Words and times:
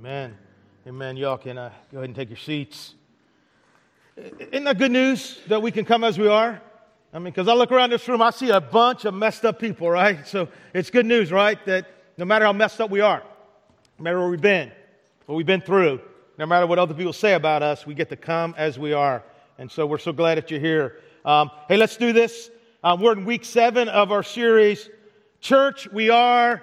Amen. 0.00 0.34
Amen. 0.86 1.18
Y'all 1.18 1.36
can 1.36 1.58
uh, 1.58 1.70
go 1.92 1.98
ahead 1.98 2.08
and 2.08 2.16
take 2.16 2.30
your 2.30 2.38
seats. 2.38 2.94
Isn't 4.16 4.64
that 4.64 4.78
good 4.78 4.92
news 4.92 5.38
that 5.48 5.60
we 5.60 5.70
can 5.70 5.84
come 5.84 6.04
as 6.04 6.18
we 6.18 6.26
are? 6.26 6.58
I 7.12 7.18
mean, 7.18 7.24
because 7.24 7.48
I 7.48 7.52
look 7.52 7.70
around 7.70 7.90
this 7.90 8.08
room, 8.08 8.22
I 8.22 8.30
see 8.30 8.48
a 8.48 8.62
bunch 8.62 9.04
of 9.04 9.12
messed 9.12 9.44
up 9.44 9.58
people, 9.58 9.90
right? 9.90 10.26
So 10.26 10.48
it's 10.72 10.88
good 10.88 11.04
news, 11.04 11.30
right? 11.30 11.62
That 11.66 11.86
no 12.16 12.24
matter 12.24 12.46
how 12.46 12.54
messed 12.54 12.80
up 12.80 12.88
we 12.88 13.02
are, 13.02 13.22
no 13.98 14.02
matter 14.02 14.18
where 14.18 14.30
we've 14.30 14.40
been, 14.40 14.72
what 15.26 15.34
we've 15.34 15.44
been 15.44 15.60
through, 15.60 16.00
no 16.38 16.46
matter 16.46 16.66
what 16.66 16.78
other 16.78 16.94
people 16.94 17.12
say 17.12 17.34
about 17.34 17.62
us, 17.62 17.84
we 17.84 17.92
get 17.92 18.08
to 18.08 18.16
come 18.16 18.54
as 18.56 18.78
we 18.78 18.94
are. 18.94 19.22
And 19.58 19.70
so 19.70 19.84
we're 19.86 19.98
so 19.98 20.14
glad 20.14 20.38
that 20.38 20.50
you're 20.50 20.60
here. 20.60 21.00
Um, 21.26 21.50
hey, 21.68 21.76
let's 21.76 21.98
do 21.98 22.14
this. 22.14 22.48
Um, 22.82 23.02
we're 23.02 23.12
in 23.12 23.26
week 23.26 23.44
seven 23.44 23.90
of 23.90 24.12
our 24.12 24.22
series, 24.22 24.88
Church, 25.42 25.92
we 25.92 26.08
are 26.08 26.62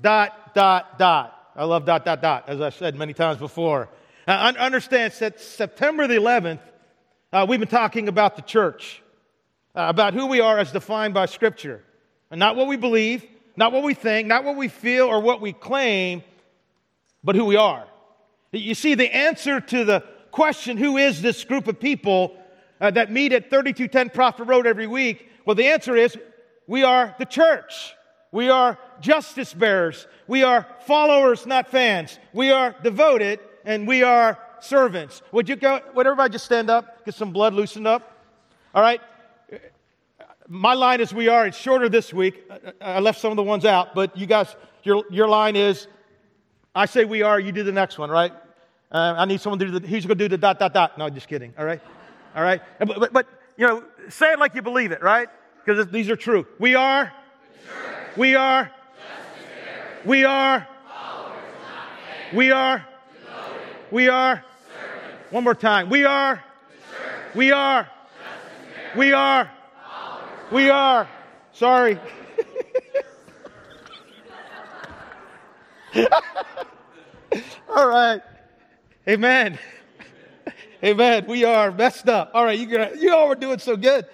dot, 0.00 0.54
dot, 0.54 0.98
dot. 0.98 1.37
I 1.58 1.64
love 1.64 1.84
dot, 1.84 2.04
dot, 2.04 2.22
dot, 2.22 2.44
as 2.46 2.60
I've 2.60 2.74
said 2.74 2.94
many 2.94 3.12
times 3.12 3.40
before. 3.40 3.88
Now, 4.28 4.46
understand 4.46 5.12
that 5.14 5.40
September 5.40 6.06
the 6.06 6.14
11th, 6.14 6.60
uh, 7.32 7.46
we've 7.48 7.58
been 7.58 7.68
talking 7.68 8.06
about 8.06 8.36
the 8.36 8.42
church, 8.42 9.02
uh, 9.74 9.86
about 9.88 10.14
who 10.14 10.28
we 10.28 10.40
are 10.40 10.56
as 10.60 10.70
defined 10.70 11.14
by 11.14 11.26
Scripture, 11.26 11.82
and 12.30 12.38
not 12.38 12.54
what 12.54 12.68
we 12.68 12.76
believe, 12.76 13.26
not 13.56 13.72
what 13.72 13.82
we 13.82 13.92
think, 13.92 14.28
not 14.28 14.44
what 14.44 14.54
we 14.54 14.68
feel 14.68 15.06
or 15.06 15.18
what 15.18 15.40
we 15.40 15.52
claim, 15.52 16.22
but 17.24 17.34
who 17.34 17.44
we 17.44 17.56
are. 17.56 17.88
You 18.52 18.76
see, 18.76 18.94
the 18.94 19.12
answer 19.12 19.60
to 19.60 19.84
the 19.84 20.04
question, 20.30 20.76
who 20.76 20.96
is 20.96 21.20
this 21.20 21.42
group 21.42 21.66
of 21.66 21.80
people 21.80 22.36
uh, 22.80 22.92
that 22.92 23.10
meet 23.10 23.32
at 23.32 23.50
3210 23.50 24.10
Prophet 24.10 24.44
Road 24.44 24.68
every 24.68 24.86
week? 24.86 25.28
Well, 25.44 25.56
the 25.56 25.66
answer 25.66 25.96
is 25.96 26.16
we 26.68 26.84
are 26.84 27.16
the 27.18 27.26
church. 27.26 27.96
We 28.32 28.50
are 28.50 28.78
justice 29.00 29.54
bearers. 29.54 30.06
We 30.26 30.42
are 30.42 30.66
followers, 30.86 31.46
not 31.46 31.68
fans. 31.68 32.18
We 32.32 32.50
are 32.50 32.74
devoted 32.82 33.40
and 33.64 33.86
we 33.86 34.02
are 34.02 34.38
servants. 34.60 35.22
Would 35.32 35.48
you 35.48 35.56
go, 35.56 35.80
would 35.94 36.06
everybody 36.06 36.32
just 36.32 36.44
stand 36.44 36.68
up, 36.70 37.04
get 37.04 37.14
some 37.14 37.32
blood 37.32 37.54
loosened 37.54 37.86
up? 37.86 38.24
All 38.74 38.82
right. 38.82 39.00
My 40.46 40.74
line 40.74 41.00
is 41.00 41.12
we 41.12 41.28
are. 41.28 41.46
It's 41.46 41.58
shorter 41.58 41.88
this 41.88 42.12
week. 42.12 42.42
I 42.80 43.00
left 43.00 43.20
some 43.20 43.30
of 43.30 43.36
the 43.36 43.42
ones 43.42 43.64
out, 43.64 43.94
but 43.94 44.16
you 44.16 44.26
guys, 44.26 44.54
your, 44.82 45.04
your 45.10 45.28
line 45.28 45.56
is 45.56 45.88
I 46.74 46.86
say 46.86 47.04
we 47.04 47.22
are, 47.22 47.40
you 47.40 47.50
do 47.50 47.64
the 47.64 47.72
next 47.72 47.98
one, 47.98 48.08
right? 48.08 48.32
Uh, 48.92 49.14
I 49.16 49.24
need 49.24 49.40
someone 49.40 49.58
to 49.58 49.66
do 49.66 49.78
the, 49.80 49.86
who's 49.86 50.06
going 50.06 50.16
to 50.16 50.24
do 50.24 50.28
the 50.28 50.38
dot, 50.38 50.60
dot, 50.60 50.72
dot. 50.72 50.96
No, 50.96 51.10
just 51.10 51.26
kidding, 51.26 51.52
all 51.58 51.64
right? 51.64 51.80
All 52.36 52.42
right? 52.42 52.62
But, 52.78 53.00
but, 53.00 53.12
but 53.12 53.26
you 53.56 53.66
know, 53.66 53.82
say 54.08 54.32
it 54.32 54.38
like 54.38 54.54
you 54.54 54.62
believe 54.62 54.92
it, 54.92 55.02
right? 55.02 55.28
Because 55.64 55.88
these 55.88 56.08
are 56.08 56.14
true. 56.14 56.46
We 56.60 56.76
are, 56.76 57.12
we 58.18 58.34
are, 58.34 58.70
we 60.04 60.24
are, 60.24 60.66
we 62.34 62.50
are, 62.50 62.84
we 63.92 64.08
are, 64.08 64.44
one 65.30 65.44
more 65.44 65.54
time. 65.54 65.88
We 65.88 66.04
are, 66.04 66.42
we 67.36 67.52
are, 67.52 67.88
we 68.96 69.12
are, 69.12 69.50
we 70.50 70.68
are, 70.68 71.08
sorry. 71.52 72.00
All 77.68 77.88
right. 77.88 78.20
Amen. 79.06 79.58
Amen. 80.82 81.24
We 81.28 81.44
are 81.44 81.70
messed 81.70 82.08
up. 82.08 82.32
All 82.34 82.44
right, 82.44 82.58
you, 82.58 82.66
you 82.98 83.14
all 83.14 83.28
were 83.28 83.36
doing 83.36 83.60
so 83.60 83.76
good. 83.76 84.06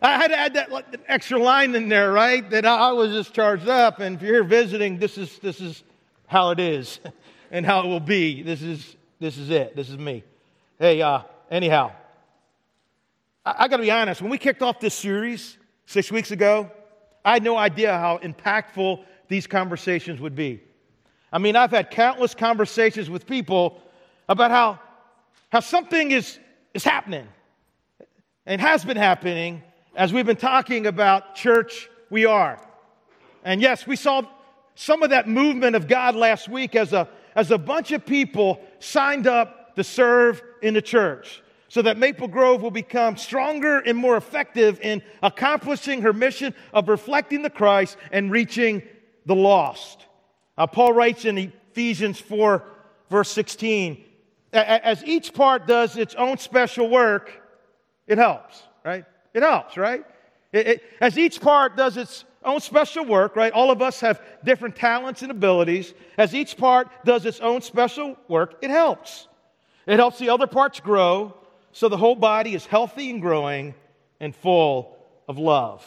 I 0.00 0.16
had 0.16 0.28
to 0.28 0.38
add 0.38 0.54
that 0.54 1.00
extra 1.08 1.38
line 1.38 1.74
in 1.74 1.88
there, 1.88 2.12
right? 2.12 2.48
That 2.50 2.64
I 2.64 2.92
was 2.92 3.10
just 3.10 3.34
charged 3.34 3.68
up. 3.68 3.98
And 4.00 4.16
if 4.16 4.22
you're 4.22 4.34
here 4.34 4.44
visiting, 4.44 4.98
this 4.98 5.18
is, 5.18 5.38
this 5.40 5.60
is 5.60 5.82
how 6.26 6.50
it 6.50 6.60
is 6.60 7.00
and 7.50 7.66
how 7.66 7.80
it 7.80 7.86
will 7.86 8.00
be. 8.00 8.42
This 8.42 8.62
is, 8.62 8.96
this 9.18 9.36
is 9.36 9.50
it. 9.50 9.74
This 9.74 9.88
is 9.88 9.98
me. 9.98 10.22
Hey, 10.78 11.02
uh, 11.02 11.22
anyhow, 11.50 11.92
I, 13.44 13.54
I 13.58 13.68
got 13.68 13.78
to 13.78 13.82
be 13.82 13.90
honest. 13.90 14.22
When 14.22 14.30
we 14.30 14.38
kicked 14.38 14.62
off 14.62 14.78
this 14.78 14.94
series 14.94 15.58
six 15.86 16.12
weeks 16.12 16.30
ago, 16.30 16.70
I 17.24 17.32
had 17.32 17.42
no 17.42 17.56
idea 17.56 17.92
how 17.98 18.18
impactful 18.18 19.02
these 19.26 19.46
conversations 19.46 20.20
would 20.20 20.36
be. 20.36 20.62
I 21.32 21.38
mean, 21.38 21.56
I've 21.56 21.72
had 21.72 21.90
countless 21.90 22.34
conversations 22.34 23.10
with 23.10 23.26
people 23.26 23.82
about 24.28 24.50
how, 24.50 24.78
how 25.50 25.60
something 25.60 26.12
is, 26.12 26.38
is 26.72 26.84
happening 26.84 27.26
and 28.46 28.60
has 28.60 28.84
been 28.84 28.96
happening 28.96 29.62
as 29.98 30.12
we've 30.12 30.24
been 30.24 30.36
talking 30.36 30.86
about 30.86 31.34
church 31.34 31.90
we 32.08 32.24
are. 32.24 32.64
And 33.42 33.60
yes, 33.60 33.84
we 33.84 33.96
saw 33.96 34.22
some 34.76 35.02
of 35.02 35.10
that 35.10 35.28
movement 35.28 35.74
of 35.74 35.88
God 35.88 36.14
last 36.14 36.48
week 36.48 36.76
as 36.76 36.92
a, 36.92 37.08
as 37.34 37.50
a 37.50 37.58
bunch 37.58 37.90
of 37.90 38.06
people 38.06 38.60
signed 38.78 39.26
up 39.26 39.74
to 39.74 39.82
serve 39.82 40.40
in 40.62 40.74
the 40.74 40.80
church 40.80 41.42
so 41.66 41.82
that 41.82 41.98
Maple 41.98 42.28
Grove 42.28 42.62
will 42.62 42.70
become 42.70 43.16
stronger 43.16 43.80
and 43.80 43.98
more 43.98 44.16
effective 44.16 44.78
in 44.82 45.02
accomplishing 45.20 46.02
her 46.02 46.12
mission 46.12 46.54
of 46.72 46.88
reflecting 46.88 47.42
the 47.42 47.50
Christ 47.50 47.96
and 48.12 48.30
reaching 48.30 48.84
the 49.26 49.34
lost. 49.34 50.06
Uh, 50.56 50.68
Paul 50.68 50.92
writes 50.92 51.24
in 51.24 51.36
Ephesians 51.72 52.20
4, 52.20 52.62
verse 53.10 53.30
16, 53.32 54.04
as 54.52 55.04
each 55.04 55.34
part 55.34 55.66
does 55.66 55.96
its 55.96 56.14
own 56.14 56.38
special 56.38 56.88
work, 56.88 57.32
it 58.06 58.16
helps, 58.16 58.62
right? 58.84 59.04
It 59.34 59.42
helps, 59.42 59.76
right? 59.76 60.04
It, 60.52 60.66
it, 60.66 60.82
as 61.00 61.18
each 61.18 61.40
part 61.40 61.76
does 61.76 61.96
its 61.96 62.24
own 62.44 62.60
special 62.60 63.04
work, 63.04 63.36
right? 63.36 63.52
All 63.52 63.70
of 63.70 63.82
us 63.82 64.00
have 64.00 64.20
different 64.44 64.76
talents 64.76 65.22
and 65.22 65.30
abilities. 65.30 65.94
As 66.16 66.34
each 66.34 66.56
part 66.56 66.88
does 67.04 67.26
its 67.26 67.40
own 67.40 67.60
special 67.62 68.16
work, 68.28 68.56
it 68.62 68.70
helps. 68.70 69.28
It 69.86 69.96
helps 69.98 70.18
the 70.18 70.30
other 70.30 70.46
parts 70.46 70.80
grow 70.80 71.34
so 71.72 71.88
the 71.88 71.96
whole 71.96 72.14
body 72.14 72.54
is 72.54 72.66
healthy 72.66 73.10
and 73.10 73.20
growing 73.20 73.74
and 74.20 74.34
full 74.34 74.96
of 75.28 75.38
love. 75.38 75.86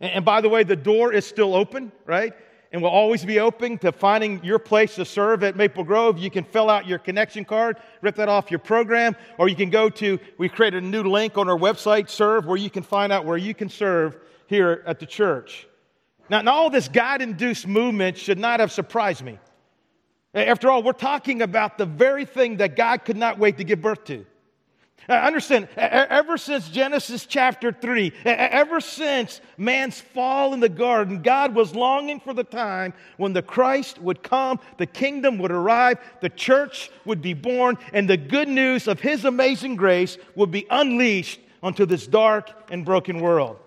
And, 0.00 0.12
and 0.12 0.24
by 0.24 0.40
the 0.40 0.48
way, 0.48 0.62
the 0.62 0.76
door 0.76 1.12
is 1.12 1.26
still 1.26 1.54
open, 1.54 1.92
right? 2.06 2.34
And 2.72 2.80
we'll 2.80 2.90
always 2.90 3.24
be 3.24 3.40
open 3.40 3.78
to 3.78 3.90
finding 3.90 4.42
your 4.44 4.58
place 4.58 4.94
to 4.94 5.04
serve 5.04 5.42
at 5.42 5.56
Maple 5.56 5.82
Grove. 5.82 6.18
You 6.18 6.30
can 6.30 6.44
fill 6.44 6.70
out 6.70 6.86
your 6.86 6.98
connection 6.98 7.44
card, 7.44 7.78
rip 8.00 8.14
that 8.16 8.28
off 8.28 8.50
your 8.50 8.60
program, 8.60 9.16
or 9.38 9.48
you 9.48 9.56
can 9.56 9.70
go 9.70 9.88
to, 9.90 10.18
we 10.38 10.48
created 10.48 10.84
a 10.84 10.86
new 10.86 11.02
link 11.02 11.36
on 11.36 11.48
our 11.48 11.58
website, 11.58 12.08
Serve, 12.08 12.46
where 12.46 12.56
you 12.56 12.70
can 12.70 12.82
find 12.82 13.12
out 13.12 13.24
where 13.24 13.36
you 13.36 13.54
can 13.54 13.68
serve 13.68 14.16
here 14.46 14.84
at 14.86 15.00
the 15.00 15.06
church. 15.06 15.66
Now, 16.28 16.42
now 16.42 16.52
all 16.52 16.70
this 16.70 16.88
God 16.88 17.22
induced 17.22 17.66
movement 17.66 18.16
should 18.16 18.38
not 18.38 18.60
have 18.60 18.70
surprised 18.70 19.22
me. 19.22 19.38
After 20.32 20.70
all, 20.70 20.84
we're 20.84 20.92
talking 20.92 21.42
about 21.42 21.76
the 21.76 21.86
very 21.86 22.24
thing 22.24 22.58
that 22.58 22.76
God 22.76 23.04
could 23.04 23.16
not 23.16 23.38
wait 23.38 23.58
to 23.58 23.64
give 23.64 23.80
birth 23.82 24.04
to. 24.04 24.24
Uh, 25.08 25.14
understand, 25.14 25.68
ever 25.76 26.36
since 26.36 26.68
Genesis 26.68 27.26
chapter 27.26 27.72
3, 27.72 28.12
ever 28.24 28.80
since 28.80 29.40
man's 29.56 30.00
fall 30.00 30.54
in 30.54 30.60
the 30.60 30.68
garden, 30.68 31.22
God 31.22 31.54
was 31.54 31.74
longing 31.74 32.20
for 32.20 32.32
the 32.32 32.44
time 32.44 32.92
when 33.16 33.32
the 33.32 33.42
Christ 33.42 34.00
would 34.00 34.22
come, 34.22 34.60
the 34.78 34.86
kingdom 34.86 35.38
would 35.38 35.50
arrive, 35.50 35.98
the 36.20 36.28
church 36.28 36.90
would 37.04 37.22
be 37.22 37.34
born, 37.34 37.76
and 37.92 38.08
the 38.08 38.16
good 38.16 38.48
news 38.48 38.86
of 38.86 39.00
his 39.00 39.24
amazing 39.24 39.76
grace 39.76 40.18
would 40.36 40.50
be 40.50 40.66
unleashed 40.70 41.40
onto 41.62 41.86
this 41.86 42.06
dark 42.06 42.50
and 42.70 42.84
broken 42.84 43.20
world. 43.20 43.58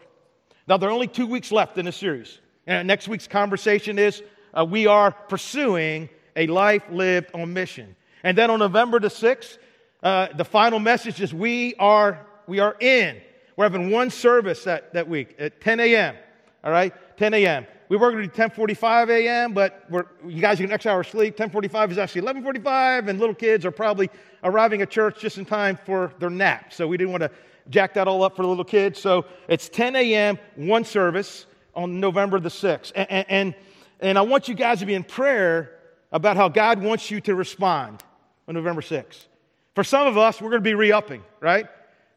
Now, 0.67 0.77
there 0.77 0.89
are 0.89 0.93
only 0.93 1.07
two 1.07 1.27
weeks 1.27 1.51
left 1.51 1.77
in 1.77 1.85
the 1.85 1.91
series. 1.91 2.39
And 2.65 2.87
next 2.87 3.07
week's 3.07 3.27
conversation 3.27 3.99
is 3.99 4.23
uh, 4.53 4.65
we 4.65 4.87
are 4.87 5.11
pursuing 5.11 6.09
a 6.35 6.47
life 6.47 6.83
lived 6.89 7.31
on 7.33 7.53
mission. 7.53 7.95
And 8.23 8.37
then 8.37 8.49
on 8.49 8.59
November 8.59 8.99
the 8.99 9.09
6th, 9.09 9.57
uh, 10.03 10.27
the 10.35 10.45
final 10.45 10.79
message 10.79 11.21
is 11.21 11.33
we 11.33 11.75
are, 11.75 12.25
we 12.45 12.59
are 12.59 12.75
in. 12.79 13.21
We're 13.55 13.65
having 13.65 13.89
one 13.89 14.09
service 14.09 14.63
that, 14.65 14.93
that 14.93 15.07
week 15.07 15.35
at 15.39 15.61
10 15.61 15.79
a.m. 15.79 16.15
All 16.63 16.71
right, 16.71 16.93
10 17.17 17.33
a.m. 17.33 17.65
We 17.89 17.97
were 17.97 18.11
going 18.11 18.27
to 18.27 18.35
do 18.35 18.41
10:45 18.41 19.09
a.m., 19.09 19.53
but 19.53 19.85
you 20.25 20.41
guys 20.41 20.57
get 20.57 20.65
an 20.65 20.71
extra 20.71 20.91
hour 20.91 21.03
sleep. 21.03 21.37
10:45 21.37 21.91
is 21.91 21.97
actually 21.97 22.21
11:45, 22.21 23.09
and 23.09 23.19
little 23.19 23.35
kids 23.35 23.65
are 23.65 23.71
probably 23.71 24.09
arriving 24.43 24.81
at 24.81 24.89
church 24.89 25.19
just 25.19 25.37
in 25.37 25.45
time 25.45 25.77
for 25.85 26.11
their 26.19 26.29
nap. 26.29 26.73
So 26.73 26.87
we 26.87 26.97
didn't 26.97 27.11
want 27.11 27.21
to 27.21 27.31
jack 27.69 27.93
that 27.93 28.07
all 28.07 28.23
up 28.23 28.35
for 28.35 28.41
the 28.41 28.47
little 28.47 28.63
kids. 28.63 28.99
So 28.99 29.25
it's 29.47 29.69
10 29.69 29.95
a.m. 29.95 30.39
one 30.55 30.85
service 30.85 31.45
on 31.75 31.99
November 31.99 32.39
the 32.39 32.49
6th, 32.49 32.93
and, 32.95 33.25
and 33.29 33.55
and 33.99 34.17
I 34.17 34.21
want 34.21 34.47
you 34.47 34.55
guys 34.55 34.79
to 34.79 34.85
be 34.85 34.95
in 34.95 35.03
prayer 35.03 35.77
about 36.11 36.35
how 36.35 36.49
God 36.49 36.81
wants 36.81 37.11
you 37.11 37.21
to 37.21 37.35
respond 37.35 38.03
on 38.47 38.55
November 38.55 38.81
6th. 38.81 39.27
For 39.75 39.83
some 39.83 40.07
of 40.07 40.17
us, 40.17 40.39
we're 40.39 40.49
going 40.49 40.61
to 40.61 40.69
be 40.69 40.75
re 40.75 40.91
upping, 40.91 41.23
right? 41.39 41.67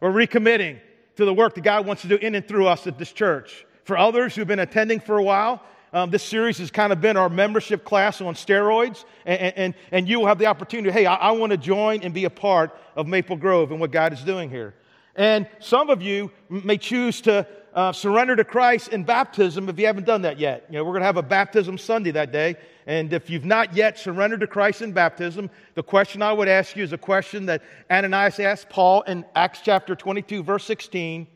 We're 0.01 0.13
recommitting 0.13 0.79
to 1.17 1.25
the 1.25 1.33
work 1.33 1.55
that 1.55 1.65
God 1.65 1.87
wants 1.87 2.03
to 2.03 2.09
do 2.09 2.17
in 2.17 2.35
and 2.35 2.47
through 2.47 2.67
us 2.67 2.87
at 2.87 2.99
this 2.99 3.13
church. 3.13 3.65
For 3.85 3.97
others 3.97 4.35
who've 4.35 4.47
been 4.47 4.59
attending 4.59 5.01
for 5.01 5.17
a 5.17 5.23
while, 5.23 5.63
um, 5.93 6.11
this 6.11 6.23
series 6.23 6.59
has 6.59 6.71
kind 6.71 6.93
of 6.93 7.01
been 7.01 7.17
our 7.17 7.31
membership 7.31 7.85
class 7.85 8.21
on 8.21 8.35
steroids, 8.35 9.05
and, 9.25 9.55
and, 9.57 9.75
and 9.91 10.09
you 10.09 10.21
will 10.21 10.27
have 10.27 10.39
the 10.39 10.47
opportunity 10.47 10.93
hey, 10.93 11.07
I, 11.07 11.15
I 11.15 11.31
want 11.31 11.53
to 11.53 11.57
join 11.57 12.03
and 12.03 12.13
be 12.13 12.27
a 12.27 12.31
part 12.31 12.77
of 12.95 13.07
Maple 13.07 13.37
Grove 13.37 13.71
and 13.71 13.81
what 13.81 13.91
God 13.91 14.13
is 14.13 14.23
doing 14.23 14.51
here. 14.51 14.75
And 15.15 15.49
some 15.59 15.89
of 15.89 16.03
you 16.03 16.31
may 16.51 16.77
choose 16.77 17.23
to 17.23 17.47
uh, 17.77 17.93
surrender 17.93 18.35
to 18.35 18.45
Christ 18.45 18.89
in 18.89 19.05
baptism 19.05 19.69
if 19.69 19.79
you 19.79 19.85
haven't 19.85 20.07
done 20.07 20.23
that 20.23 20.39
yet. 20.39 20.65
You 20.71 20.79
know, 20.79 20.85
we're 20.85 20.93
going 20.93 21.03
to 21.03 21.07
have 21.07 21.19
a 21.19 21.23
baptism 21.23 21.77
Sunday 21.77 22.11
that 22.13 22.33
day. 22.33 22.57
And 22.87 23.13
if 23.13 23.29
you've 23.29 23.45
not 23.45 23.77
yet 23.77 23.99
surrendered 23.99 24.41
to 24.41 24.47
Christ 24.47 24.81
in 24.81 24.93
baptism, 24.93 25.51
the 25.75 25.83
question 25.83 26.23
I 26.23 26.33
would 26.33 26.49
ask 26.49 26.75
you 26.75 26.83
is 26.83 26.95
a 26.95 26.99
question 26.99 27.47
that 27.47 27.63
Ananias 27.91 28.41
asked 28.41 28.71
Paul 28.71 29.03
in 29.03 29.27
Acts 29.35 29.61
chapter 29.63 29.95
22, 29.95 30.43
verse 30.43 30.65
16. 30.65 31.27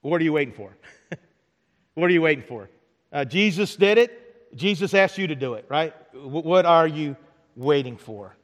What 0.00 0.20
are 0.20 0.24
you 0.24 0.32
waiting 0.32 0.54
for? 0.54 0.76
what 1.94 2.10
are 2.10 2.12
you 2.12 2.22
waiting 2.22 2.44
for? 2.44 2.68
Uh, 3.12 3.24
Jesus 3.24 3.76
did 3.76 3.96
it. 3.96 4.56
Jesus 4.56 4.92
asked 4.92 5.18
you 5.18 5.28
to 5.28 5.36
do 5.36 5.54
it, 5.54 5.66
right? 5.68 5.94
What 6.14 6.66
are 6.66 6.86
you 6.86 7.16
waiting 7.54 7.96
for? 7.96 8.36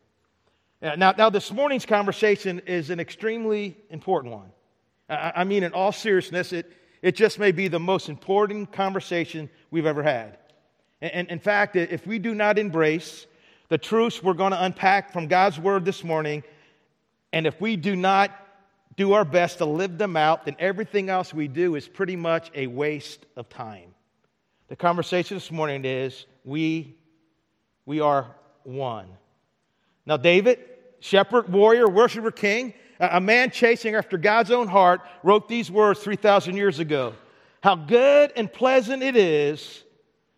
Now, 0.81 1.13
now, 1.13 1.29
this 1.29 1.53
morning's 1.53 1.85
conversation 1.85 2.61
is 2.61 2.89
an 2.89 3.01
extremely 3.01 3.77
important 3.91 4.33
one. 4.33 4.51
I 5.11 5.45
mean, 5.45 5.65
in 5.65 5.73
all 5.73 5.93
seriousness, 5.93 6.53
it, 6.53 6.73
it 7.03 7.17
just 7.17 7.39
may 7.39 7.51
be 7.51 7.69
the 7.69 7.81
most 7.81 8.09
important 8.09 8.73
conversation 8.73 9.51
we've 9.71 9.87
ever 9.87 10.03
had. 10.03 10.39
And 11.03 11.29
in 11.29 11.41
fact, 11.41 11.77
if 11.77 12.07
we 12.07 12.19
do 12.19 12.35
not 12.35 12.59
embrace 12.59 13.27
the 13.69 13.79
truths 13.79 14.23
we're 14.23 14.35
going 14.35 14.53
to 14.53 14.65
unpack 14.65 15.13
from 15.13 15.27
God's 15.27 15.59
word 15.59 15.85
this 15.85 16.05
morning, 16.05 16.45
and 17.33 17.47
if 17.47 17.61
we 17.61 17.77
do 17.77 17.97
not 17.97 18.31
do 18.97 19.13
our 19.13 19.25
best 19.25 19.59
to 19.59 19.65
live 19.65 19.99
them 19.99 20.17
out, 20.17 20.45
then 20.45 20.57
everything 20.59 21.09
else 21.09 21.33
we 21.33 21.49
do 21.49 21.75
is 21.75 21.89
pretty 21.89 22.17
much 22.17 22.51
a 22.55 22.67
waste 22.67 23.27
of 23.37 23.49
time. 23.49 23.95
The 24.69 24.77
conversation 24.77 25.37
this 25.37 25.51
morning 25.51 25.85
is 25.85 26.27
we, 26.45 26.97
we 27.87 28.01
are 28.01 28.35
one. 28.65 29.09
Now, 30.07 30.17
David, 30.17 30.59
shepherd, 31.01 31.51
warrior, 31.51 31.89
worshiper, 31.89 32.31
king, 32.31 32.75
a 33.01 33.21
man 33.21 33.51
chasing 33.51 33.95
after 33.95 34.19
God's 34.19 34.51
own 34.51 34.69
heart, 34.69 35.01
wrote 35.23 35.49
these 35.49 35.71
words 35.71 36.01
3,000 36.01 36.57
years 36.57 36.79
ago 36.79 37.15
How 37.63 37.75
good 37.75 38.33
and 38.37 38.53
pleasant 38.53 39.03
it 39.03 39.17
is 39.17 39.83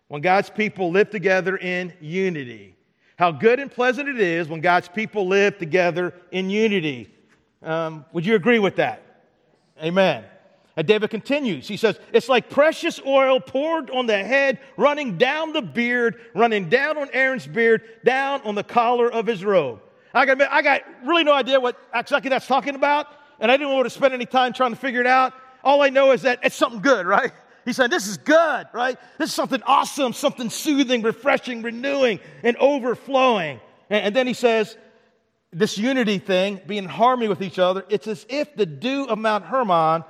when 0.09 0.23
God's 0.23 0.49
people 0.51 0.91
live 0.91 1.11
together 1.11 1.57
in 1.57 1.93
unity. 2.01 2.77
How 3.17 3.31
good 3.31 3.61
and 3.61 3.71
pleasant 3.71 4.09
it 4.09 4.19
is 4.19 4.49
when 4.49 4.61
God's 4.61 4.89
people 4.89 5.27
live 5.27 5.59
together 5.59 6.15
in 6.31 6.51
unity. 6.51 7.13
Um, 7.63 8.05
would 8.13 8.25
you 8.25 8.35
agree 8.35 8.59
with 8.59 8.77
that? 8.77 9.03
Amen. 9.83 10.25
And 10.77 10.87
David 10.87 11.11
continues. 11.11 11.69
He 11.69 11.77
says, 11.77 11.99
It's 12.13 12.29
like 12.29 12.49
precious 12.49 13.01
oil 13.05 13.41
poured 13.41 13.91
on 13.91 14.07
the 14.07 14.25
head, 14.25 14.59
running 14.77 15.19
down 15.19 15.53
the 15.53 15.63
beard, 15.63 16.21
running 16.35 16.69
down 16.69 16.97
on 16.97 17.11
Aaron's 17.13 17.47
beard, 17.47 17.83
down 18.05 18.41
on 18.43 18.55
the 18.55 18.65
collar 18.65 19.13
of 19.13 19.27
his 19.27 19.45
robe. 19.45 19.81
I 20.15 20.27
got, 20.27 20.41
I 20.43 20.63
got 20.63 20.83
really 21.05 21.25
no 21.25 21.33
idea 21.33 21.59
what 21.61 21.77
exactly 21.95 22.29
that's 22.29 22.47
talking 22.47 22.75
about, 22.75 23.07
and 23.41 23.51
I 23.51 23.57
didn't 23.57 23.73
want 23.73 23.87
to 23.87 23.91
spend 23.91 24.15
any 24.15 24.27
time 24.27 24.53
trying 24.53 24.71
to 24.71 24.77
figure 24.77 25.01
it 25.01 25.07
out. 25.07 25.33
All 25.65 25.83
I 25.83 25.91
know 25.91 26.13
is 26.13 26.23
that 26.23 26.41
it's 26.43 26.57
something 26.57 26.81
good, 26.81 27.07
right? 27.07 27.33
He 27.65 27.73
said, 27.73 27.93
This 27.93 28.09
is 28.09 28.17
good, 28.17 28.67
right? 28.73 28.99
This 29.19 29.29
is 29.29 29.35
something 29.37 29.63
awesome, 29.65 30.15
something 30.15 30.51
soothing, 30.51 31.03
refreshing, 31.03 31.63
renewing, 31.63 32.19
and 32.43 32.57
overflowing. 32.57 33.61
And, 33.89 34.07
and 34.07 34.17
then 34.17 34.27
he 34.27 34.35
says, 34.35 34.77
This 35.53 35.79
unity 35.79 36.19
thing, 36.19 36.61
being 36.67 36.83
in 36.83 36.91
harmony 36.91 37.29
with 37.29 37.41
each 37.41 37.61
other, 37.61 37.85
it's 37.89 38.09
as 38.09 38.27
if 38.29 38.57
the 38.57 38.67
dew 38.67 39.05
of 39.05 39.17
Mount 39.17 39.45
Hermon 39.45 40.03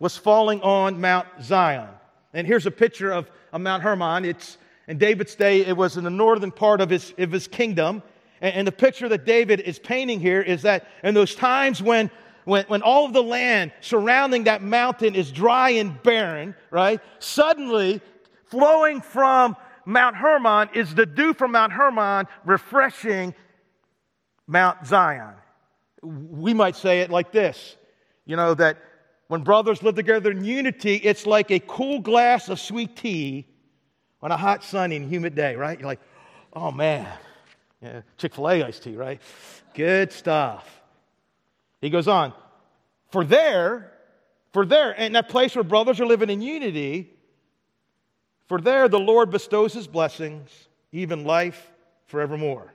was 0.00 0.16
falling 0.16 0.60
on 0.62 1.00
Mount 1.00 1.28
Zion. 1.40 1.88
And 2.34 2.44
here's 2.44 2.66
a 2.66 2.72
picture 2.72 3.12
of, 3.12 3.30
of 3.52 3.60
Mount 3.60 3.84
Hermon. 3.84 4.24
It's 4.24 4.58
in 4.88 4.98
David's 4.98 5.34
day, 5.34 5.64
it 5.64 5.76
was 5.76 5.96
in 5.96 6.04
the 6.04 6.10
northern 6.10 6.52
part 6.52 6.80
of 6.80 6.90
his, 6.90 7.12
of 7.18 7.32
his 7.32 7.48
kingdom. 7.48 8.02
And, 8.40 8.66
the 8.66 8.72
picture 8.72 9.08
that 9.08 9.24
David 9.24 9.60
is 9.60 9.78
painting 9.78 10.20
here 10.20 10.42
is 10.42 10.62
that 10.62 10.86
in 11.02 11.14
those 11.14 11.34
times 11.34 11.82
when, 11.82 12.10
when, 12.44 12.64
when 12.66 12.82
all 12.82 13.06
of 13.06 13.12
the 13.12 13.22
land 13.22 13.72
surrounding 13.80 14.44
that 14.44 14.62
mountain 14.62 15.14
is 15.14 15.32
dry 15.32 15.70
and 15.70 16.02
barren, 16.02 16.54
right? 16.70 17.00
Suddenly, 17.18 18.00
flowing 18.44 19.00
from 19.00 19.56
Mount 19.84 20.16
Hermon 20.16 20.68
is 20.74 20.94
the 20.94 21.06
dew 21.06 21.32
from 21.32 21.52
Mount 21.52 21.72
Hermon 21.72 22.26
refreshing 22.44 23.34
Mount 24.46 24.86
Zion. 24.86 25.34
We 26.02 26.54
might 26.54 26.76
say 26.76 27.00
it 27.00 27.10
like 27.10 27.32
this 27.32 27.76
you 28.26 28.36
know, 28.36 28.52
that 28.54 28.76
when 29.28 29.42
brothers 29.42 29.82
live 29.82 29.94
together 29.94 30.30
in 30.30 30.44
unity, 30.44 30.96
it's 30.96 31.26
like 31.26 31.50
a 31.50 31.60
cool 31.60 32.00
glass 32.00 32.48
of 32.48 32.60
sweet 32.60 32.96
tea 32.96 33.46
on 34.20 34.30
a 34.30 34.36
hot, 34.36 34.62
sunny, 34.62 34.96
and 34.96 35.08
humid 35.10 35.34
day, 35.34 35.56
right? 35.56 35.78
You're 35.78 35.86
like, 35.86 36.00
oh 36.52 36.70
man, 36.70 37.06
yeah, 37.82 38.02
Chick 38.16 38.34
fil 38.34 38.48
A 38.48 38.62
iced 38.62 38.82
tea, 38.82 38.96
right? 38.96 39.20
Good 39.74 40.12
stuff. 40.12 40.68
He 41.80 41.90
goes 41.90 42.08
on, 42.08 42.32
for 43.10 43.24
there, 43.24 43.92
for 44.52 44.64
there, 44.64 44.92
in 44.92 45.12
that 45.12 45.28
place 45.28 45.54
where 45.54 45.64
brothers 45.64 46.00
are 46.00 46.06
living 46.06 46.30
in 46.30 46.40
unity, 46.40 47.12
for 48.46 48.60
there 48.60 48.88
the 48.88 48.98
Lord 48.98 49.30
bestows 49.30 49.74
his 49.74 49.86
blessings, 49.86 50.50
even 50.92 51.24
life 51.24 51.70
forevermore. 52.06 52.72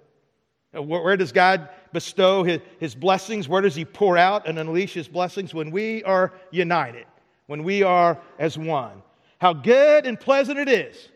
Where, 0.74 1.18
does 1.18 1.34
God 1.34 1.68
bestow 1.92 2.44
his, 2.44 2.62
his 2.80 2.96
blessings? 2.96 3.50
Where 3.50 3.62
does 3.62 3.76
he 3.76 3.84
pour 3.84 4.18
out 4.18 4.48
and 4.48 4.58
unleash 4.58 4.94
his 4.94 5.08
blessings? 5.08 5.54
When 5.54 5.72
we 5.72 6.02
are 6.04 6.32
united, 6.52 7.08
when 7.48 7.64
we 7.64 7.84
are 7.84 8.18
as 8.40 8.58
one. 8.58 9.02
How 9.40 9.52
good 9.52 10.06
and 10.06 10.18
pleasant 10.18 10.60
it 10.60 10.70
is 10.70 11.10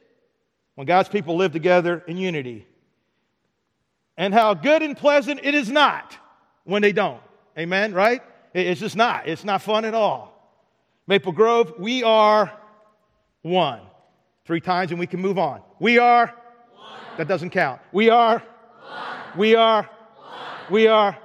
when 0.73 0.87
God's 0.87 1.07
people 1.07 1.37
live 1.37 1.53
together 1.53 2.03
in 2.07 2.17
unity 2.17 2.67
and 4.17 4.33
how 4.33 4.53
good 4.53 4.81
and 4.81 4.95
pleasant 4.95 5.39
it 5.43 5.55
is 5.55 5.69
not 5.69 6.17
when 6.63 6.81
they 6.81 6.91
don't. 6.91 7.21
Amen, 7.57 7.93
right? 7.93 8.21
It's 8.53 8.79
just 8.79 8.95
not. 8.95 9.27
It's 9.27 9.43
not 9.43 9.61
fun 9.61 9.85
at 9.85 9.93
all. 9.93 10.31
Maple 11.07 11.31
Grove, 11.31 11.73
we 11.77 12.03
are 12.03 12.51
one. 13.41 13.81
Three 14.45 14.61
times 14.61 14.91
and 14.91 14.99
we 14.99 15.07
can 15.07 15.19
move 15.19 15.37
on. 15.37 15.61
We 15.79 15.97
are 15.97 16.27
one. 16.27 16.99
That 17.17 17.27
doesn't 17.27 17.49
count. 17.49 17.81
We 17.91 18.09
are 18.09 18.39
one. 18.39 19.37
We 19.37 19.55
are 19.55 19.83
one. 19.83 20.71
We 20.71 20.87
are. 20.87 21.17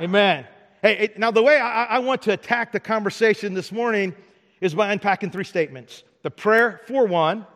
Amen. 0.00 0.46
Hey, 0.82 1.12
now 1.16 1.30
the 1.30 1.42
way 1.42 1.58
I, 1.58 1.84
I 1.84 1.98
want 2.00 2.22
to 2.22 2.32
attack 2.32 2.72
the 2.72 2.80
conversation 2.80 3.54
this 3.54 3.72
morning 3.72 4.14
is 4.60 4.74
by 4.74 4.92
unpacking 4.92 5.30
three 5.30 5.44
statements 5.44 6.04
the 6.22 6.30
prayer 6.30 6.80
for 6.86 7.06
one, 7.06 7.46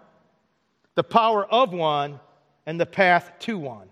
the 0.94 1.04
power 1.04 1.46
of 1.46 1.72
one, 1.72 2.20
and 2.66 2.78
the 2.78 2.86
path 2.86 3.32
to 3.40 3.58
one. 3.58 3.88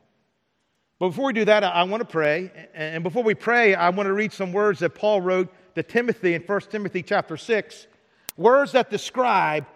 But 0.99 1.09
before 1.09 1.27
we 1.27 1.33
do 1.35 1.45
that, 1.45 1.63
I 1.63 1.83
want 1.85 2.01
to 2.01 2.09
pray. 2.09 2.51
And 2.75 3.03
before 3.03 3.23
we 3.23 3.35
pray, 3.35 3.75
I 3.75 3.91
want 3.91 4.07
to 4.07 4.13
read 4.13 4.33
some 4.33 4.53
words 4.53 4.81
that 4.81 4.95
Paul 4.95 5.21
wrote 5.21 5.53
to 5.75 5.83
Timothy 5.83 6.35
in 6.35 6.43
1 6.43 6.61
Timothy 6.63 7.03
chapter 7.03 7.37
6. 7.37 7.87
Words 8.37 8.73
that 8.73 8.91
describe 8.91 9.67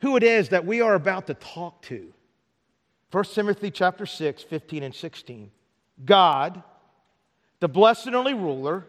who 0.00 0.16
it 0.16 0.24
is 0.24 0.48
that 0.48 0.66
we 0.66 0.80
are 0.80 0.94
about 0.94 1.28
to 1.28 1.34
talk 1.34 1.82
to. 1.82 2.12
1 3.12 3.24
Timothy 3.24 3.70
chapter 3.70 4.04
6, 4.04 4.42
15 4.42 4.82
and 4.82 4.94
16. 4.94 5.50
God, 6.04 6.62
the 7.60 7.68
blessed 7.68 8.06
and 8.06 8.16
only 8.16 8.34
ruler, 8.34 8.86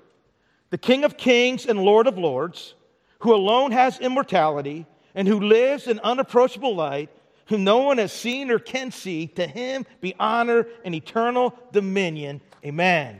the 0.71 0.77
King 0.77 1.03
of 1.03 1.17
kings 1.17 1.67
and 1.67 1.77
Lord 1.77 2.07
of 2.07 2.17
lords, 2.17 2.73
who 3.19 3.35
alone 3.35 3.71
has 3.71 3.99
immortality 3.99 4.87
and 5.13 5.27
who 5.27 5.39
lives 5.39 5.87
in 5.87 5.99
unapproachable 5.99 6.75
light, 6.75 7.09
whom 7.47 7.63
no 7.63 7.79
one 7.79 7.97
has 7.97 8.11
seen 8.11 8.51
or 8.51 8.59
can 8.59 8.91
see, 8.91 9.27
to 9.27 9.45
him 9.45 9.85
be 10.01 10.15
honor 10.19 10.67
and 10.85 10.95
eternal 10.95 11.57
dominion. 11.71 12.41
Amen. 12.65 13.19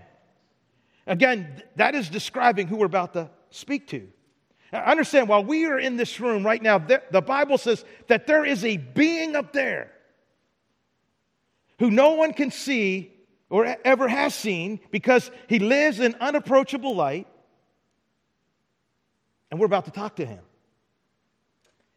Again, 1.06 1.62
that 1.76 1.96
is 1.96 2.10
describing 2.10 2.68
who 2.68 2.78
we're 2.78 2.86
about 2.86 3.14
to 3.14 3.30
speak 3.50 3.88
to. 3.90 4.08
Now, 4.72 4.84
understand, 4.86 5.28
while 5.28 5.44
we 5.44 5.66
are 5.66 5.78
in 5.78 5.98
this 5.98 6.20
room 6.20 6.46
right 6.46 6.62
now, 6.62 6.80
the 6.80 7.22
Bible 7.22 7.58
says 7.58 7.84
that 8.08 8.26
there 8.26 8.46
is 8.46 8.64
a 8.66 8.78
being 8.78 9.36
up 9.36 9.54
there 9.54 9.92
who 11.80 11.92
no 11.92 12.14
one 12.14 12.34
can 12.34 12.50
see 12.50 13.12
or 13.50 13.78
ever 13.86 14.08
has 14.08 14.34
seen 14.34 14.80
because 14.90 15.30
he 15.48 15.60
lives 15.60 16.00
in 16.00 16.16
unapproachable 16.20 16.96
light. 16.96 17.28
And 19.52 19.60
we're 19.60 19.68
about 19.68 19.86
to 19.86 19.92
talk 19.92 20.16
to 20.16 20.26
him. 20.26 20.40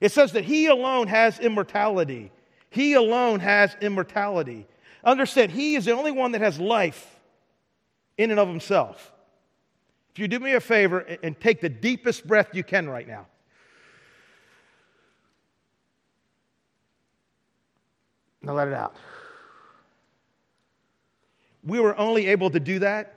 It 0.01 0.13
says 0.13 0.33
that 0.33 0.45
He 0.45 0.67
alone 0.67 1.09
has 1.09 1.39
immortality. 1.39 2.31
He 2.71 2.95
alone 2.95 3.41
has 3.41 3.75
immortality. 3.81 4.67
Understand, 5.05 5.53
He 5.53 5.77
is 5.77 5.87
the 5.87 5.93
only 5.93 6.13
one 6.13 6.33
that 6.33 6.41
has 6.41 6.59
life 6.59 7.19
in 8.19 8.31
and 8.31 8.39
of 8.39 8.49
Himself. 8.49 9.13
If 10.13 10.19
you 10.19 10.29
do 10.29 10.39
me 10.39 10.55
a 10.55 10.61
favor 10.61 11.01
and 11.23 11.39
take 11.39 11.61
the 11.61 11.69
deepest 11.69 12.27
breath 12.27 12.55
you 12.55 12.65
can 12.65 12.89
right 12.89 13.07
now. 13.07 13.27
Now 18.43 18.55
let 18.55 18.69
it 18.69 18.75
out. 18.75 18.95
We 21.65 21.81
were 21.81 21.99
only 21.99 22.29
able 22.29 22.49
to 22.51 22.61
do 22.61 22.79
that 22.79 23.15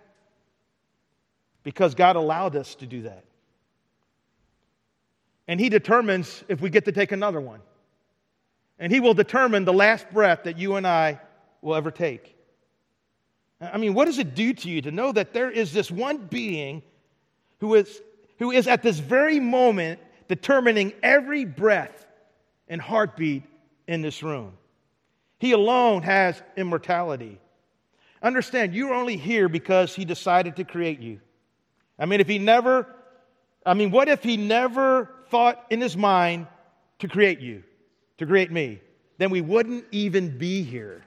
because 1.64 1.94
God 1.94 2.16
allowed 2.16 2.56
us 2.56 2.74
to 2.76 2.88
do 2.88 3.04
that 3.04 3.24
and 5.50 5.60
He 5.60 5.68
determines 5.68 6.44
if 6.48 6.62
we 6.62 6.70
get 6.70 6.86
to 6.86 6.92
take 6.92 7.12
another 7.12 7.42
one. 7.42 7.60
And 8.78 8.94
He 8.94 9.00
will 9.00 9.16
determine 9.16 9.66
the 9.66 9.74
last 9.74 10.08
breath 10.12 10.44
that 10.44 10.60
you 10.60 10.76
and 10.76 10.86
I 10.86 11.20
will 11.64 11.74
ever 11.74 11.90
take. 11.90 12.38
I 13.60 13.80
mean, 13.80 13.96
what 13.96 14.06
does 14.06 14.20
it 14.20 14.36
do 14.36 14.54
to 14.54 14.70
you 14.70 14.84
to 14.84 14.92
know 14.92 15.12
that 15.12 15.34
there 15.34 15.50
is 15.50 15.74
this 15.74 15.90
one 15.90 16.18
being 16.18 16.84
who 17.62 17.74
is, 17.74 18.00
who 18.38 18.52
is 18.52 18.68
at 18.68 18.84
this 18.84 19.00
very 19.00 19.40
moment 19.40 20.00
determining 20.28 20.94
every 21.02 21.46
breath 21.46 22.06
and 22.68 22.80
heartbeat 22.80 23.42
in 23.88 24.04
this 24.04 24.22
room. 24.22 24.54
He 25.40 25.54
alone 25.54 26.04
has 26.04 26.40
immortality. 26.58 27.40
Understand, 28.22 28.76
you're 28.76 28.94
only 28.94 29.18
here 29.18 29.50
because 29.50 29.96
He 29.96 30.06
decided 30.06 30.58
to 30.58 30.64
create 30.64 31.00
you. 31.00 31.20
I 31.98 32.06
mean, 32.06 32.20
if 32.20 32.28
He 32.28 32.38
never, 32.38 32.86
I 33.66 33.74
mean, 33.74 33.90
what 33.90 34.10
if 34.10 34.22
He 34.22 34.38
never 34.38 35.10
thought 35.30 35.66
in 35.70 35.82
His 35.82 35.96
mind 35.96 36.48
to 37.00 37.08
create 37.08 37.40
you, 37.40 37.64
to 38.18 38.26
create 38.26 38.52
me? 38.52 38.82
Then 39.18 39.30
we 39.30 39.42
wouldn't 39.42 39.86
even 39.92 40.38
be 40.38 40.64
here. 40.64 41.04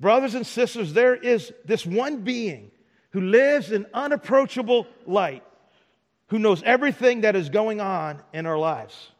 Brothers 0.00 0.34
and 0.34 0.46
sisters, 0.46 0.92
there 0.92 1.14
is 1.14 1.52
this 1.64 1.86
one 1.86 2.22
being 2.22 2.70
who 3.10 3.20
lives 3.20 3.70
in 3.72 3.86
unapproachable 3.94 4.86
light, 5.06 5.44
who 6.28 6.38
knows 6.38 6.62
everything 6.64 7.22
that 7.22 7.36
is 7.36 7.48
going 7.48 7.80
on 7.80 8.20
in 8.32 8.46
our 8.46 8.58
lives. 8.58 9.10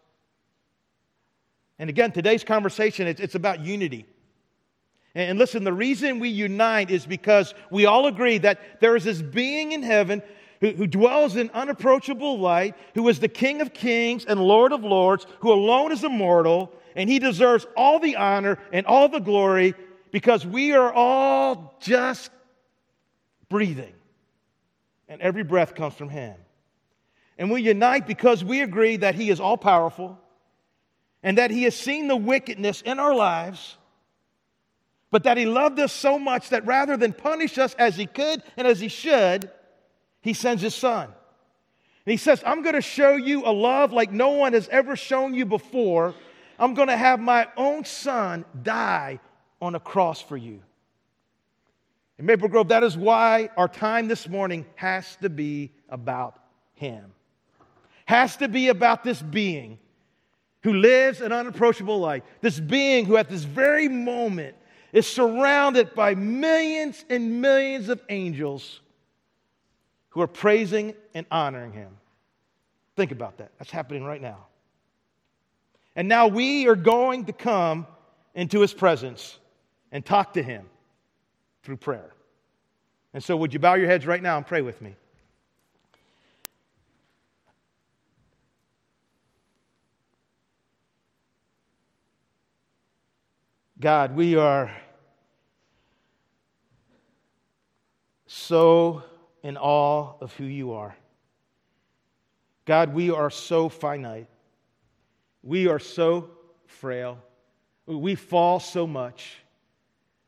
And 1.79 1.91
again, 1.91 2.13
today's 2.13 2.45
conversation, 2.45 3.07
it's, 3.07 3.21
it's 3.21 3.35
about 3.35 3.61
unity. 3.61 4.07
And 5.15 5.39
listen, 5.39 5.63
the 5.63 5.73
reason 5.73 6.19
we 6.19 6.29
unite 6.29 6.91
is 6.91 7.07
because 7.07 7.55
we 7.71 7.87
all 7.87 8.07
agree 8.07 8.39
that 8.39 8.81
there 8.81 8.97
is 8.97 9.05
this 9.05 9.23
being 9.23 9.73
in 9.73 9.83
heaven 9.83 10.23
who, 10.61 10.71
who, 10.73 10.87
dwells 10.87 11.37
in 11.37 11.51
unapproachable 11.51 12.39
light, 12.39 12.75
who 12.95 13.09
is 13.09 13.21
the 13.21 13.29
King 13.29 13.61
of 13.61 13.75
kings 13.75 14.25
and 14.25 14.41
Lord 14.41 14.73
of 14.73 14.85
lords, 14.85 15.27
who 15.41 15.53
alone 15.53 15.93
is 15.93 16.05
immortal, 16.05 16.73
and 16.97 17.09
he 17.09 17.19
deserves 17.19 17.67
all 17.77 17.99
the 17.99 18.17
honor 18.17 18.59
and 18.73 18.87
all 18.87 19.09
the 19.09 19.21
glory 19.21 19.75
because 20.11 20.47
we 20.47 20.73
are 20.73 20.93
all 20.93 21.77
just 21.81 22.31
breathing. 23.49 23.95
And 25.09 25.21
every 25.21 25.45
breath 25.45 25.75
comes 25.75 25.95
from 25.95 26.09
him. 26.09 26.35
And 27.37 27.51
we 27.51 27.63
unite 27.63 28.07
because 28.07 28.45
we 28.45 28.61
agree 28.61 28.97
that 28.97 29.15
he 29.15 29.31
is 29.31 29.41
all 29.41 29.57
powerful 29.57 30.19
and 31.23 31.39
that 31.39 31.51
he 31.51 31.65
has 31.65 31.77
seen 31.77 32.09
the 32.09 32.17
wickedness 32.17 32.81
in 32.81 32.99
our 32.99 33.15
lives 33.15 33.77
but 35.15 35.23
that 35.23 35.37
he 35.37 35.47
loved 35.47 35.79
us 35.79 35.93
so 35.93 36.19
much 36.19 36.49
that 36.49 36.67
rather 36.67 36.97
than 36.97 37.13
punish 37.13 37.57
us 37.57 37.73
as 37.75 37.95
he 37.95 38.05
could 38.05 38.43
and 38.57 38.67
as 38.67 38.81
he 38.81 38.89
should, 38.89 39.49
he 40.25 40.33
sends 40.33 40.63
his 40.63 40.75
son. 40.75 41.05
And 41.05 42.11
he 42.11 42.17
says, 42.17 42.43
I'm 42.47 42.63
going 42.63 42.75
to 42.75 42.81
show 42.81 43.15
you 43.15 43.45
a 43.45 43.53
love 43.53 43.93
like 43.93 44.11
no 44.11 44.31
one 44.31 44.55
has 44.55 44.67
ever 44.71 44.97
shown 44.97 45.35
you 45.35 45.45
before. 45.45 46.15
I'm 46.59 46.73
going 46.73 46.89
to 46.89 46.97
have 46.97 47.21
my 47.21 47.47
own 47.59 47.85
son 47.85 48.47
die 48.63 49.21
on 49.61 49.75
a 49.75 49.81
cross 49.81 50.23
for 50.23 50.39
you. 50.39 50.63
In 52.19 52.25
Maple 52.25 52.49
Grove, 52.49 52.69
that 52.69 52.83
is 52.83 52.97
why 52.97 53.51
our 53.59 53.69
time 53.69 54.09
this 54.09 54.27
morning 54.27 54.65
has 54.77 55.17
to 55.17 55.29
be 55.29 55.73
about 55.91 56.41
him. 56.73 57.13
Has 58.07 58.39
to 58.39 58.49
be 58.49 58.69
about 58.69 59.05
this 59.05 59.21
being 59.21 59.79
who 60.63 60.73
lives 60.73 61.21
an 61.21 61.33
unapproachable 61.33 62.01
life. 62.01 62.23
This 62.41 62.59
being 62.59 63.05
who, 63.05 63.19
at 63.19 63.29
this 63.29 63.45
very 63.45 63.89
moment, 63.89 64.57
is 64.91 65.07
surrounded 65.07 65.95
by 65.95 66.15
millions 66.15 67.05
and 67.11 67.43
millions 67.43 67.91
of 67.91 68.01
angels 68.09 68.81
who 70.15 70.21
are 70.21 70.29
praising 70.29 70.95
and 71.13 71.27
honoring 71.29 71.73
him. 71.73 71.91
Think 72.95 73.11
about 73.11 73.39
that. 73.39 73.51
That's 73.59 73.73
happening 73.73 74.05
right 74.05 74.23
now. 74.23 74.47
And 75.97 76.09
now 76.09 76.29
we 76.29 76.69
are 76.69 76.77
going 76.77 77.25
to 77.25 77.33
come 77.33 77.89
into 78.33 78.61
his 78.61 78.73
presence 78.73 79.39
and 79.91 80.07
talk 80.07 80.35
to 80.35 80.43
him 80.43 80.67
through 81.65 81.79
prayer. 81.79 82.13
And 83.13 83.23
so, 83.23 83.37
would 83.37 83.53
you 83.53 83.59
bow 83.59 83.75
your 83.75 83.89
heads 83.89 84.07
right 84.07 84.23
now 84.23 84.37
and 84.37 84.47
pray 84.47 84.63
with 84.63 84.81
me? 84.81 84.95
God, 93.81 94.15
we 94.15 94.37
are 94.37 94.71
so 98.27 99.03
in 99.45 99.57
awe 99.59 100.15
of 100.21 100.33
who 100.33 100.45
you 100.45 100.73
are. 100.73 100.97
God, 102.65 102.95
we 102.95 103.11
are 103.11 103.31
so 103.31 103.69
finite. 103.69 104.27
We 105.43 105.69
are 105.69 105.79
so 105.79 106.31
frail. 106.67 107.19
We 107.87 108.15
fall 108.15 108.59
so 108.59 108.87
much. 108.87 109.37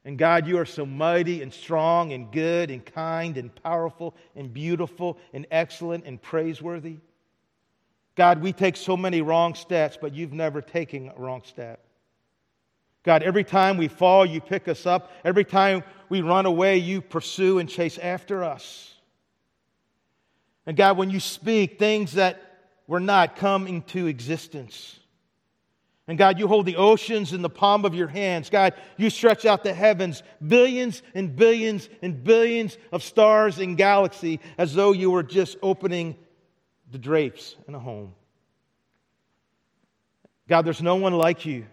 And 0.04 0.18
God, 0.18 0.46
you 0.46 0.58
are 0.58 0.66
so 0.66 0.84
mighty 0.84 1.42
and 1.42 1.52
strong 1.52 2.12
and 2.12 2.30
good 2.30 2.70
and 2.70 2.84
kind 2.84 3.38
and 3.38 3.52
powerful 3.62 4.14
and 4.36 4.52
beautiful 4.52 5.18
and 5.32 5.46
excellent 5.50 6.04
and 6.04 6.20
praiseworthy. 6.20 6.98
God, 8.16 8.42
we 8.42 8.52
take 8.52 8.76
so 8.76 8.96
many 8.96 9.22
wrong 9.22 9.54
steps, 9.54 9.98
but 9.98 10.14
you've 10.14 10.34
never 10.34 10.60
taken 10.60 11.10
a 11.16 11.20
wrong 11.20 11.42
step. 11.44 11.82
God, 13.02 13.22
every 13.22 13.44
time 13.44 13.78
we 13.78 13.88
fall, 13.88 14.26
you 14.26 14.40
pick 14.40 14.68
us 14.68 14.84
up. 14.84 15.10
Every 15.24 15.44
time 15.44 15.84
we 16.08 16.20
run 16.20 16.44
away, 16.44 16.76
you 16.76 17.00
pursue 17.00 17.58
and 17.58 17.68
chase 17.68 17.98
after 17.98 18.44
us. 18.44 18.95
And 20.66 20.76
God, 20.76 20.96
when 20.96 21.10
you 21.10 21.20
speak, 21.20 21.78
things 21.78 22.14
that 22.14 22.42
were 22.86 23.00
not 23.00 23.36
come 23.36 23.66
into 23.66 24.06
existence. 24.06 24.98
And 26.08 26.16
God, 26.16 26.38
you 26.38 26.46
hold 26.46 26.66
the 26.66 26.76
oceans 26.76 27.32
in 27.32 27.42
the 27.42 27.50
palm 27.50 27.84
of 27.84 27.94
your 27.94 28.06
hands. 28.06 28.48
God, 28.48 28.74
you 28.96 29.10
stretch 29.10 29.44
out 29.44 29.64
the 29.64 29.74
heavens, 29.74 30.22
billions 30.46 31.02
and 31.14 31.34
billions 31.34 31.88
and 32.00 32.22
billions 32.22 32.78
of 32.92 33.02
stars 33.02 33.58
and 33.58 33.76
galaxy 33.76 34.40
as 34.56 34.74
though 34.74 34.92
you 34.92 35.10
were 35.10 35.24
just 35.24 35.56
opening 35.62 36.16
the 36.92 36.98
drapes 36.98 37.56
in 37.66 37.74
a 37.74 37.78
home. 37.78 38.14
God, 40.48 40.62
there's 40.62 40.82
no 40.82 40.94
one 40.94 41.12
like 41.12 41.44
you. 41.44 41.66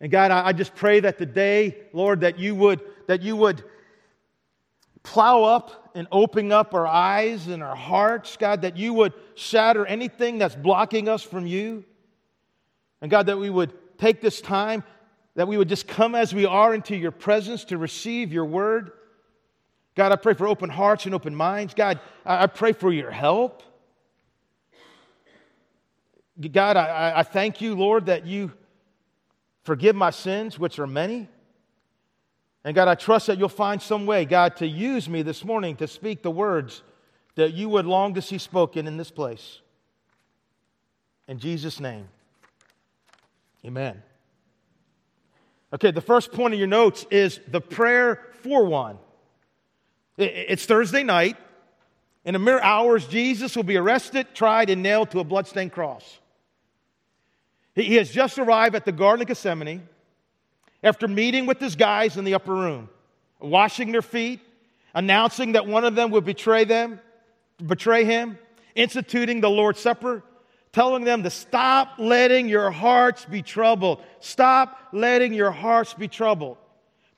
And 0.00 0.12
God, 0.12 0.30
I, 0.30 0.52
just 0.52 0.76
pray 0.76 1.00
that 1.00 1.18
today, 1.18 1.76
Lord, 1.92 2.20
that 2.20 2.38
you 2.38 2.54
would, 2.54 2.80
that 3.08 3.22
you 3.22 3.34
would 3.34 3.64
plow 5.02 5.42
up 5.42 5.87
and 5.98 6.08
open 6.12 6.52
up 6.52 6.74
our 6.74 6.86
eyes 6.86 7.48
and 7.48 7.62
our 7.62 7.76
hearts, 7.76 8.36
God, 8.36 8.62
that 8.62 8.76
you 8.76 8.94
would 8.94 9.12
shatter 9.34 9.84
anything 9.84 10.38
that's 10.38 10.54
blocking 10.54 11.08
us 11.08 11.22
from 11.22 11.46
you. 11.46 11.84
And 13.02 13.10
God, 13.10 13.26
that 13.26 13.38
we 13.38 13.50
would 13.50 13.72
take 13.98 14.20
this 14.20 14.40
time, 14.40 14.84
that 15.34 15.46
we 15.48 15.56
would 15.56 15.68
just 15.68 15.86
come 15.86 16.14
as 16.14 16.34
we 16.34 16.46
are 16.46 16.74
into 16.74 16.96
your 16.96 17.10
presence 17.10 17.64
to 17.66 17.78
receive 17.78 18.32
your 18.32 18.46
word. 18.46 18.92
God, 19.94 20.12
I 20.12 20.16
pray 20.16 20.34
for 20.34 20.46
open 20.46 20.70
hearts 20.70 21.04
and 21.04 21.14
open 21.14 21.34
minds. 21.34 21.74
God, 21.74 22.00
I 22.24 22.46
pray 22.46 22.72
for 22.72 22.92
your 22.92 23.10
help. 23.10 23.62
God, 26.52 26.76
I, 26.76 27.14
I 27.16 27.22
thank 27.24 27.60
you, 27.60 27.74
Lord, 27.74 28.06
that 28.06 28.24
you 28.24 28.52
Forgive 29.68 29.94
my 29.94 30.08
sins, 30.08 30.58
which 30.58 30.78
are 30.78 30.86
many. 30.86 31.28
And 32.64 32.74
God, 32.74 32.88
I 32.88 32.94
trust 32.94 33.28
that 33.28 33.38
you'll 33.38 33.48
find 33.48 33.80
some 33.80 34.04
way, 34.04 34.24
God, 34.24 34.56
to 34.56 34.66
use 34.66 35.08
me 35.08 35.22
this 35.22 35.44
morning 35.44 35.76
to 35.76 35.86
speak 35.86 36.22
the 36.22 36.30
words 36.30 36.82
that 37.36 37.54
you 37.54 37.68
would 37.68 37.86
long 37.86 38.14
to 38.14 38.22
see 38.22 38.38
spoken 38.38 38.86
in 38.86 38.96
this 38.96 39.10
place. 39.10 39.60
In 41.28 41.38
Jesus' 41.38 41.78
name, 41.78 42.08
amen. 43.64 44.02
Okay, 45.72 45.90
the 45.90 46.00
first 46.00 46.32
point 46.32 46.54
of 46.54 46.58
your 46.58 46.68
notes 46.68 47.06
is 47.10 47.40
the 47.48 47.60
prayer 47.60 48.26
for 48.42 48.64
one. 48.64 48.98
It's 50.16 50.64
Thursday 50.64 51.04
night. 51.04 51.36
In 52.24 52.34
a 52.34 52.38
mere 52.38 52.60
hours, 52.60 53.06
Jesus 53.06 53.54
will 53.54 53.62
be 53.62 53.76
arrested, 53.76 54.26
tried, 54.34 54.68
and 54.70 54.82
nailed 54.82 55.10
to 55.12 55.20
a 55.20 55.24
bloodstained 55.24 55.72
cross. 55.72 56.18
He 57.74 57.94
has 57.94 58.10
just 58.10 58.38
arrived 58.38 58.74
at 58.74 58.84
the 58.84 58.92
Garden 58.92 59.22
of 59.22 59.28
Gethsemane 59.28 59.88
after 60.82 61.08
meeting 61.08 61.46
with 61.46 61.58
his 61.58 61.76
guys 61.76 62.16
in 62.16 62.24
the 62.24 62.34
upper 62.34 62.54
room, 62.54 62.88
washing 63.40 63.92
their 63.92 64.02
feet, 64.02 64.40
announcing 64.94 65.52
that 65.52 65.66
one 65.66 65.84
of 65.84 65.94
them 65.94 66.10
would 66.10 66.24
betray 66.24 66.64
them, 66.64 67.00
betray 67.64 68.04
him, 68.04 68.38
instituting 68.74 69.40
the 69.40 69.50
Lord's 69.50 69.80
Supper, 69.80 70.22
telling 70.72 71.04
them 71.04 71.22
to 71.22 71.30
stop 71.30 71.94
letting 71.98 72.48
your 72.48 72.70
hearts 72.70 73.24
be 73.24 73.42
troubled. 73.42 74.02
Stop 74.20 74.78
letting 74.92 75.32
your 75.32 75.50
hearts 75.50 75.94
be 75.94 76.08
troubled. 76.08 76.56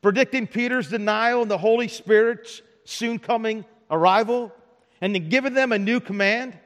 Predicting 0.03 0.47
Peter's 0.47 0.89
denial 0.89 1.43
and 1.43 1.51
the 1.51 1.59
Holy 1.59 1.89
Spirit's 1.89 2.63
soon 2.85 3.19
coming 3.19 3.65
arrival, 3.91 4.53
and 5.01 5.15
then 5.15 5.29
giving 5.29 5.53
them 5.53 5.73
a 5.73 5.79
new 5.79 6.01
command. 6.01 6.59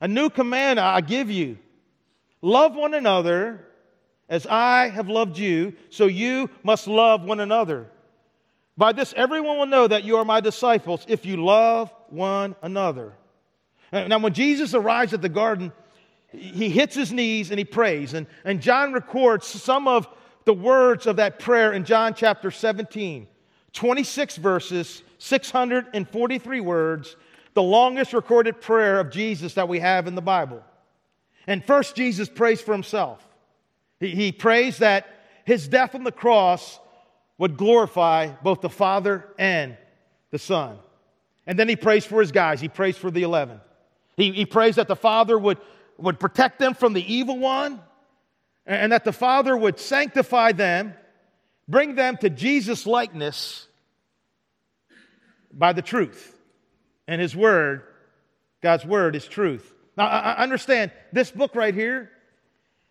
A 0.00 0.08
new 0.08 0.30
command 0.30 0.80
I 0.80 1.00
give 1.00 1.30
you 1.30 1.58
Love 2.44 2.76
one 2.76 2.92
another 2.92 3.66
as 4.28 4.46
I 4.46 4.88
have 4.88 5.08
loved 5.08 5.38
you, 5.38 5.74
so 5.90 6.06
you 6.06 6.50
must 6.62 6.86
love 6.86 7.22
one 7.22 7.40
another. 7.40 7.88
By 8.76 8.92
this, 8.92 9.14
everyone 9.16 9.58
will 9.58 9.66
know 9.66 9.86
that 9.86 10.04
you 10.04 10.16
are 10.16 10.24
my 10.24 10.40
disciples 10.40 11.04
if 11.08 11.24
you 11.24 11.44
love 11.44 11.92
one 12.08 12.56
another. 12.62 13.12
Now, 13.92 14.18
when 14.18 14.32
Jesus 14.32 14.74
arrives 14.74 15.12
at 15.14 15.22
the 15.22 15.28
garden, 15.28 15.72
he 16.32 16.68
hits 16.68 16.96
his 16.96 17.12
knees 17.12 17.50
and 17.50 17.58
he 17.58 17.64
prays. 17.64 18.14
And, 18.14 18.26
and 18.44 18.60
John 18.60 18.92
records 18.92 19.46
some 19.46 19.86
of 19.86 20.08
the 20.44 20.54
words 20.54 21.06
of 21.06 21.16
that 21.16 21.38
prayer 21.38 21.72
in 21.72 21.84
John 21.84 22.14
chapter 22.14 22.50
17. 22.50 23.28
26 23.72 24.36
verses, 24.36 25.02
643 25.18 26.60
words, 26.60 27.16
the 27.54 27.62
longest 27.62 28.12
recorded 28.12 28.60
prayer 28.60 29.00
of 29.00 29.10
Jesus 29.10 29.54
that 29.54 29.68
we 29.68 29.80
have 29.80 30.06
in 30.06 30.14
the 30.14 30.22
Bible. 30.22 30.62
And 31.46 31.64
first, 31.64 31.94
Jesus 31.94 32.28
prays 32.28 32.60
for 32.60 32.72
himself. 32.72 33.24
He, 34.04 34.14
he 34.14 34.32
prays 34.32 34.78
that 34.78 35.06
his 35.44 35.66
death 35.66 35.94
on 35.94 36.04
the 36.04 36.12
cross 36.12 36.78
would 37.38 37.56
glorify 37.56 38.28
both 38.42 38.60
the 38.60 38.68
Father 38.68 39.24
and 39.38 39.76
the 40.30 40.38
Son. 40.38 40.78
And 41.46 41.58
then 41.58 41.68
he 41.68 41.76
prays 41.76 42.04
for 42.04 42.20
his 42.20 42.32
guys. 42.32 42.60
He 42.60 42.68
prays 42.68 42.96
for 42.96 43.10
the 43.10 43.22
11. 43.22 43.60
He, 44.16 44.32
he 44.32 44.46
prays 44.46 44.76
that 44.76 44.88
the 44.88 44.96
Father 44.96 45.38
would, 45.38 45.58
would 45.98 46.20
protect 46.20 46.58
them 46.58 46.74
from 46.74 46.92
the 46.92 47.12
evil 47.12 47.38
one 47.38 47.80
and 48.66 48.92
that 48.92 49.04
the 49.04 49.12
Father 49.12 49.56
would 49.56 49.78
sanctify 49.78 50.52
them, 50.52 50.94
bring 51.68 51.94
them 51.94 52.16
to 52.18 52.30
Jesus' 52.30 52.86
likeness 52.86 53.66
by 55.52 55.72
the 55.72 55.82
truth. 55.82 56.38
And 57.06 57.20
His 57.20 57.36
Word, 57.36 57.82
God's 58.62 58.86
Word, 58.86 59.16
is 59.16 59.26
truth. 59.26 59.74
Now, 59.96 60.06
I 60.06 60.42
understand 60.42 60.92
this 61.12 61.30
book 61.30 61.54
right 61.54 61.74
here 61.74 62.10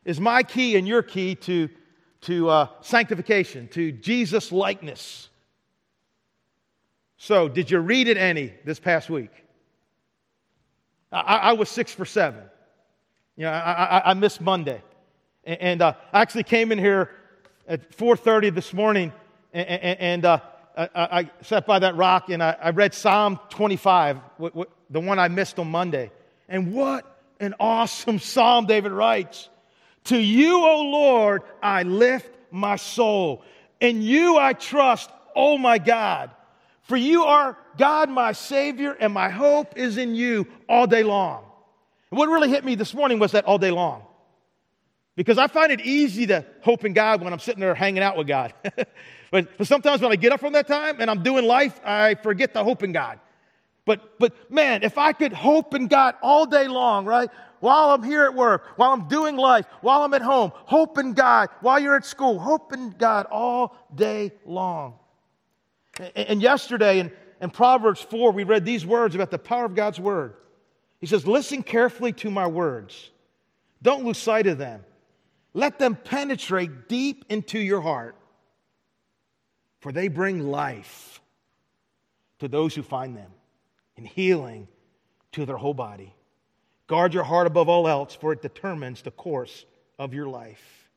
is 0.05 0.19
my 0.19 0.43
key 0.43 0.75
and 0.75 0.87
your 0.87 1.03
key 1.03 1.35
to, 1.35 1.69
to 2.21 2.49
uh, 2.49 2.67
sanctification, 2.81 3.67
to 3.69 3.91
Jesus' 3.91 4.51
likeness. 4.51 5.29
So, 7.17 7.47
did 7.47 7.71
you 7.71 7.79
read 7.79 8.07
it 8.07 8.17
any 8.17 8.53
this 8.65 8.79
past 8.79 9.09
week? 9.09 9.31
I, 11.11 11.37
I 11.37 11.53
was 11.53 11.69
six 11.69 11.93
for 11.93 12.05
seven. 12.05 12.43
You 13.37 13.43
know, 13.43 13.51
I, 13.51 13.99
I, 13.99 14.11
I 14.11 14.13
missed 14.13 14.41
Monday. 14.41 14.81
And, 15.43 15.61
and 15.61 15.81
uh, 15.81 15.93
I 16.11 16.21
actually 16.21 16.43
came 16.43 16.71
in 16.71 16.79
here 16.79 17.11
at 17.67 17.95
4.30 17.97 18.53
this 18.53 18.73
morning 18.73 19.13
and, 19.53 19.67
and, 19.67 20.25
uh, 20.25 20.39
I, 20.75 21.29
sat 21.41 21.67
by 21.67 21.77
that 21.79 21.95
rock 21.95 22.29
and 22.29 22.41
I, 22.41 22.71
read 22.71 22.95
Psalm 22.95 23.39
25, 23.49 24.15
w- 24.37 24.49
w- 24.49 24.69
the 24.89 24.99
one 24.99 25.19
I 25.19 25.27
missed 25.27 25.59
on 25.59 25.69
Monday. 25.69 26.11
And 26.49 26.73
what 26.73 27.05
an 27.39 27.53
awesome 27.59 28.17
psalm 28.19 28.65
David 28.65 28.91
writes. 28.91 29.49
To 30.05 30.17
you, 30.17 30.63
O 30.65 30.81
Lord, 30.81 31.43
I 31.61 31.83
lift 31.83 32.29
my 32.51 32.75
soul. 32.75 33.43
In 33.79 34.01
you 34.01 34.37
I 34.37 34.53
trust, 34.53 35.09
oh 35.35 35.57
my 35.57 35.77
God. 35.77 36.31
For 36.83 36.97
you 36.97 37.23
are 37.23 37.57
God, 37.77 38.09
my 38.09 38.33
Savior, 38.33 38.91
and 38.91 39.13
my 39.13 39.29
hope 39.29 39.77
is 39.77 39.97
in 39.97 40.15
you 40.15 40.47
all 40.67 40.85
day 40.85 41.03
long. 41.03 41.45
And 42.11 42.17
what 42.17 42.27
really 42.29 42.49
hit 42.49 42.63
me 42.65 42.75
this 42.75 42.93
morning 42.93 43.19
was 43.19 43.31
that 43.31 43.45
all 43.45 43.57
day 43.57 43.71
long. 43.71 44.03
Because 45.15 45.37
I 45.37 45.47
find 45.47 45.71
it 45.71 45.81
easy 45.81 46.27
to 46.27 46.45
hope 46.61 46.85
in 46.85 46.93
God 46.93 47.21
when 47.21 47.31
I'm 47.31 47.39
sitting 47.39 47.61
there 47.61 47.75
hanging 47.75 48.03
out 48.03 48.17
with 48.17 48.27
God. 48.27 48.53
but, 49.31 49.57
but 49.57 49.67
sometimes 49.67 50.01
when 50.01 50.11
I 50.11 50.15
get 50.15 50.31
up 50.31 50.39
from 50.39 50.53
that 50.53 50.67
time 50.67 50.97
and 50.99 51.09
I'm 51.09 51.23
doing 51.23 51.45
life, 51.45 51.79
I 51.83 52.15
forget 52.15 52.53
to 52.55 52.63
hope 52.63 52.83
in 52.83 52.91
God. 52.91 53.19
But, 53.85 54.17
but 54.17 54.51
man, 54.51 54.83
if 54.83 54.97
I 54.97 55.13
could 55.13 55.33
hope 55.33 55.73
in 55.73 55.87
God 55.87 56.15
all 56.21 56.45
day 56.45 56.67
long, 56.67 57.05
right? 57.05 57.29
While 57.59 57.91
I'm 57.91 58.03
here 58.03 58.23
at 58.23 58.33
work, 58.33 58.65
while 58.77 58.91
I'm 58.91 59.07
doing 59.07 59.35
life, 59.35 59.65
while 59.81 60.03
I'm 60.03 60.13
at 60.13 60.21
home, 60.21 60.51
hope 60.55 60.97
in 60.97 61.13
God, 61.13 61.49
while 61.61 61.79
you're 61.79 61.95
at 61.95 62.05
school, 62.05 62.39
hope 62.39 62.73
in 62.73 62.91
God 62.91 63.25
all 63.25 63.75
day 63.93 64.31
long. 64.45 64.95
And, 65.99 66.27
and 66.27 66.41
yesterday 66.41 66.99
in, 66.99 67.11
in 67.41 67.49
Proverbs 67.49 68.01
4, 68.01 68.31
we 68.31 68.43
read 68.43 68.63
these 68.63 68.85
words 68.85 69.15
about 69.15 69.31
the 69.31 69.39
power 69.39 69.65
of 69.65 69.75
God's 69.75 69.99
word. 69.99 70.35
He 70.99 71.07
says, 71.07 71.27
Listen 71.27 71.61
carefully 71.61 72.13
to 72.13 72.31
my 72.31 72.47
words, 72.47 73.11
don't 73.81 74.05
lose 74.05 74.17
sight 74.17 74.47
of 74.47 74.57
them. 74.57 74.83
Let 75.53 75.77
them 75.77 75.95
penetrate 75.95 76.87
deep 76.87 77.25
into 77.29 77.59
your 77.59 77.81
heart, 77.81 78.15
for 79.81 79.91
they 79.91 80.07
bring 80.07 80.39
life 80.39 81.21
to 82.39 82.47
those 82.47 82.73
who 82.73 82.81
find 82.81 83.15
them 83.15 83.29
and 83.97 84.07
healing 84.07 84.67
to 85.33 85.45
their 85.45 85.57
whole 85.57 85.73
body. 85.73 86.13
Guard 86.87 87.13
your 87.13 87.23
heart 87.23 87.47
above 87.47 87.69
all 87.69 87.87
else, 87.87 88.13
for 88.13 88.33
it 88.33 88.41
determines 88.41 89.01
the 89.01 89.11
course 89.11 89.65
of 89.97 90.13
your 90.13 90.27
life. 90.27 90.89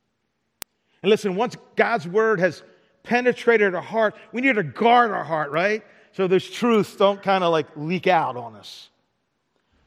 And 1.03 1.11
listen, 1.11 1.37
once 1.37 1.57
God's 1.77 2.07
word 2.07 2.41
has 2.41 2.63
penetrated 3.03 3.75
our 3.75 3.83
heart, 3.83 4.17
we 4.33 4.41
need 4.41 4.57
to 4.57 4.63
guard 4.63 5.13
our 5.13 5.25
heart, 5.25 5.51
right? 5.51 5.85
So 6.13 6.27
those 6.27 6.49
truths 6.49 6.97
don't 6.97 7.23
kind 7.23 7.45
of 7.45 7.53
like 7.53 7.67
leak 7.77 8.07
out 8.07 8.37
on 8.37 8.57
us. 8.57 8.89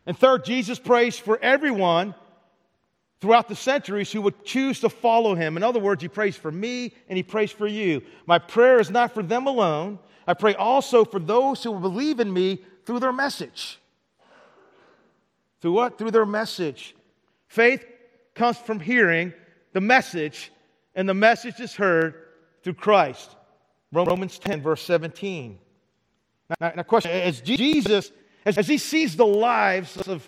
And 0.06 0.18
third, 0.18 0.46
Jesus 0.46 0.80
prays 0.80 1.20
for 1.20 1.38
everyone 1.42 2.16
throughout 3.20 3.50
the 3.50 3.56
centuries 3.56 4.12
who 4.12 4.22
would 4.22 4.46
choose 4.46 4.80
to 4.80 4.90
follow 4.90 5.36
him. 5.36 5.58
In 5.58 5.64
other 5.64 5.80
words, 5.80 6.02
he 6.02 6.08
prays 6.08 6.36
for 6.36 6.52
me 6.52 6.94
and 7.10 7.18
he 7.18 7.24
prays 7.24 7.52
for 7.52 7.68
you. 7.68 8.02
My 8.26 8.40
prayer 8.40 8.80
is 8.80 8.90
not 8.90 9.14
for 9.14 9.22
them 9.22 9.48
alone. 9.48 10.00
I 10.26 10.34
pray 10.34 10.56
also 10.56 11.04
for 11.04 11.20
those 11.20 11.64
who 11.64 11.72
will 11.72 11.80
believe 11.80 12.20
in 12.20 12.32
me 12.32 12.60
through 12.90 13.00
their 13.00 13.14
message. 13.14 13.78
Through 15.62 15.74
what? 15.74 16.00
Through 16.00 16.10
their 16.10 16.26
message. 16.26 16.96
Faith 17.48 17.86
comes 18.34 18.58
from 18.58 18.80
hearing 18.80 19.32
the 19.74 19.80
message, 19.80 20.52
and 20.96 21.08
the 21.08 21.14
message 21.14 21.60
is 21.60 21.76
heard 21.76 22.16
through 22.64 22.74
Christ. 22.74 23.30
Romans 23.92 24.40
10, 24.40 24.64
verse 24.64 24.82
17. 24.82 25.60
Now, 26.60 26.74
now 26.78 26.82
question 26.82 27.12
as 27.12 27.42
Jesus, 27.42 28.12
as, 28.44 28.58
as 28.58 28.68
he 28.68 28.80
sees 28.80 29.16
the 29.16 29.24
lives 29.24 30.08
of 30.08 30.28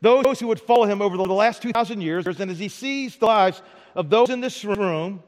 those 0.00 0.40
who 0.40 0.48
would 0.48 0.58
follow 0.58 0.86
him 0.86 1.00
over 1.00 1.16
the 1.16 1.22
last 1.22 1.62
2,000 1.62 2.00
years, 2.00 2.26
and 2.26 2.50
as 2.50 2.58
he 2.58 2.68
sees 2.68 3.14
the 3.18 3.26
lives 3.26 3.62
of 3.94 4.10
those 4.10 4.30
in 4.30 4.40
this 4.40 4.64
room, 4.64 5.22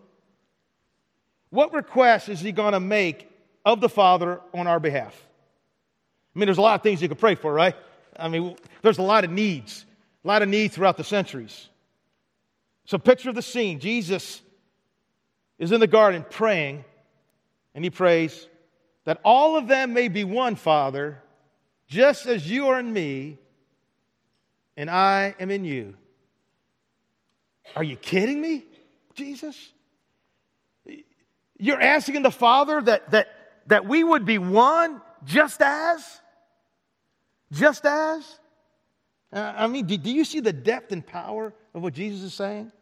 what 1.50 1.72
request 1.72 2.28
is 2.28 2.40
he 2.40 2.50
going 2.50 2.72
to 2.72 2.80
make 2.80 3.30
of 3.64 3.80
the 3.80 3.88
Father 3.88 4.40
on 4.52 4.66
our 4.66 4.80
behalf? 4.80 5.28
I 6.34 6.38
mean, 6.38 6.46
there's 6.46 6.58
a 6.58 6.62
lot 6.62 6.74
of 6.74 6.82
things 6.82 7.02
you 7.02 7.08
could 7.08 7.18
pray 7.18 7.34
for, 7.34 7.52
right? 7.52 7.74
I 8.16 8.28
mean, 8.28 8.56
there's 8.82 8.98
a 8.98 9.02
lot 9.02 9.24
of 9.24 9.30
needs, 9.30 9.84
a 10.24 10.28
lot 10.28 10.42
of 10.42 10.48
needs 10.48 10.74
throughout 10.74 10.96
the 10.96 11.04
centuries. 11.04 11.68
So, 12.84 12.98
picture 12.98 13.32
the 13.32 13.42
scene. 13.42 13.78
Jesus 13.80 14.42
is 15.58 15.72
in 15.72 15.80
the 15.80 15.86
garden 15.86 16.24
praying, 16.28 16.84
and 17.74 17.84
he 17.84 17.90
prays 17.90 18.48
that 19.04 19.20
all 19.24 19.56
of 19.56 19.68
them 19.68 19.92
may 19.92 20.08
be 20.08 20.24
one, 20.24 20.56
Father, 20.56 21.22
just 21.86 22.26
as 22.26 22.50
you 22.50 22.68
are 22.68 22.80
in 22.80 22.92
me 22.92 23.38
and 24.76 24.88
I 24.88 25.34
am 25.38 25.50
in 25.50 25.64
you. 25.64 25.94
Are 27.76 27.84
you 27.84 27.96
kidding 27.96 28.40
me, 28.40 28.64
Jesus? 29.14 29.72
You're 31.58 31.80
asking 31.80 32.22
the 32.22 32.30
Father 32.30 32.80
that, 32.82 33.10
that, 33.12 33.28
that 33.66 33.86
we 33.86 34.02
would 34.02 34.24
be 34.24 34.38
one 34.38 35.00
just 35.24 35.60
as? 35.62 36.20
Just 37.52 37.84
as? 37.84 38.38
I 39.32 39.66
mean, 39.66 39.86
do, 39.86 39.96
do 39.96 40.10
you 40.10 40.24
see 40.24 40.40
the 40.40 40.52
depth 40.52 40.90
and 40.90 41.06
power 41.06 41.54
of 41.74 41.82
what 41.82 41.94
Jesus 41.94 42.22
is 42.22 42.34
saying? 42.34 42.72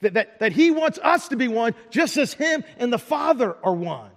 That, 0.00 0.14
that, 0.14 0.40
that 0.40 0.52
He 0.52 0.70
wants 0.70 0.98
us 1.02 1.28
to 1.28 1.36
be 1.36 1.48
one 1.48 1.74
just 1.90 2.16
as 2.16 2.32
Him 2.32 2.64
and 2.78 2.92
the 2.92 2.98
Father 2.98 3.56
are 3.62 3.74
one. 3.74 4.10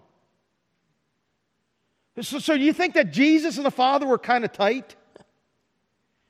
So, 2.22 2.40
so 2.40 2.54
you 2.54 2.74
think 2.74 2.96
that 2.96 3.12
Jesus 3.12 3.58
and 3.58 3.66
the 3.66 3.72
Father 3.72 4.08
were 4.08 4.18
kind 4.18 4.46
of 4.46 4.52
tight? 4.52 4.96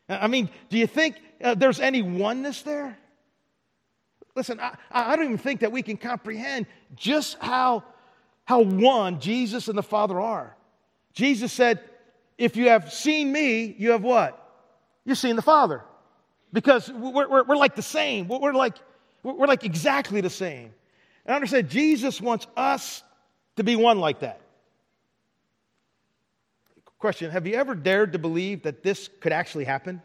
I 0.09 0.27
mean, 0.27 0.49
do 0.69 0.77
you 0.77 0.87
think 0.87 1.15
uh, 1.43 1.55
there's 1.55 1.79
any 1.79 2.01
oneness 2.01 2.63
there? 2.63 2.97
Listen, 4.35 4.59
I, 4.59 4.75
I 4.91 5.15
don't 5.15 5.25
even 5.25 5.37
think 5.37 5.61
that 5.61 5.71
we 5.71 5.81
can 5.81 5.97
comprehend 5.97 6.65
just 6.95 7.37
how, 7.39 7.83
how 8.43 8.61
one 8.61 9.19
Jesus 9.19 9.67
and 9.67 9.77
the 9.77 9.83
Father 9.83 10.19
are. 10.19 10.55
Jesus 11.13 11.53
said, 11.53 11.79
If 12.37 12.57
you 12.57 12.69
have 12.69 12.91
seen 12.91 13.31
me, 13.31 13.75
you 13.77 13.91
have 13.91 14.03
what? 14.03 14.41
You've 15.05 15.17
seen 15.17 15.35
the 15.35 15.41
Father. 15.41 15.83
Because 16.51 16.91
we're, 16.91 17.27
we're, 17.27 17.43
we're 17.43 17.55
like 17.57 17.75
the 17.75 17.81
same. 17.81 18.27
We're 18.27 18.53
like, 18.53 18.75
we're 19.23 19.47
like 19.47 19.63
exactly 19.63 20.21
the 20.21 20.29
same. 20.29 20.73
And 21.25 21.33
I 21.33 21.35
understand 21.35 21.69
Jesus 21.69 22.21
wants 22.21 22.47
us 22.55 23.03
to 23.55 23.63
be 23.63 23.75
one 23.75 23.99
like 23.99 24.19
that. 24.19 24.41
Question 26.97 27.31
Have 27.31 27.45
you 27.45 27.55
ever 27.55 27.75
dared 27.75 28.13
to 28.13 28.19
believe 28.19 28.63
that 28.63 28.83
this 28.83 29.09
could 29.19 29.31
actually 29.31 29.65
happen? 29.65 30.01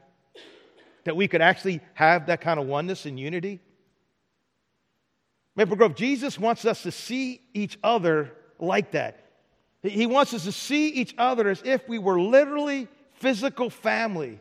That 1.04 1.16
we 1.16 1.28
could 1.28 1.40
actually 1.40 1.80
have 1.94 2.26
that 2.26 2.40
kind 2.40 2.60
of 2.60 2.66
oneness 2.66 3.06
and 3.06 3.18
unity? 3.18 3.60
Maple 5.56 5.76
Grove, 5.76 5.94
Jesus 5.94 6.38
wants 6.38 6.64
us 6.64 6.82
to 6.82 6.92
see 6.92 7.40
each 7.54 7.78
other 7.82 8.32
like 8.58 8.92
that. 8.92 9.19
He 9.82 10.06
wants 10.06 10.34
us 10.34 10.44
to 10.44 10.52
see 10.52 10.88
each 10.88 11.14
other 11.16 11.48
as 11.48 11.62
if 11.64 11.88
we 11.88 11.98
were 11.98 12.20
literally 12.20 12.88
physical 13.14 13.70
family. 13.70 14.40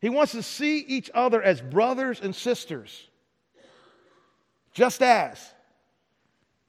He 0.00 0.08
wants 0.08 0.32
to 0.32 0.42
see 0.42 0.78
each 0.78 1.10
other 1.12 1.42
as 1.42 1.60
brothers 1.60 2.20
and 2.20 2.34
sisters. 2.34 3.06
Just 4.72 5.02
as. 5.02 5.38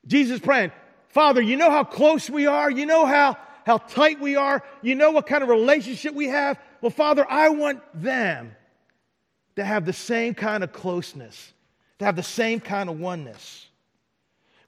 Jesus 0.06 0.40
praying, 0.40 0.72
Father, 1.10 1.42
you 1.42 1.56
know 1.56 1.70
how 1.70 1.84
close 1.84 2.30
we 2.30 2.48
are? 2.48 2.70
You 2.70 2.86
know 2.86 3.06
how 3.06 3.38
how 3.66 3.78
tight 3.78 4.20
we 4.20 4.36
are. 4.36 4.64
You 4.82 4.96
know 4.96 5.12
what 5.12 5.28
kind 5.28 5.44
of 5.44 5.50
relationship 5.50 6.14
we 6.14 6.28
have. 6.28 6.60
Well, 6.82 6.90
Father, 6.90 7.26
I 7.30 7.50
want 7.50 7.82
them 7.94 8.56
to 9.56 9.64
have 9.64 9.86
the 9.86 9.94
same 9.94 10.34
kind 10.34 10.64
of 10.64 10.74
closeness, 10.74 11.54
to 12.00 12.06
have 12.06 12.16
the 12.16 12.24
same 12.24 12.60
kind 12.60 12.90
of 12.90 13.00
oneness. 13.00 13.68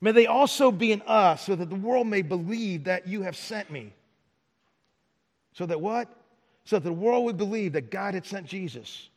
May 0.03 0.11
they 0.11 0.27
also 0.27 0.71
be 0.71 0.91
in 0.91 1.01
us 1.03 1.45
so 1.45 1.55
that 1.55 1.69
the 1.69 1.75
world 1.75 2.07
may 2.07 2.21
believe 2.21 2.83
that 2.83 3.07
you 3.07 3.21
have 3.21 3.35
sent 3.35 3.71
me. 3.71 3.93
So 5.53 5.65
that 5.65 5.79
what? 5.79 6.09
so 6.65 6.77
that 6.77 6.83
the 6.83 6.93
world 6.93 7.25
would 7.25 7.37
believe 7.37 7.73
that 7.73 7.91
God 7.91 8.13
had 8.13 8.25
sent 8.25 8.47
Jesus. 8.47 9.09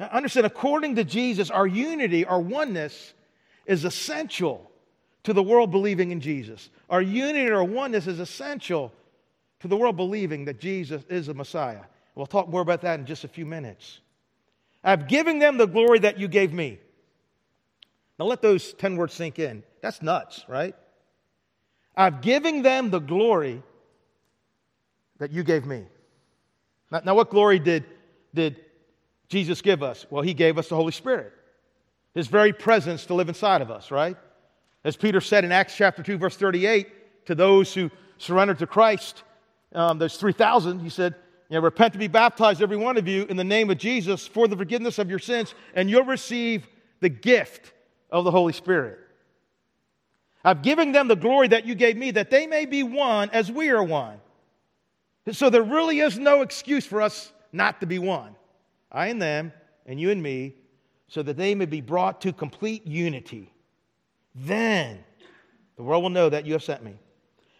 Now, 0.00 0.06
understand, 0.06 0.46
according 0.46 0.96
to 0.96 1.04
Jesus, 1.04 1.50
our 1.50 1.66
unity, 1.66 2.24
our 2.24 2.40
oneness, 2.40 3.14
is 3.66 3.84
essential 3.84 4.70
to 5.24 5.32
the 5.32 5.42
world 5.42 5.70
believing 5.70 6.12
in 6.12 6.20
Jesus. 6.20 6.70
Our 6.88 7.02
unity, 7.02 7.50
our 7.50 7.64
oneness 7.64 8.06
is 8.06 8.20
essential 8.20 8.92
to 9.60 9.68
the 9.68 9.76
world 9.76 9.96
believing 9.96 10.44
that 10.46 10.60
Jesus 10.60 11.02
is 11.08 11.26
the 11.26 11.34
Messiah. 11.34 11.80
We'll 12.14 12.26
talk 12.26 12.48
more 12.48 12.60
about 12.60 12.82
that 12.82 13.00
in 13.00 13.06
just 13.06 13.24
a 13.24 13.28
few 13.28 13.44
minutes. 13.44 14.00
I've 14.84 15.08
given 15.08 15.38
them 15.38 15.58
the 15.58 15.66
glory 15.66 15.98
that 16.00 16.18
you 16.18 16.28
gave 16.28 16.52
me. 16.52 16.78
Now 18.18 18.26
let 18.26 18.40
those 18.40 18.72
10 18.74 18.96
words 18.96 19.12
sink 19.12 19.38
in. 19.38 19.62
That's 19.86 20.02
nuts, 20.02 20.44
right? 20.48 20.74
I've 21.96 22.20
given 22.20 22.62
them 22.62 22.90
the 22.90 22.98
glory 22.98 23.62
that 25.18 25.30
you 25.30 25.44
gave 25.44 25.64
me. 25.64 25.84
Now, 26.90 27.02
now, 27.04 27.14
what 27.14 27.30
glory 27.30 27.60
did, 27.60 27.84
did 28.34 28.64
Jesus 29.28 29.62
give 29.62 29.84
us? 29.84 30.04
Well, 30.10 30.22
he 30.24 30.34
gave 30.34 30.58
us 30.58 30.68
the 30.68 30.74
Holy 30.74 30.90
Spirit, 30.90 31.32
his 32.16 32.26
very 32.26 32.52
presence 32.52 33.06
to 33.06 33.14
live 33.14 33.28
inside 33.28 33.62
of 33.62 33.70
us, 33.70 33.92
right? 33.92 34.16
As 34.82 34.96
Peter 34.96 35.20
said 35.20 35.44
in 35.44 35.52
Acts 35.52 35.76
chapter 35.76 36.02
2, 36.02 36.18
verse 36.18 36.36
38, 36.36 37.26
to 37.26 37.36
those 37.36 37.72
who 37.72 37.88
surrendered 38.18 38.58
to 38.58 38.66
Christ, 38.66 39.22
um, 39.72 39.98
those 39.98 40.16
3,000, 40.16 40.80
he 40.80 40.88
said, 40.90 41.14
you 41.48 41.54
know, 41.54 41.60
repent 41.60 41.92
to 41.92 41.98
be 42.00 42.08
baptized, 42.08 42.60
every 42.60 42.76
one 42.76 42.96
of 42.96 43.06
you, 43.06 43.22
in 43.26 43.36
the 43.36 43.44
name 43.44 43.70
of 43.70 43.78
Jesus 43.78 44.26
for 44.26 44.48
the 44.48 44.56
forgiveness 44.56 44.98
of 44.98 45.08
your 45.08 45.20
sins, 45.20 45.54
and 45.74 45.88
you'll 45.88 46.02
receive 46.02 46.66
the 46.98 47.08
gift 47.08 47.72
of 48.10 48.24
the 48.24 48.32
Holy 48.32 48.52
Spirit. 48.52 48.98
I've 50.46 50.62
given 50.62 50.92
them 50.92 51.08
the 51.08 51.16
glory 51.16 51.48
that 51.48 51.66
you 51.66 51.74
gave 51.74 51.96
me, 51.96 52.12
that 52.12 52.30
they 52.30 52.46
may 52.46 52.66
be 52.66 52.84
one 52.84 53.30
as 53.30 53.50
we 53.50 53.68
are 53.70 53.82
one. 53.82 54.20
So 55.32 55.50
there 55.50 55.64
really 55.64 55.98
is 55.98 56.20
no 56.20 56.42
excuse 56.42 56.86
for 56.86 57.02
us 57.02 57.32
not 57.52 57.80
to 57.80 57.86
be 57.86 57.98
one. 57.98 58.36
I 58.92 59.08
and 59.08 59.20
them, 59.20 59.52
and 59.86 60.00
you 60.00 60.12
and 60.12 60.22
me, 60.22 60.54
so 61.08 61.20
that 61.24 61.36
they 61.36 61.56
may 61.56 61.64
be 61.64 61.80
brought 61.80 62.20
to 62.20 62.32
complete 62.32 62.86
unity. 62.86 63.52
Then 64.36 65.02
the 65.76 65.82
world 65.82 66.04
will 66.04 66.10
know 66.10 66.28
that 66.28 66.46
you 66.46 66.52
have 66.52 66.62
sent 66.62 66.84
me. 66.84 66.94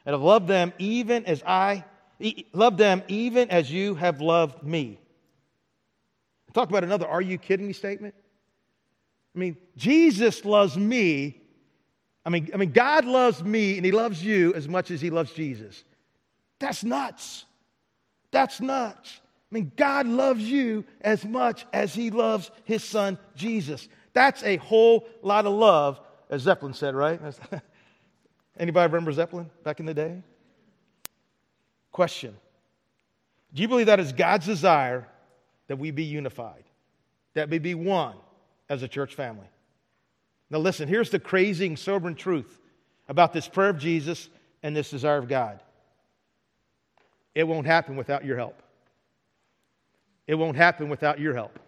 And 0.05 0.12
have 0.12 0.22
loved 0.22 0.46
them 0.46 0.72
even 0.79 1.27
as 1.27 1.42
I 1.42 1.85
love 2.53 2.77
them 2.77 3.03
even 3.09 3.51
as 3.51 3.68
you 3.68 3.96
have 3.96 4.20
loved 4.20 4.62
me. 4.62 5.01
Talk 6.55 6.68
about 6.68 6.85
another 6.85 7.09
are 7.09 7.20
you 7.20 7.37
kidding 7.37 7.66
me 7.66 7.72
statement. 7.72 8.14
I 9.35 9.38
mean, 9.40 9.57
Jesus 9.77 10.44
loves 10.44 10.79
me. 10.79 11.42
I 12.27 12.29
mean, 12.29 12.51
I 12.53 12.59
mean, 12.59 12.73
God 12.73 13.07
loves 13.07 13.43
me 13.43 13.77
and 13.77 13.87
He 13.87 13.93
loves 13.93 14.23
you 14.23 14.53
as 14.55 14.69
much 14.69 14.91
as 14.91 15.01
He 15.01 15.09
loves 15.09 15.33
Jesus. 15.33 15.85
That's 16.59 16.85
nuts. 16.85 17.47
That's 18.31 18.61
nuts. 18.61 19.21
I 19.51 19.55
mean, 19.55 19.73
God 19.77 20.07
loves 20.07 20.43
you 20.43 20.85
as 21.01 21.25
much 21.25 21.65
as 21.73 21.95
He 21.95 22.11
loves 22.11 22.51
His 22.65 22.85
Son, 22.85 23.17
Jesus. 23.35 23.89
That's 24.12 24.43
a 24.43 24.57
whole 24.57 25.07
lot 25.23 25.47
of 25.47 25.55
love, 25.55 26.01
as 26.29 26.43
Zeppelin 26.43 26.75
said, 26.75 26.95
right? 26.95 27.21
Anybody 28.59 28.93
remember 28.93 29.12
Zeppelin 29.12 29.49
back 29.62 29.81
in 29.81 29.87
the 29.87 29.95
day? 29.95 30.23
Question 31.93 32.37
Do 33.55 33.62
you 33.62 33.69
believe 33.69 33.87
that 33.87 34.01
is 34.01 34.12
God's 34.12 34.45
desire 34.45 35.07
that 35.69 35.79
we 35.79 35.93
be 35.93 36.05
unified, 36.05 36.65
that 37.35 37.49
we 37.49 37.59
be 37.59 37.75
one? 37.75 38.17
as 38.69 38.83
a 38.83 38.89
church 38.89 39.15
family. 39.15 39.47
Now, 40.51 40.59
listen, 40.59 40.89
here's 40.89 41.11
the 41.11 41.19
crazy 41.19 41.75
sobering 41.77 42.15
truth 42.15 42.61
about 43.09 43.33
this 43.33 43.49
prayer 43.49 43.71
of 43.71 43.79
Jesus 43.79 44.29
and 44.63 44.75
this 44.77 44.91
desire 44.91 45.19
of 45.19 45.29
God 45.29 45.61
it 47.35 47.47
won't 47.47 47.67
happen 47.67 47.97
without 47.97 48.25
your 48.25 48.39
help. 48.39 48.63
It 50.27 50.37
won't 50.37 50.57
happen 50.57 50.89
without 50.89 51.21
your 51.21 51.35
help. 51.35 51.59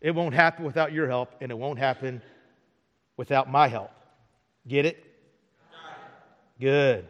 It 0.00 0.10
won't 0.10 0.34
happen 0.34 0.64
without 0.64 0.92
your 0.92 1.06
help, 1.06 1.32
and 1.40 1.52
it 1.52 1.54
won't 1.56 1.78
happen 1.78 2.20
without 3.16 3.48
my 3.48 3.68
help. 3.68 3.92
Get 4.66 4.86
it? 4.86 5.04
Good. 6.58 7.06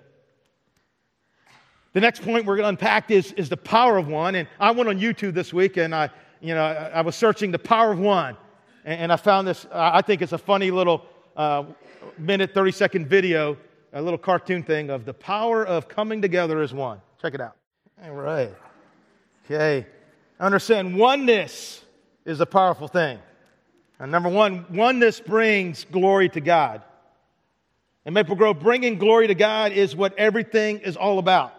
The 1.93 2.01
next 2.01 2.23
point 2.23 2.45
we're 2.45 2.57
going 2.57 2.65
to 2.65 2.69
unpack 2.69 3.11
is, 3.11 3.33
is 3.33 3.49
the 3.49 3.57
power 3.57 3.97
of 3.97 4.09
one. 4.09 4.35
And 4.35 4.47
I 4.61 4.71
went 4.71 4.89
on 4.89 5.01
YouTube 5.01 5.35
this 5.35 5.53
week 5.53 5.77
and 5.77 5.95
I, 5.95 6.11
you 6.41 6.55
know, 6.55 6.63
I 6.63 7.01
was 7.01 7.17
searching 7.17 7.51
the 7.51 7.59
power 7.59 7.91
of 7.91 7.99
one. 7.99 8.37
And, 8.91 9.13
I 9.13 9.17
found 9.17 9.47
this, 9.47 9.69
I 9.73 10.03
think 10.03 10.21
it's 10.21 10.33
a 10.33 10.39
funny 10.39 10.73
little 10.73 11.07
uh, 11.37 11.63
minute, 12.19 12.53
30 12.53 12.73
second 12.73 13.07
video, 13.07 13.57
a 13.93 14.03
little 14.03 14.19
cartoon 14.19 14.65
thing 14.65 14.91
of 14.91 15.05
the 15.05 15.15
power 15.15 15.65
of 15.65 15.87
coming 15.87 16.21
together 16.21 16.61
as 16.61 16.75
one. 16.75 17.01
Check 17.23 17.35
it 17.35 17.41
out. 17.41 17.55
All 18.03 18.11
right. 18.11 18.53
Okay. 19.45 19.87
Understand 20.41 20.97
oneness 20.97 21.85
is 22.25 22.41
a 22.41 22.47
powerful 22.47 22.89
thing. 22.89 23.21
And 24.01 24.11
number 24.11 24.29
one, 24.29 24.67
oneness 24.71 25.21
brings 25.21 25.85
glory 25.85 26.29
to 26.31 26.41
God. 26.41 26.83
And 28.05 28.13
Maple 28.13 28.35
Grove, 28.35 28.59
bringing 28.59 28.99
glory 28.99 29.29
to 29.29 29.37
God 29.37 29.71
is 29.71 29.95
what 29.95 30.19
everything 30.19 30.79
is 30.79 30.97
all 30.97 31.21
about. 31.21 31.55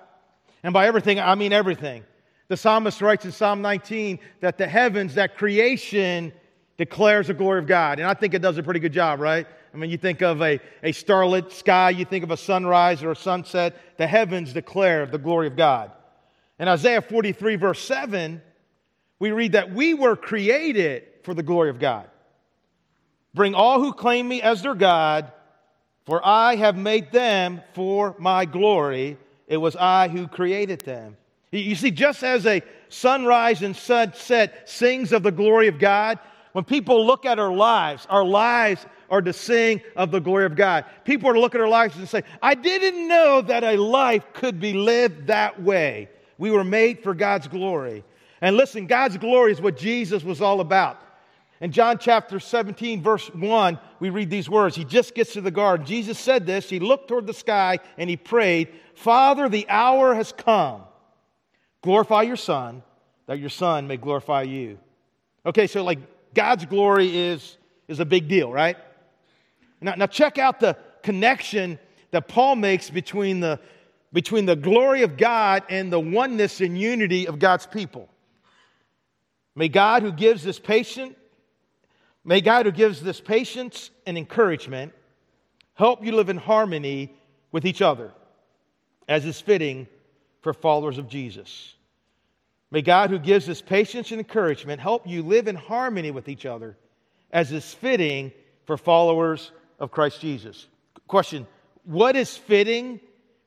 And 0.63 0.73
by 0.73 0.85
everything, 0.85 1.17
I 1.17 1.35
mean 1.35 1.53
everything. 1.53 2.03
The 2.49 2.57
psalmist 2.57 3.01
writes 3.01 3.23
in 3.23 3.31
Psalm 3.31 3.61
19 3.61 4.19
that 4.41 4.57
the 4.57 4.67
heavens, 4.67 5.15
that 5.15 5.37
creation, 5.37 6.33
declares 6.81 7.27
the 7.27 7.33
glory 7.35 7.59
of 7.59 7.67
God. 7.67 7.99
And 7.99 8.07
I 8.07 8.15
think 8.15 8.33
it 8.33 8.41
does 8.41 8.57
a 8.57 8.63
pretty 8.63 8.79
good 8.79 8.91
job, 8.91 9.19
right? 9.19 9.45
I 9.71 9.77
mean, 9.77 9.91
you 9.91 9.97
think 9.97 10.23
of 10.23 10.41
a, 10.41 10.59
a 10.81 10.93
starlit 10.93 11.51
sky, 11.51 11.91
you 11.91 12.05
think 12.05 12.23
of 12.23 12.31
a 12.31 12.37
sunrise 12.37 13.03
or 13.03 13.11
a 13.11 13.15
sunset, 13.15 13.75
the 13.97 14.07
heavens 14.07 14.51
declare 14.51 15.05
the 15.05 15.19
glory 15.19 15.45
of 15.45 15.55
God. 15.55 15.91
In 16.57 16.67
Isaiah 16.67 17.03
43, 17.03 17.55
verse 17.57 17.79
7, 17.83 18.41
we 19.19 19.29
read 19.29 19.51
that 19.51 19.71
we 19.71 19.93
were 19.93 20.15
created 20.15 21.03
for 21.21 21.35
the 21.35 21.43
glory 21.43 21.69
of 21.69 21.77
God. 21.77 22.09
Bring 23.35 23.53
all 23.53 23.79
who 23.79 23.93
claim 23.93 24.27
me 24.27 24.41
as 24.41 24.63
their 24.63 24.73
God, 24.73 25.31
for 26.07 26.19
I 26.25 26.55
have 26.55 26.75
made 26.75 27.11
them 27.11 27.61
for 27.75 28.15
my 28.17 28.45
glory. 28.45 29.19
It 29.45 29.57
was 29.57 29.75
I 29.75 30.07
who 30.07 30.27
created 30.27 30.81
them. 30.81 31.15
You 31.51 31.75
see, 31.75 31.91
just 31.91 32.23
as 32.23 32.47
a 32.47 32.63
sunrise 32.89 33.61
and 33.61 33.75
sunset 33.75 34.67
sings 34.67 35.13
of 35.13 35.21
the 35.21 35.31
glory 35.31 35.67
of 35.67 35.77
God, 35.77 36.17
when 36.53 36.63
people 36.63 37.05
look 37.05 37.25
at 37.25 37.39
our 37.39 37.53
lives, 37.53 38.05
our 38.09 38.23
lives 38.23 38.85
are 39.09 39.21
to 39.21 39.33
sing 39.33 39.81
of 39.95 40.11
the 40.11 40.19
glory 40.19 40.45
of 40.45 40.55
God. 40.55 40.85
People 41.05 41.29
are 41.29 41.33
to 41.33 41.39
look 41.39 41.55
at 41.55 41.61
our 41.61 41.67
lives 41.67 41.95
and 41.97 42.07
say, 42.07 42.23
I 42.41 42.55
didn't 42.55 43.07
know 43.07 43.41
that 43.41 43.63
a 43.63 43.77
life 43.77 44.23
could 44.33 44.59
be 44.59 44.73
lived 44.73 45.27
that 45.27 45.61
way. 45.61 46.09
We 46.37 46.51
were 46.51 46.63
made 46.63 47.03
for 47.03 47.13
God's 47.13 47.47
glory. 47.47 48.03
And 48.41 48.57
listen, 48.57 48.87
God's 48.87 49.17
glory 49.17 49.51
is 49.51 49.61
what 49.61 49.77
Jesus 49.77 50.23
was 50.23 50.41
all 50.41 50.59
about. 50.59 50.99
In 51.61 51.71
John 51.71 51.99
chapter 51.99 52.39
17, 52.39 53.03
verse 53.03 53.27
1, 53.27 53.79
we 53.99 54.09
read 54.09 54.31
these 54.31 54.49
words. 54.49 54.75
He 54.75 54.83
just 54.83 55.13
gets 55.13 55.33
to 55.33 55.41
the 55.41 55.51
garden. 55.51 55.85
Jesus 55.85 56.17
said 56.17 56.47
this. 56.47 56.67
He 56.67 56.79
looked 56.79 57.07
toward 57.07 57.27
the 57.27 57.35
sky 57.35 57.77
and 57.99 58.09
he 58.09 58.17
prayed, 58.17 58.69
Father, 58.95 59.47
the 59.47 59.69
hour 59.69 60.15
has 60.15 60.31
come. 60.31 60.81
Glorify 61.83 62.23
your 62.23 62.35
Son, 62.35 62.81
that 63.27 63.39
your 63.39 63.49
Son 63.49 63.87
may 63.87 63.97
glorify 63.97 64.41
you. 64.41 64.79
Okay, 65.45 65.67
so 65.67 65.83
like 65.83 65.99
God's 66.33 66.65
glory 66.65 67.15
is, 67.17 67.57
is 67.87 67.99
a 67.99 68.05
big 68.05 68.27
deal, 68.27 68.51
right? 68.51 68.77
Now, 69.81 69.95
now 69.95 70.07
check 70.07 70.37
out 70.37 70.59
the 70.59 70.77
connection 71.03 71.79
that 72.11 72.27
Paul 72.27 72.55
makes 72.55 72.89
between 72.89 73.39
the, 73.39 73.59
between 74.13 74.45
the 74.45 74.55
glory 74.55 75.03
of 75.03 75.17
God 75.17 75.63
and 75.69 75.91
the 75.91 75.99
oneness 75.99 76.61
and 76.61 76.77
unity 76.77 77.27
of 77.27 77.39
God's 77.39 77.65
people. 77.65 78.09
May 79.55 79.67
God 79.67 80.03
who 80.03 80.11
gives 80.11 80.43
this 80.43 80.59
patient, 80.59 81.17
may 82.23 82.41
God 82.41 82.65
who 82.65 82.71
gives 82.71 83.01
this 83.01 83.19
patience 83.19 83.89
and 84.05 84.17
encouragement 84.17 84.93
help 85.73 86.05
you 86.05 86.13
live 86.13 86.29
in 86.29 86.37
harmony 86.37 87.13
with 87.51 87.65
each 87.65 87.81
other, 87.81 88.11
as 89.07 89.25
is 89.25 89.41
fitting 89.41 89.87
for 90.41 90.53
followers 90.53 90.97
of 90.97 91.07
Jesus. 91.07 91.75
May 92.71 92.81
God, 92.81 93.09
who 93.09 93.19
gives 93.19 93.49
us 93.49 93.61
patience 93.61 94.11
and 94.11 94.19
encouragement, 94.19 94.79
help 94.79 95.05
you 95.05 95.23
live 95.23 95.49
in 95.49 95.55
harmony 95.55 96.09
with 96.09 96.29
each 96.29 96.45
other 96.45 96.77
as 97.31 97.51
is 97.51 97.73
fitting 97.73 98.31
for 98.65 98.77
followers 98.77 99.51
of 99.79 99.91
Christ 99.91 100.21
Jesus. 100.21 100.67
Question 101.07 101.45
What 101.83 102.15
is 102.15 102.37
fitting 102.37 103.01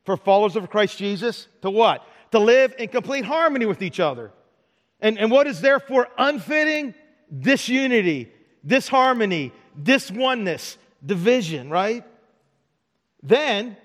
for 0.05 0.19
followers 0.19 0.57
of 0.57 0.69
Christ 0.69 0.99
Jesus? 0.99 1.49
To 1.63 1.71
what? 1.71 2.07
To 2.33 2.39
live 2.39 2.75
in 2.79 2.89
complete 2.89 3.25
harmony 3.25 3.65
with 3.65 3.81
each 3.81 4.01
other. 4.01 4.31
And, 5.01 5.19
and 5.19 5.31
what 5.31 5.47
is 5.47 5.61
therefore 5.61 6.09
unfitting? 6.19 6.95
Disunity, 7.37 8.31
disharmony, 8.65 9.53
disoneness, 9.83 10.77
division, 11.05 11.71
right? 11.71 12.05
Then, 13.23 13.77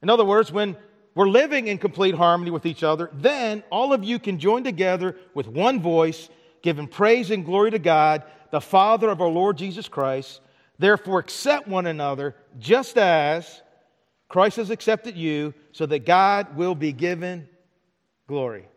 in 0.00 0.08
other 0.08 0.24
words, 0.24 0.52
when 0.52 0.76
we're 1.16 1.28
living 1.28 1.66
in 1.66 1.78
complete 1.78 2.14
harmony 2.14 2.50
with 2.50 2.66
each 2.66 2.82
other, 2.82 3.10
then 3.14 3.64
all 3.70 3.94
of 3.94 4.04
you 4.04 4.18
can 4.18 4.38
join 4.38 4.62
together 4.62 5.16
with 5.32 5.48
one 5.48 5.80
voice, 5.80 6.28
giving 6.60 6.86
praise 6.86 7.30
and 7.30 7.46
glory 7.46 7.70
to 7.70 7.78
God, 7.78 8.22
the 8.50 8.60
Father 8.60 9.08
of 9.08 9.22
our 9.22 9.28
Lord 9.28 9.56
Jesus 9.56 9.88
Christ. 9.88 10.42
Therefore, 10.78 11.18
accept 11.18 11.66
one 11.66 11.86
another 11.86 12.36
just 12.58 12.98
as 12.98 13.62
Christ 14.28 14.58
has 14.58 14.68
accepted 14.68 15.16
you, 15.16 15.54
so 15.72 15.86
that 15.86 16.04
God 16.04 16.54
will 16.54 16.74
be 16.74 16.92
given 16.92 17.48
glory. 18.26 18.68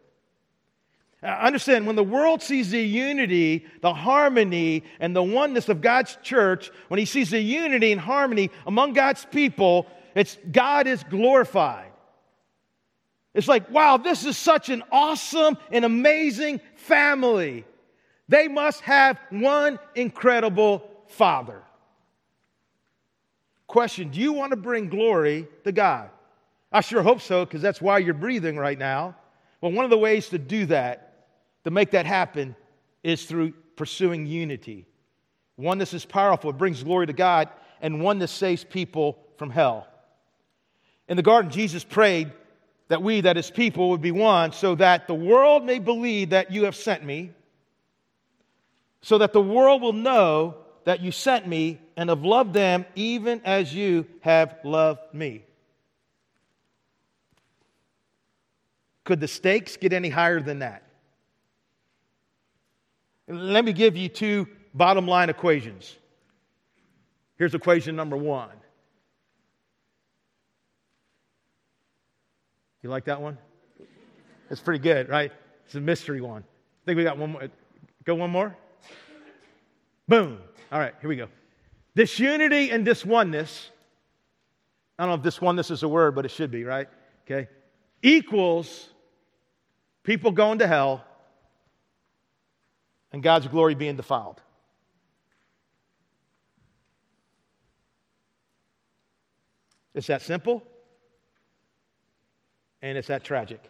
Uh, 1.21 1.27
understand, 1.27 1.87
when 1.87 1.97
the 1.97 2.03
world 2.03 2.41
sees 2.41 2.71
the 2.71 2.79
unity, 2.79 3.65
the 3.81 3.93
harmony, 3.93 4.85
and 5.01 5.13
the 5.13 5.23
oneness 5.23 5.67
of 5.67 5.81
God's 5.81 6.17
church, 6.23 6.71
when 6.87 6.99
he 6.99 7.05
sees 7.05 7.31
the 7.31 7.41
unity 7.41 7.91
and 7.91 7.99
harmony 7.99 8.49
among 8.65 8.93
God's 8.93 9.25
people, 9.25 9.87
it's 10.15 10.37
God 10.49 10.87
is 10.87 11.03
glorified. 11.09 11.88
It's 13.33 13.47
like, 13.47 13.69
wow, 13.69 13.97
this 13.97 14.25
is 14.25 14.37
such 14.37 14.69
an 14.69 14.83
awesome 14.91 15.57
and 15.71 15.85
amazing 15.85 16.61
family. 16.75 17.65
They 18.27 18.47
must 18.47 18.81
have 18.81 19.19
one 19.29 19.79
incredible 19.95 20.89
father. 21.07 21.63
Question 23.67 24.09
Do 24.09 24.19
you 24.19 24.33
want 24.33 24.51
to 24.51 24.55
bring 24.57 24.89
glory 24.89 25.47
to 25.63 25.71
God? 25.71 26.09
I 26.71 26.81
sure 26.81 27.01
hope 27.01 27.21
so, 27.21 27.45
because 27.45 27.61
that's 27.61 27.81
why 27.81 27.99
you're 27.99 28.13
breathing 28.13 28.57
right 28.57 28.77
now. 28.77 29.15
Well, 29.61 29.71
one 29.71 29.85
of 29.85 29.91
the 29.91 29.97
ways 29.97 30.29
to 30.29 30.37
do 30.37 30.65
that 30.67 31.27
to 31.63 31.71
make 31.71 31.91
that 31.91 32.05
happen 32.05 32.55
is 33.03 33.25
through 33.25 33.53
pursuing 33.75 34.25
unity. 34.25 34.85
Oneness 35.57 35.93
is 35.93 36.05
powerful, 36.05 36.51
it 36.51 36.57
brings 36.57 36.83
glory 36.83 37.07
to 37.07 37.13
God, 37.13 37.49
and 37.81 38.01
oneness 38.01 38.31
saves 38.31 38.63
people 38.63 39.19
from 39.37 39.49
hell. 39.49 39.87
In 41.07 41.17
the 41.17 41.23
garden, 41.23 41.51
Jesus 41.51 41.83
prayed 41.83 42.31
that 42.89 43.01
we, 43.01 43.21
that 43.21 43.35
his 43.35 43.49
people, 43.49 43.91
would 43.91 44.01
be 44.01 44.11
one, 44.11 44.51
so 44.51 44.75
that 44.75 45.07
the 45.07 45.13
world 45.13 45.63
may 45.63 45.79
believe 45.79 46.31
that 46.31 46.51
you 46.51 46.65
have 46.65 46.75
sent 46.75 47.03
me, 47.03 47.31
so 49.01 49.19
that 49.19 49.31
the 49.31 49.41
world 49.41 49.81
will 49.81 49.93
know 49.93 50.57
that 50.83 50.99
you 50.99 51.11
sent 51.11 51.47
me 51.47 51.79
and 51.95 52.09
have 52.09 52.23
loved 52.23 52.53
them 52.53 52.85
even 52.95 53.41
as 53.45 53.73
you 53.73 54.05
have 54.21 54.55
loved 54.63 55.13
me. 55.13 55.43
Could 59.03 59.19
the 59.19 59.27
stakes 59.27 59.77
get 59.77 59.93
any 59.93 60.09
higher 60.09 60.39
than 60.39 60.59
that? 60.59 60.83
Let 63.27 63.63
me 63.63 63.73
give 63.73 63.95
you 63.95 64.09
two 64.09 64.47
bottom 64.73 65.07
line 65.07 65.29
equations. 65.29 65.95
Here's 67.37 67.53
equation 67.53 67.95
number 67.95 68.17
one. 68.17 68.58
You 72.81 72.89
like 72.89 73.05
that 73.05 73.21
one? 73.21 73.37
It's 74.49 74.61
pretty 74.61 74.79
good, 74.79 75.09
right? 75.09 75.31
It's 75.65 75.75
a 75.75 75.81
mystery 75.81 76.21
one. 76.21 76.43
I 76.43 76.85
think 76.85 76.97
we 76.97 77.03
got 77.03 77.17
one 77.17 77.31
more. 77.31 77.47
Go 78.03 78.15
one 78.15 78.31
more. 78.31 78.55
Boom. 80.07 80.39
All 80.71 80.79
right, 80.79 80.93
here 81.01 81.09
we 81.09 81.15
go. 81.15 81.27
Disunity 81.95 82.71
and 82.71 82.85
disoneness, 82.85 83.69
I 84.97 85.05
don't 85.05 85.09
know 85.23 85.29
if 85.29 85.35
disoneness 85.35 85.71
is 85.71 85.83
a 85.83 85.87
word, 85.87 86.15
but 86.15 86.25
it 86.25 86.31
should 86.31 86.51
be, 86.51 86.63
right? 86.63 86.87
Okay. 87.25 87.47
Equals 88.01 88.89
people 90.03 90.31
going 90.31 90.59
to 90.59 90.67
hell 90.67 91.03
and 93.11 93.21
God's 93.21 93.47
glory 93.47 93.75
being 93.75 93.97
defiled. 93.97 94.41
It's 99.93 100.07
that 100.07 100.21
simple 100.21 100.63
and 102.81 102.97
it's 102.97 103.07
that 103.07 103.23
tragic. 103.23 103.69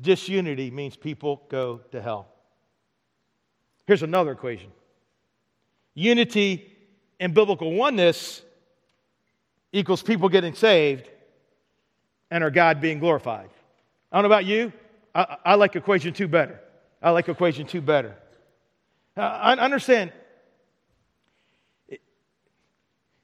Disunity 0.00 0.70
means 0.70 0.96
people 0.96 1.42
go 1.48 1.80
to 1.92 2.02
hell. 2.02 2.28
Here's 3.86 4.02
another 4.02 4.32
equation 4.32 4.70
unity 5.94 6.72
and 7.20 7.34
biblical 7.34 7.72
oneness 7.72 8.42
equals 9.72 10.02
people 10.02 10.28
getting 10.28 10.54
saved 10.54 11.08
and 12.30 12.42
our 12.42 12.50
God 12.50 12.80
being 12.80 12.98
glorified. 12.98 13.50
I 14.10 14.16
don't 14.16 14.22
know 14.22 14.34
about 14.34 14.46
you, 14.46 14.72
I, 15.14 15.36
I 15.44 15.54
like 15.56 15.76
equation 15.76 16.12
two 16.12 16.28
better. 16.28 16.60
I 17.02 17.10
like 17.10 17.28
equation 17.28 17.66
two 17.66 17.80
better. 17.80 18.14
Uh, 19.16 19.20
I 19.20 19.52
understand. 19.54 20.12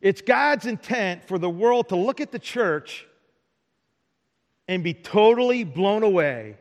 It's 0.01 0.21
God's 0.21 0.67
intent 0.67 1.27
for 1.27 1.39
the 1.39 1.51
world 1.51 1.89
to 1.89 1.97
look 1.97 2.21
at 2.21 2.31
the 2.31 2.39
church 2.39 3.07
and 4.69 4.85
be 4.85 4.93
totally 4.93 5.65
blown 5.65 6.03
away 6.03 6.57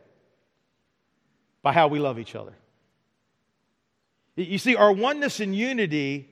by 1.62 1.74
how 1.74 1.90
we 1.90 2.00
love 2.00 2.18
each 2.18 2.34
other. 2.34 2.54
You 4.38 4.58
see, 4.58 4.76
our 4.76 4.92
oneness 4.92 5.40
and 5.40 5.54
unity 5.54 6.30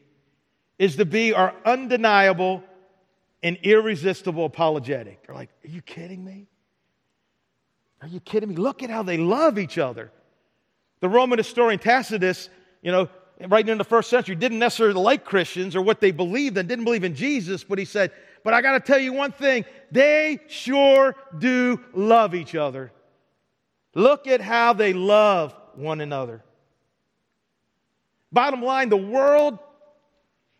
is 0.79 0.95
to 0.95 1.05
be 1.05 1.33
our 1.33 1.53
undeniable 1.65 2.63
and 3.43 3.57
irresistible 3.63 4.45
apologetic. 4.45 5.25
They're 5.25 5.35
like, 5.35 5.49
Are 5.63 5.67
you 5.67 5.81
kidding 5.81 6.23
me? 6.23 6.47
Are 8.01 8.07
you 8.07 8.19
kidding 8.19 8.49
me? 8.49 8.55
Look 8.55 8.83
at 8.83 8.89
how 8.89 9.03
they 9.03 9.17
love 9.17 9.57
each 9.57 9.77
other. 9.77 10.11
The 10.99 11.09
Roman 11.09 11.37
historian 11.37 11.79
Tacitus, 11.79 12.49
you 12.81 12.91
know, 12.91 13.09
right 13.47 13.67
in 13.67 13.77
the 13.77 13.83
first 13.83 14.09
century, 14.09 14.35
didn't 14.35 14.59
necessarily 14.59 14.99
like 14.99 15.25
Christians 15.25 15.75
or 15.75 15.81
what 15.81 15.99
they 15.99 16.11
believed 16.11 16.57
and 16.57 16.69
didn't 16.69 16.85
believe 16.85 17.03
in 17.03 17.15
Jesus, 17.15 17.63
but 17.63 17.79
he 17.79 17.85
said, 17.85 18.11
But 18.45 18.53
I 18.53 18.61
got 18.61 18.73
to 18.73 18.79
tell 18.79 18.99
you 18.99 19.11
one 19.11 19.31
thing 19.31 19.65
they 19.91 20.39
sure 20.47 21.15
do 21.35 21.81
love 21.95 22.35
each 22.35 22.53
other. 22.53 22.91
Look 23.95 24.27
at 24.27 24.39
how 24.39 24.73
they 24.73 24.93
love 24.93 25.55
one 25.73 25.99
another. 25.99 26.43
Bottom 28.31 28.61
line, 28.61 28.89
the 28.89 28.97
world 28.97 29.57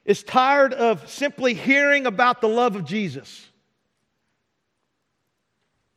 is 0.04 0.24
tired 0.24 0.74
of 0.74 1.08
simply 1.08 1.54
hearing 1.54 2.08
about 2.08 2.42
the 2.42 2.48
love 2.48 2.76
of 2.76 2.86
Jesus. 2.86 3.48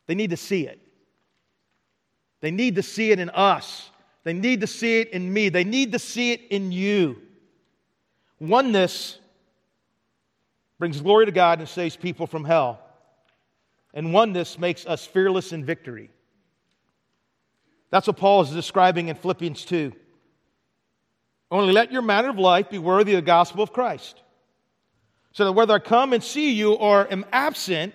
They 0.05 0.13
need 0.13 0.29
to 0.29 0.37
see 0.37 0.67
it. 0.67 0.79
They 2.41 2.51
need 2.51 2.75
to 2.75 2.83
see 2.83 3.09
it 3.09 3.19
in 3.19 3.31
us. 3.31 3.89
They 4.23 4.33
need 4.33 4.61
to 4.61 4.67
see 4.67 4.99
it 4.99 5.09
in 5.09 5.33
me. 5.33 5.49
They 5.49 5.63
need 5.63 5.93
to 5.93 5.99
see 5.99 6.33
it 6.33 6.41
in 6.51 6.71
you. 6.71 7.19
Oneness 8.39 9.17
brings 10.79 10.99
glory 11.01 11.25
to 11.25 11.31
God 11.31 11.59
and 11.59 11.67
saves 11.67 11.95
people 11.95 12.25
from 12.25 12.45
hell. 12.45 12.79
And 13.93 14.13
oneness 14.13 14.57
makes 14.57 14.85
us 14.85 15.05
fearless 15.05 15.51
in 15.51 15.65
victory. 15.65 16.09
That's 17.91 18.07
what 18.07 18.17
Paul 18.17 18.41
is 18.41 18.51
describing 18.51 19.09
in 19.09 19.15
Philippians 19.15 19.65
2. 19.65 19.91
Only 21.51 21.73
let 21.73 21.91
your 21.91 22.03
manner 22.03 22.29
of 22.29 22.37
life 22.37 22.69
be 22.69 22.77
worthy 22.77 23.13
of 23.13 23.17
the 23.17 23.25
gospel 23.25 23.63
of 23.63 23.73
Christ. 23.73 24.21
So 25.31 25.45
that 25.45 25.53
whether 25.53 25.73
I 25.73 25.79
come 25.79 26.13
and 26.13 26.23
see 26.23 26.53
you 26.53 26.73
or 26.73 27.11
am 27.11 27.25
absent, 27.31 27.93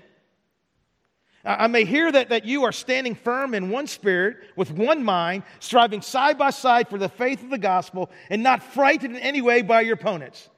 I 1.44 1.66
may 1.68 1.85
hear 1.85 2.11
that, 2.11 2.31
that 2.31 2.44
you 2.44 2.64
are 2.64 2.73
standing 2.73 3.14
firm 3.14 3.55
in 3.55 3.70
one 3.70 3.87
spirit, 3.87 4.38
with 4.57 4.70
one 4.70 5.05
mind, 5.05 5.42
striving 5.61 6.01
side 6.01 6.38
by 6.38 6.51
side 6.51 6.88
for 6.88 6.99
the 6.99 7.09
faith 7.09 7.42
of 7.42 7.51
the 7.51 7.59
gospel, 7.59 8.11
and 8.31 8.42
not 8.42 8.62
frightened 8.62 9.16
in 9.16 9.23
any 9.23 9.42
way 9.42 9.62
by 9.62 9.83
your 9.83 9.94
opponents. 9.94 10.49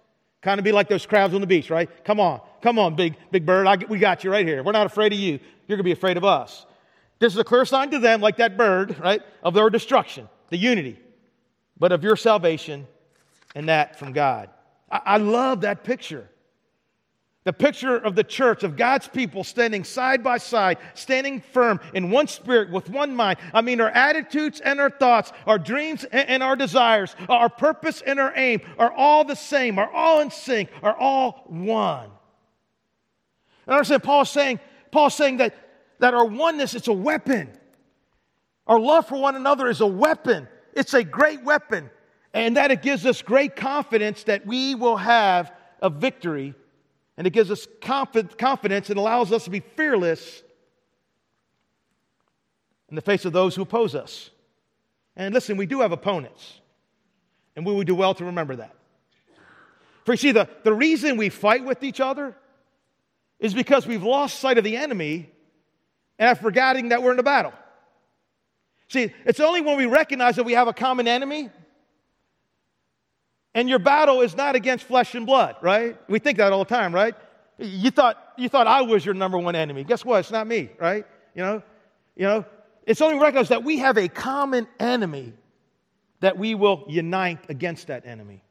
Kind 0.46 0.60
of 0.60 0.64
be 0.64 0.70
like 0.70 0.88
those 0.88 1.04
crabs 1.06 1.34
on 1.34 1.40
the 1.40 1.46
beach, 1.48 1.70
right? 1.70 1.90
Come 2.04 2.20
on, 2.20 2.40
come 2.62 2.78
on, 2.78 2.94
big, 2.94 3.16
big 3.32 3.44
bird. 3.44 3.66
I, 3.66 3.78
we 3.88 3.98
got 3.98 4.22
you 4.22 4.30
right 4.30 4.46
here. 4.46 4.62
We're 4.62 4.70
not 4.70 4.86
afraid 4.86 5.12
of 5.12 5.18
you. 5.18 5.40
You're 5.66 5.76
going 5.76 5.78
to 5.78 5.82
be 5.82 5.90
afraid 5.90 6.16
of 6.16 6.24
us. 6.24 6.66
This 7.18 7.32
is 7.32 7.38
a 7.40 7.42
clear 7.42 7.64
sign 7.64 7.90
to 7.90 7.98
them, 7.98 8.20
like 8.20 8.36
that 8.36 8.56
bird, 8.56 8.96
right, 9.00 9.20
of 9.42 9.54
their 9.54 9.68
destruction, 9.70 10.28
the 10.50 10.56
unity, 10.56 11.00
but 11.76 11.90
of 11.90 12.04
your 12.04 12.14
salvation 12.14 12.86
and 13.56 13.68
that 13.68 13.98
from 13.98 14.12
God. 14.12 14.48
I, 14.88 15.00
I 15.04 15.16
love 15.16 15.62
that 15.62 15.82
picture. 15.82 16.30
The 17.46 17.52
picture 17.52 17.96
of 17.96 18.16
the 18.16 18.24
church, 18.24 18.64
of 18.64 18.76
God's 18.76 19.06
people 19.06 19.44
standing 19.44 19.84
side 19.84 20.24
by 20.24 20.38
side, 20.38 20.78
standing 20.94 21.40
firm 21.40 21.78
in 21.94 22.10
one 22.10 22.26
spirit 22.26 22.72
with 22.72 22.90
one 22.90 23.14
mind. 23.14 23.38
I 23.54 23.60
mean, 23.60 23.80
our 23.80 23.88
attitudes 23.88 24.58
and 24.58 24.80
our 24.80 24.90
thoughts, 24.90 25.32
our 25.46 25.56
dreams 25.56 26.02
and 26.10 26.42
our 26.42 26.56
desires, 26.56 27.14
our 27.28 27.48
purpose 27.48 28.02
and 28.04 28.18
our 28.18 28.32
aim 28.34 28.62
are 28.80 28.90
all 28.90 29.22
the 29.22 29.36
same, 29.36 29.78
are 29.78 29.88
all 29.88 30.18
in 30.22 30.32
sync, 30.32 30.70
are 30.82 30.96
all 30.96 31.44
one. 31.46 32.10
And 33.66 33.74
I 33.74 33.76
understand 33.76 34.02
Paul's 34.02 34.30
saying, 34.30 34.58
Paul's 34.90 35.14
saying 35.14 35.36
that, 35.36 35.54
that 36.00 36.14
our 36.14 36.26
oneness, 36.26 36.74
it's 36.74 36.88
a 36.88 36.92
weapon. 36.92 37.48
Our 38.66 38.80
love 38.80 39.06
for 39.06 39.20
one 39.20 39.36
another 39.36 39.68
is 39.68 39.80
a 39.80 39.86
weapon. 39.86 40.48
It's 40.72 40.94
a 40.94 41.04
great 41.04 41.44
weapon. 41.44 41.90
And 42.34 42.56
that 42.56 42.72
it 42.72 42.82
gives 42.82 43.06
us 43.06 43.22
great 43.22 43.54
confidence 43.54 44.24
that 44.24 44.44
we 44.44 44.74
will 44.74 44.96
have 44.96 45.52
a 45.80 45.90
victory 45.90 46.56
and 47.16 47.26
it 47.26 47.30
gives 47.30 47.50
us 47.50 47.66
confidence 47.80 48.90
and 48.90 48.98
allows 48.98 49.32
us 49.32 49.44
to 49.44 49.50
be 49.50 49.60
fearless 49.60 50.42
in 52.88 52.94
the 52.94 53.02
face 53.02 53.24
of 53.24 53.32
those 53.32 53.56
who 53.56 53.62
oppose 53.62 53.94
us. 53.94 54.30
And 55.16 55.32
listen, 55.32 55.56
we 55.56 55.66
do 55.66 55.80
have 55.80 55.92
opponents, 55.92 56.60
and 57.56 57.64
we 57.64 57.72
would 57.72 57.86
do 57.86 57.94
well 57.94 58.14
to 58.14 58.24
remember 58.26 58.56
that. 58.56 58.74
For 60.04 60.12
you 60.12 60.18
see, 60.18 60.32
the, 60.32 60.48
the 60.62 60.72
reason 60.72 61.16
we 61.16 61.30
fight 61.30 61.64
with 61.64 61.82
each 61.82 62.00
other 62.00 62.36
is 63.40 63.54
because 63.54 63.86
we've 63.86 64.02
lost 64.02 64.38
sight 64.38 64.58
of 64.58 64.64
the 64.64 64.76
enemy 64.76 65.30
and 66.18 66.28
are 66.28 66.34
forgetting 66.34 66.90
that 66.90 67.02
we're 67.02 67.12
in 67.12 67.18
a 67.18 67.24
battle. 67.24 67.52
See, 68.88 69.12
it's 69.24 69.40
only 69.40 69.62
when 69.62 69.76
we 69.76 69.86
recognize 69.86 70.36
that 70.36 70.44
we 70.44 70.52
have 70.52 70.68
a 70.68 70.72
common 70.72 71.08
enemy 71.08 71.50
and 73.56 73.70
your 73.70 73.78
battle 73.78 74.20
is 74.20 74.36
not 74.36 74.54
against 74.54 74.84
flesh 74.84 75.14
and 75.14 75.24
blood, 75.24 75.56
right? 75.62 75.98
We 76.10 76.18
think 76.18 76.36
that 76.36 76.52
all 76.52 76.62
the 76.62 76.74
time, 76.74 76.94
right? 76.94 77.14
You 77.58 77.90
thought, 77.90 78.22
you 78.36 78.50
thought 78.50 78.66
I 78.66 78.82
was 78.82 79.02
your 79.02 79.14
number 79.14 79.38
one 79.38 79.56
enemy. 79.56 79.82
Guess 79.82 80.04
what? 80.04 80.20
It's 80.20 80.30
not 80.30 80.46
me, 80.46 80.68
right? 80.78 81.06
You 81.34 81.42
know, 81.42 81.62
you 82.16 82.24
know, 82.24 82.44
It's 82.86 83.00
only 83.00 83.18
recognized 83.18 83.48
that 83.48 83.64
we 83.64 83.78
have 83.78 83.96
a 83.96 84.08
common 84.08 84.68
enemy 84.78 85.32
that 86.20 86.36
we 86.36 86.54
will 86.54 86.84
unite 86.86 87.48
against 87.48 87.86
that 87.86 88.06
enemy. 88.06 88.44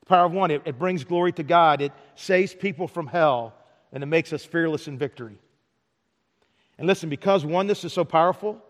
The 0.00 0.06
power 0.06 0.24
of 0.24 0.32
one, 0.32 0.50
it, 0.50 0.62
it 0.64 0.78
brings 0.78 1.04
glory 1.04 1.32
to 1.32 1.42
God, 1.42 1.82
it 1.82 1.92
saves 2.14 2.54
people 2.54 2.88
from 2.88 3.06
hell, 3.06 3.54
and 3.92 4.02
it 4.02 4.06
makes 4.06 4.32
us 4.32 4.42
fearless 4.42 4.88
in 4.88 4.96
victory. 4.96 5.38
And 6.78 6.86
listen, 6.86 7.10
because 7.10 7.44
oneness 7.44 7.84
is 7.84 7.92
so 7.92 8.04
powerful, 8.04 8.62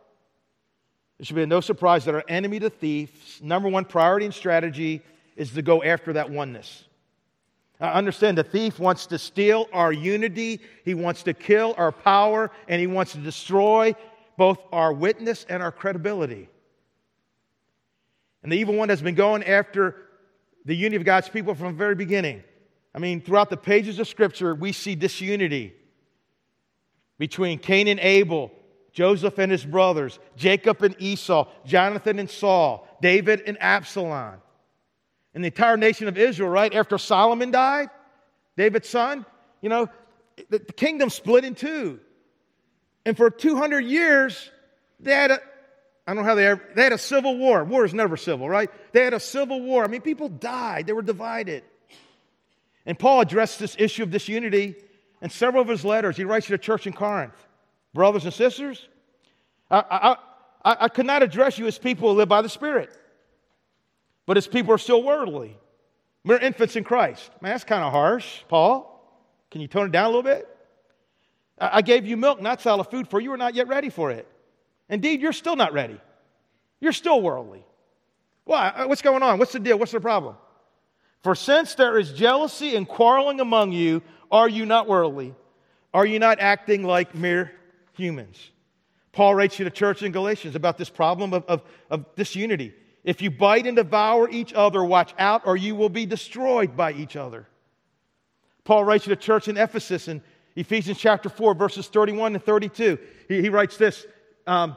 it 1.19 1.27
should 1.27 1.37
be 1.37 1.47
no 1.47 1.61
surprise 1.61 2.05
that 2.05 2.15
our 2.15 2.25
enemy, 2.29 2.59
the 2.59 2.71
thief's 2.71 3.41
number 3.41 3.69
one 3.69 3.85
priority 3.85 4.27
and 4.27 4.35
strategy 4.35 5.03
is 5.37 5.53
to 5.53 5.63
go 5.63 5.83
after 5.83 6.13
that 6.15 6.31
oneness. 6.31 6.85
I 7.81 7.93
understand 7.93 8.39
the 8.39 8.45
thief 8.45 8.79
wants 8.79 9.07
to 9.07 9.19
steal 9.19 9.69
our 9.73 9.93
unity, 9.93 10.61
he 10.85 10.95
wants 10.95 11.23
to 11.25 11.35
kill 11.35 11.75
our 11.77 11.93
power, 11.93 12.51
and 12.69 12.81
he 12.81 12.87
wants 12.87 13.13
to 13.13 13.19
destroy 13.19 13.95
both 14.39 14.59
our 14.73 14.93
witness 14.93 15.45
and 15.49 15.63
our 15.63 15.73
credibility. 15.73 16.49
And 18.43 18.53
the 18.53 18.57
evil 18.57 18.75
one 18.75 18.89
has 18.89 19.03
been 19.03 19.15
going 19.15 19.45
after 19.45 19.97
the 20.65 20.75
unity 20.75 20.97
of 20.97 21.05
God's 21.05 21.29
people 21.29 21.55
from 21.55 21.69
the 21.69 21.79
very 21.79 21.95
beginning. 21.95 22.43
I 22.95 22.99
mean, 22.99 23.21
throughout 23.21 23.51
the 23.51 23.57
pages 23.57 23.99
of 23.99 24.09
Scripture, 24.09 24.55
we 24.55 24.73
see 24.73 24.95
disunity 24.95 25.75
between 27.19 27.59
Cain 27.59 27.89
and 27.89 28.01
Abel, 28.01 28.51
Joseph 28.97 29.37
and 29.37 29.53
his 29.53 29.63
brothers, 29.63 30.19
Jacob 30.37 30.83
and 30.83 30.97
Esau, 30.99 31.47
Jonathan 31.67 32.19
and 32.19 32.31
Saul, 32.31 32.89
David 33.03 33.43
and 33.47 33.59
Absalom. 33.61 34.37
And 35.35 35.45
the 35.45 35.49
entire 35.49 35.77
nation 35.77 36.09
of 36.09 36.17
Israel, 36.17 36.49
right 36.49 36.75
after 36.75 36.97
Solomon 36.97 37.51
died, 37.51 37.91
David's 38.57 38.89
son, 38.89 39.27
you 39.61 39.69
know, 39.69 39.91
the, 40.49 40.61
kingdom 40.61 41.11
split 41.11 41.45
in 41.45 41.55
two. 41.55 42.01
And 43.05 43.19
for 43.19 43.29
200 43.29 43.81
years, 43.81 44.51
they 44.99 45.13
had 45.13 45.31
a, 45.31 45.41
I 46.07 46.15
don't 46.15 46.17
know 46.17 46.29
how 46.31 46.35
they 46.35 46.47
ever, 46.47 46.63
they 46.75 46.85
had 46.85 46.95
a 46.95 46.99
civil 46.99 47.37
war. 47.37 47.65
War 47.65 47.85
is 47.85 47.93
never 47.93 48.17
civil, 48.17 48.49
right? 48.49 48.71
They 48.93 49.05
had 49.05 49.13
a 49.13 49.21
civil 49.21 49.61
war. 49.61 49.85
I 49.85 49.89
mean, 49.89 50.01
people 50.01 50.31
died, 50.31 50.87
they 50.87 50.95
were 50.95 51.03
divided. 51.03 51.65
And 52.87 52.99
Paul 52.99 53.21
addressed 53.21 53.59
this 53.59 53.77
issue 53.79 54.05
of 54.05 54.11
disunity 54.11 54.75
in 55.21 55.29
several 55.29 55.61
of 55.61 55.69
his 55.69 55.85
letters. 55.85 56.17
He 56.17 56.25
writes 56.25 56.47
to 56.47 56.53
the 56.53 56.59
church 56.59 56.87
in 56.87 56.95
Corinth 56.95 57.35
Brothers 57.97 58.27
and 58.27 58.35
sisters, 58.35 58.87
I, 59.71 59.79
I, 59.91 60.17
I, 60.71 60.77
I 60.81 60.89
could 60.89 61.07
not 61.07 61.23
address 61.23 61.59
you 61.59 61.67
as 61.67 61.79
people 61.79 62.11
who 62.11 62.15
live 62.19 62.29
by 62.29 62.43
the 62.43 62.49
Spirit, 62.51 62.91
but 64.27 64.37
as 64.37 64.47
people 64.47 64.67
who 64.67 64.73
are 64.75 64.79
still 64.79 65.03
worldly. 65.03 65.57
We're 66.23 66.37
infants 66.37 66.77
in 66.77 66.85
Christ. 66.85 67.31
Man, 67.41 67.53
that's 67.53 67.65
kind 67.65 67.83
of 67.83 67.93
harsh, 67.93 68.43
Paul. 68.49 68.93
Can 69.51 69.63
you 69.63 69.67
tone 69.67 69.87
it 69.87 69.93
down 69.93 70.05
a 70.05 70.09
little 70.09 70.23
bit? 70.23 70.47
I 71.59 71.81
gave 71.81 72.05
you 72.05 72.19
milk, 72.19 72.43
not 72.43 72.61
solid 72.61 72.85
food, 72.85 73.09
for 73.09 73.19
you 73.19 73.33
are 73.33 73.39
not 73.39 73.55
yet 73.55 73.67
ready 73.67 73.89
for 73.89 74.11
it. 74.11 74.29
Indeed, 74.91 75.23
you're 75.23 75.33
still 75.33 75.57
not 75.57 75.73
ready. 75.73 75.99
You're 76.81 76.93
still 76.93 77.23
worldly. 77.23 77.65
Why? 78.45 78.75
Uh, 78.77 78.89
what's 78.89 79.01
going 79.01 79.23
on? 79.23 79.39
What's 79.39 79.53
the 79.53 79.59
deal? 79.59 79.79
What's 79.79 79.93
the 79.93 80.01
problem? 80.01 80.37
For 81.23 81.35
since 81.35 81.75
there 81.77 81.99
is 81.99 82.13
jealousy 82.13 82.77
and 82.77 82.87
quarreling 82.87 83.41
among 83.41 83.73
you, 83.73 84.03
are 84.31 84.51
you 84.51 84.67
not 84.67 84.87
worldly? 84.87 85.35
Are 85.95 86.05
you 86.05 86.19
not 86.19 86.41
acting 86.41 86.83
like 86.83 87.15
mere 87.15 87.53
humans? 87.97 88.51
Paul 89.13 89.35
writes 89.35 89.57
to 89.57 89.65
the 89.65 89.71
church 89.71 90.03
in 90.03 90.13
Galatians 90.13 90.55
about 90.57 90.77
this 90.77 90.91
problem 90.91 91.33
of, 91.33 91.45
of, 91.47 91.63
of 91.91 92.15
disunity. 92.17 92.75
If 93.03 93.23
you 93.23 93.31
bite 93.31 93.67
and 93.67 93.77
devour 93.77 94.29
each 94.29 94.53
other, 94.53 94.85
watch 94.85 95.15
out, 95.19 95.47
or 95.47 95.57
you 95.57 95.75
will 95.75 95.89
be 95.89 96.07
destroyed 96.07 96.77
by 96.77 96.93
each 96.93 97.17
other. 97.17 97.47
Paul 98.65 98.85
writes 98.85 99.05
to 99.05 99.11
the 99.11 99.17
church 99.17 99.49
in 99.49 99.57
Ephesus 99.57 100.09
in 100.09 100.23
Ephesians 100.57 100.99
chapter 100.99 101.29
4, 101.29 101.55
verses 101.55 101.87
31 101.87 102.35
and 102.35 102.45
32. 102.45 102.99
He, 103.29 103.43
he 103.43 103.49
writes 103.49 103.77
this 103.77 104.05
um, 104.47 104.77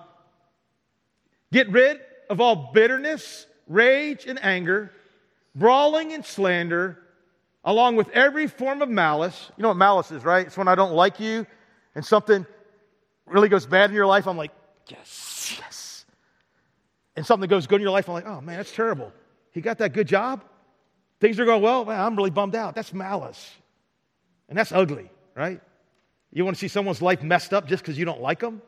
Get 1.51 1.69
rid 1.71 1.99
of 2.29 2.39
all 2.39 2.71
bitterness, 2.73 3.47
rage, 3.67 4.25
and 4.25 4.41
anger, 4.43 4.91
brawling 5.55 6.13
and 6.13 6.23
slander, 6.23 6.99
along 7.63 7.95
with 7.95 8.09
every 8.11 8.47
form 8.47 8.81
of 8.81 8.89
malice. 8.89 9.51
You 9.57 9.63
know 9.63 9.69
what 9.69 9.77
malice 9.77 10.11
is, 10.11 10.23
right? 10.23 10.45
It's 10.45 10.57
when 10.57 10.67
I 10.67 10.75
don't 10.75 10.93
like 10.93 11.19
you 11.19 11.47
and 11.95 12.05
something 12.05 12.45
really 13.29 13.49
goes 13.49 13.65
bad 13.65 13.89
in 13.89 13.95
your 13.95 14.05
life. 14.05 14.27
I'm 14.27 14.37
like, 14.37 14.51
yes, 14.87 15.57
yes. 15.59 16.05
And 17.15 17.25
something 17.25 17.41
that 17.41 17.53
goes 17.53 17.67
good 17.67 17.75
in 17.75 17.81
your 17.81 17.91
life. 17.91 18.07
I'm 18.07 18.13
like, 18.13 18.27
oh 18.27 18.41
man, 18.41 18.57
that's 18.57 18.73
terrible. 18.73 19.11
He 19.51 19.61
got 19.61 19.77
that 19.79 19.93
good 19.93 20.07
job. 20.07 20.43
Things 21.19 21.39
are 21.39 21.45
going 21.45 21.61
well. 21.61 21.85
Man, 21.85 21.99
I'm 21.99 22.15
really 22.15 22.29
bummed 22.29 22.55
out. 22.55 22.75
That's 22.75 22.93
malice. 22.93 23.51
And 24.47 24.57
that's 24.57 24.71
ugly, 24.71 25.09
right? 25.35 25.61
You 26.31 26.45
want 26.45 26.55
to 26.55 26.59
see 26.59 26.67
someone's 26.67 27.01
life 27.01 27.23
messed 27.23 27.53
up 27.53 27.67
just 27.67 27.83
because 27.83 27.97
you 27.97 28.05
don't 28.05 28.21
like 28.21 28.39
them? 28.39 28.61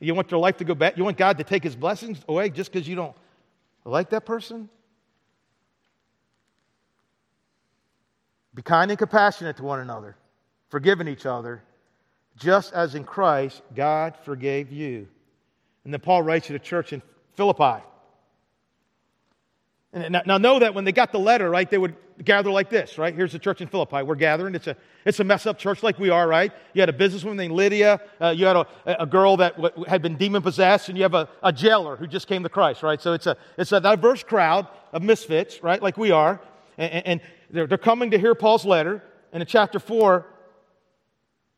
You 0.00 0.14
want 0.14 0.28
their 0.28 0.38
life 0.38 0.58
to 0.58 0.64
go 0.64 0.74
bad? 0.74 0.98
You 0.98 1.04
want 1.04 1.16
God 1.16 1.38
to 1.38 1.44
take 1.44 1.62
his 1.62 1.76
blessings 1.76 2.18
away 2.28 2.50
just 2.50 2.72
because 2.72 2.86
you 2.86 2.96
don't 2.96 3.16
like 3.84 4.10
that 4.10 4.26
person? 4.26 4.68
Be 8.54 8.62
kind 8.62 8.90
and 8.90 8.98
compassionate 8.98 9.56
to 9.58 9.62
one 9.62 9.80
another, 9.80 10.16
forgiving 10.68 11.08
each 11.08 11.26
other, 11.26 11.62
just 12.36 12.72
as 12.72 12.94
in 12.94 13.04
Christ 13.04 13.62
God 13.74 14.16
forgave 14.24 14.70
you. 14.72 15.08
And 15.84 15.92
then 15.92 16.00
Paul 16.00 16.22
writes 16.22 16.48
to 16.48 16.52
the 16.52 16.58
church 16.58 16.92
in 16.92 17.02
Philippi. 17.34 17.82
And 19.92 20.20
now 20.26 20.36
know 20.36 20.58
that 20.58 20.74
when 20.74 20.84
they 20.84 20.92
got 20.92 21.12
the 21.12 21.18
letter, 21.18 21.48
right, 21.48 21.70
they 21.70 21.78
would 21.78 21.96
gather 22.22 22.50
like 22.50 22.68
this, 22.68 22.98
right? 22.98 23.14
Here's 23.14 23.32
the 23.32 23.38
church 23.38 23.60
in 23.60 23.68
Philippi. 23.68 24.02
We're 24.02 24.14
gathering. 24.14 24.54
It's 24.54 24.66
a, 24.66 24.76
it's 25.04 25.20
a 25.20 25.24
mess 25.24 25.46
up 25.46 25.58
church 25.58 25.82
like 25.82 25.98
we 25.98 26.10
are, 26.10 26.26
right? 26.26 26.52
You 26.74 26.82
had 26.82 26.88
a 26.88 26.92
businesswoman 26.92 27.36
named 27.36 27.54
Lydia. 27.54 28.00
Uh, 28.20 28.30
you 28.30 28.46
had 28.46 28.56
a, 28.56 28.66
a 28.84 29.06
girl 29.06 29.36
that 29.38 29.56
w- 29.56 29.84
had 29.86 30.02
been 30.02 30.16
demon 30.16 30.42
possessed, 30.42 30.88
and 30.88 30.98
you 30.98 31.04
have 31.04 31.14
a, 31.14 31.28
a 31.42 31.52
jailer 31.52 31.96
who 31.96 32.06
just 32.06 32.26
came 32.26 32.42
to 32.42 32.48
Christ, 32.48 32.82
right? 32.82 33.00
So 33.00 33.12
it's 33.12 33.26
a, 33.26 33.36
it's 33.56 33.72
a 33.72 33.80
diverse 33.80 34.22
crowd 34.22 34.66
of 34.92 35.02
misfits, 35.02 35.62
right, 35.62 35.82
like 35.82 35.96
we 35.96 36.10
are. 36.10 36.40
And, 36.76 37.06
and 37.06 37.20
they're, 37.50 37.66
they're 37.66 37.78
coming 37.78 38.10
to 38.10 38.18
hear 38.18 38.34
Paul's 38.34 38.66
letter. 38.66 39.02
And 39.32 39.42
in 39.42 39.46
chapter 39.46 39.78
4, 39.78 40.26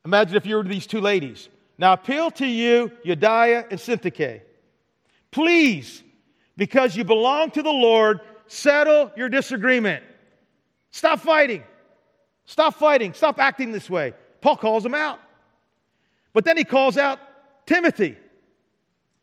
imagine 0.09 0.37
if 0.37 0.47
you 0.47 0.57
were 0.57 0.63
these 0.63 0.87
two 0.87 1.03
ladies. 1.03 1.51
Now 1.77 1.93
appeal 1.93 2.31
to 2.33 2.47
you, 2.47 2.91
Euodia 3.05 3.71
and 3.71 3.79
Syntyche. 3.79 4.41
Please, 5.31 6.03
because 6.57 6.97
you 6.97 7.05
belong 7.05 7.51
to 7.53 7.63
the 7.63 7.71
Lord, 7.71 8.21
settle 8.47 9.13
your 9.17 9.29
disagreement. 9.29 10.03
Stop 10.91 11.21
fighting. 11.21 11.63
Stop 12.47 12.75
fighting. 12.75 13.13
Stop 13.13 13.39
acting 13.39 13.71
this 13.71 13.91
way. 13.91 14.15
Paul 14.41 14.57
calls 14.57 14.83
them 14.83 14.95
out. 14.95 15.21
But 16.33 16.47
then 16.47 16.57
he 16.57 16.65
calls 16.65 16.97
out 16.97 17.19
Timothy. 17.67 18.17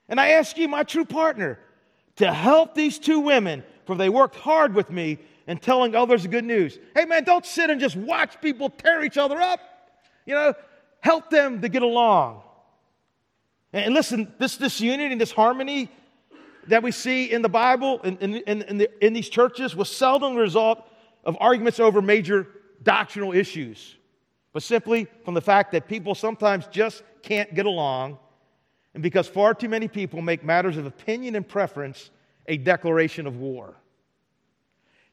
And 0.08 0.19
I 0.19 0.30
ask 0.30 0.56
you, 0.56 0.67
my 0.67 0.84
true 0.84 1.06
partner, 1.06 1.60
to 2.17 2.32
help 2.32 2.76
these 2.76 3.00
two 3.00 3.19
women, 3.19 3.63
for 3.86 3.95
they 3.95 4.10
worked 4.10 4.36
hard 4.36 4.76
with 4.76 4.91
me 4.91 5.17
in 5.48 5.58
telling 5.58 5.95
others 5.95 6.21
the 6.21 6.30
good 6.30 6.45
news. 6.45 6.78
Hey, 6.93 7.06
man, 7.06 7.24
don't 7.24 7.45
sit 7.45 7.71
and 7.71 7.82
just 7.82 7.95
watch 7.95 8.39
people 8.39 8.69
tear 8.69 9.04
each 9.04 9.17
other 9.17 9.41
up. 9.41 9.60
You 10.26 10.34
know, 10.34 10.54
help 11.05 11.29
them 11.29 11.61
to 11.61 11.69
get 11.69 11.83
along. 11.83 12.41
And 13.71 13.93
listen, 13.93 14.33
this 14.39 14.57
disunity 14.57 15.11
and 15.11 15.21
this 15.21 15.31
harmony 15.31 15.91
that 16.67 16.81
we 16.81 16.91
see 16.91 17.31
in 17.31 17.43
the 17.43 17.49
Bible, 17.49 18.01
in, 18.03 18.17
in, 18.17 18.63
in, 18.63 18.77
the, 18.79 19.05
in 19.05 19.13
these 19.13 19.29
churches, 19.29 19.75
was 19.75 19.87
seldom 19.87 20.33
the 20.33 20.41
result 20.41 20.83
of 21.23 21.37
arguments 21.39 21.79
over 21.79 22.01
major 22.01 22.47
doctrinal 22.81 23.33
issues, 23.33 23.97
but 24.51 24.63
simply 24.63 25.05
from 25.23 25.35
the 25.35 25.41
fact 25.41 25.73
that 25.73 25.87
people 25.87 26.15
sometimes 26.15 26.65
just 26.67 27.03
can't 27.21 27.53
get 27.53 27.67
along, 27.67 28.17
and 28.95 29.03
because 29.03 29.27
far 29.27 29.53
too 29.53 29.69
many 29.69 29.87
people 29.87 30.23
make 30.23 30.43
matters 30.43 30.75
of 30.75 30.87
opinion 30.87 31.35
and 31.35 31.47
preference 31.47 32.09
a 32.47 32.57
declaration 32.57 33.27
of 33.27 33.37
war. 33.37 33.75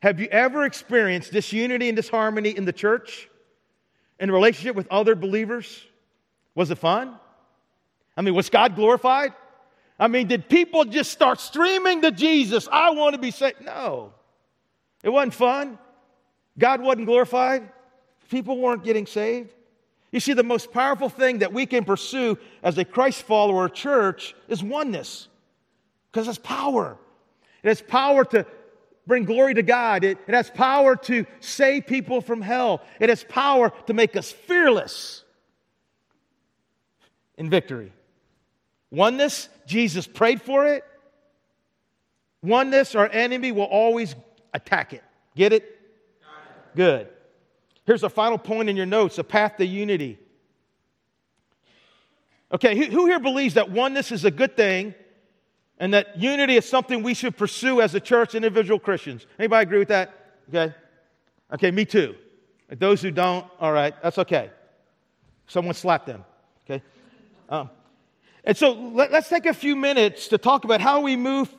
Have 0.00 0.20
you 0.20 0.28
ever 0.28 0.64
experienced 0.64 1.32
disunity 1.32 1.88
and 1.88 1.96
disharmony 1.96 2.56
in 2.56 2.64
the 2.64 2.72
church, 2.72 3.28
in 4.22 4.30
relationship 4.30 4.76
with 4.76 4.86
other 4.88 5.16
believers? 5.16 5.84
Was 6.54 6.70
it 6.70 6.78
fun? 6.78 7.16
I 8.16 8.22
mean, 8.22 8.34
was 8.34 8.48
God 8.48 8.76
glorified? 8.76 9.32
I 9.98 10.06
mean, 10.06 10.28
did 10.28 10.48
people 10.48 10.84
just 10.84 11.10
start 11.10 11.40
streaming 11.40 12.02
to 12.02 12.12
Jesus? 12.12 12.68
I 12.70 12.90
want 12.90 13.14
to 13.14 13.20
be 13.20 13.32
saved. 13.32 13.60
No, 13.60 14.12
it 15.02 15.10
wasn't 15.10 15.34
fun. 15.34 15.76
God 16.56 16.80
wasn't 16.80 17.06
glorified, 17.06 17.68
people 18.30 18.58
weren't 18.58 18.84
getting 18.84 19.06
saved. 19.06 19.52
You 20.12 20.20
see, 20.20 20.34
the 20.34 20.44
most 20.44 20.72
powerful 20.72 21.08
thing 21.08 21.38
that 21.38 21.52
we 21.52 21.66
can 21.66 21.84
pursue 21.84 22.38
as 22.62 22.78
a 22.78 22.84
Christ 22.84 23.22
follower 23.22 23.68
church 23.68 24.36
is 24.46 24.62
oneness, 24.62 25.26
because 26.12 26.28
it's 26.28 26.38
power. 26.38 26.96
It 27.64 27.68
has 27.68 27.80
power 27.80 28.24
to 28.26 28.46
bring 29.06 29.24
glory 29.24 29.54
to 29.54 29.62
God, 29.62 30.04
it, 30.04 30.18
it 30.26 30.34
has 30.34 30.50
power 30.50 30.96
to 30.96 31.26
save 31.40 31.86
people 31.86 32.20
from 32.20 32.40
hell, 32.40 32.82
it 33.00 33.08
has 33.08 33.24
power 33.24 33.72
to 33.86 33.94
make 33.94 34.16
us 34.16 34.30
fearless 34.30 35.24
in 37.36 37.50
victory. 37.50 37.92
Oneness, 38.90 39.48
Jesus 39.66 40.06
prayed 40.06 40.42
for 40.42 40.66
it. 40.66 40.84
Oneness, 42.42 42.94
our 42.94 43.08
enemy 43.08 43.52
will 43.52 43.64
always 43.64 44.14
attack 44.52 44.92
it. 44.92 45.02
Get 45.34 45.52
it? 45.52 45.78
Good. 46.74 47.08
Here's 47.84 48.02
a 48.02 48.08
final 48.08 48.38
point 48.38 48.68
in 48.68 48.76
your 48.76 48.86
notes 48.86 49.18
a 49.18 49.24
path 49.24 49.56
to 49.56 49.66
unity. 49.66 50.18
Okay, 52.52 52.76
who, 52.76 52.84
who 52.84 53.06
here 53.06 53.20
believes 53.20 53.54
that 53.54 53.70
oneness 53.70 54.12
is 54.12 54.24
a 54.24 54.30
good 54.30 54.56
thing 54.56 54.94
and 55.82 55.92
that 55.94 56.16
unity 56.16 56.54
is 56.54 56.64
something 56.64 57.02
we 57.02 57.12
should 57.12 57.36
pursue 57.36 57.80
as 57.80 57.92
a 57.96 57.98
church, 57.98 58.36
individual 58.36 58.78
Christians? 58.78 59.26
Anybody 59.36 59.64
agree 59.64 59.78
with 59.80 59.88
that? 59.88 60.14
Okay. 60.48 60.72
Okay, 61.52 61.72
me 61.72 61.84
too. 61.84 62.14
Those 62.70 63.02
who 63.02 63.10
don't, 63.10 63.44
all 63.58 63.72
right, 63.72 63.92
that's 64.00 64.16
okay. 64.18 64.50
Someone 65.48 65.74
slap 65.74 66.06
them. 66.06 66.24
Okay. 66.64 66.84
Um, 67.48 67.68
and 68.44 68.56
so 68.56 68.70
let, 68.70 69.12
us 69.12 69.28
take 69.28 69.44
a 69.44 69.52
few 69.52 69.74
minutes 69.74 70.28
to 70.28 70.38
talk 70.38 70.62
about 70.62 70.80
how 70.80 71.00
we 71.00 71.16
move 71.16 71.52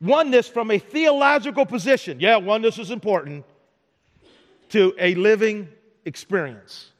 oneness 0.00 0.48
from 0.48 0.72
a 0.72 0.80
theological 0.80 1.64
position. 1.64 2.18
Yeah, 2.18 2.38
oneness 2.38 2.76
is 2.76 2.90
important 2.90 3.44
to 4.70 4.92
a 4.98 5.14
living 5.14 5.68
experience. 6.04 6.90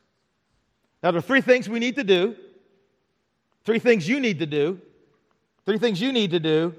Now, 1.02 1.10
there 1.10 1.18
are 1.18 1.22
three 1.22 1.40
things 1.40 1.68
we 1.68 1.80
need 1.80 1.96
to 1.96 2.04
do, 2.04 2.36
three 3.64 3.80
things 3.80 4.08
you 4.08 4.20
need 4.20 4.38
to 4.38 4.46
do, 4.46 4.80
three 5.64 5.78
things 5.78 6.00
you 6.00 6.12
need 6.12 6.32
to 6.32 6.40
do 6.40 6.74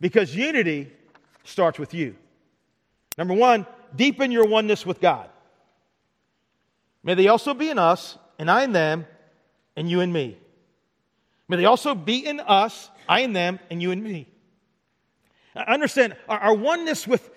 because 0.00 0.34
unity 0.34 0.90
starts 1.44 1.78
with 1.78 1.94
you. 1.94 2.16
Number 3.18 3.34
one, 3.34 3.66
deepen 3.94 4.30
your 4.30 4.46
oneness 4.46 4.84
with 4.84 5.00
God. 5.00 5.28
May 7.02 7.14
they 7.14 7.28
also 7.28 7.54
be 7.54 7.70
in 7.70 7.78
us, 7.78 8.18
and 8.38 8.50
I 8.50 8.64
in 8.64 8.72
them, 8.72 9.06
and 9.76 9.88
you 9.88 10.00
in 10.00 10.12
me. 10.12 10.36
May 11.48 11.56
they 11.58 11.64
also 11.64 11.94
be 11.94 12.26
in 12.26 12.40
us, 12.40 12.90
I 13.08 13.20
in 13.20 13.32
them, 13.32 13.60
and 13.70 13.80
you 13.80 13.92
in 13.92 14.02
me. 14.02 14.26
I 15.54 15.72
Understand, 15.72 16.16
our, 16.28 16.38
our 16.38 16.54
oneness 16.54 17.06
with, 17.06 17.30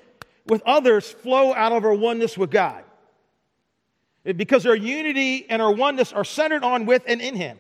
with 0.47 0.61
others 0.65 1.09
flow 1.09 1.53
out 1.53 1.71
of 1.71 1.85
our 1.85 1.93
oneness 1.93 2.37
with 2.37 2.51
God 2.51 2.83
because 4.23 4.65
our 4.65 4.75
unity 4.75 5.49
and 5.49 5.61
our 5.61 5.71
oneness 5.71 6.11
are 6.13 6.25
centered 6.25 6.63
on, 6.63 6.85
with, 6.85 7.03
and 7.07 7.21
in 7.21 7.35
Him. 7.35 7.59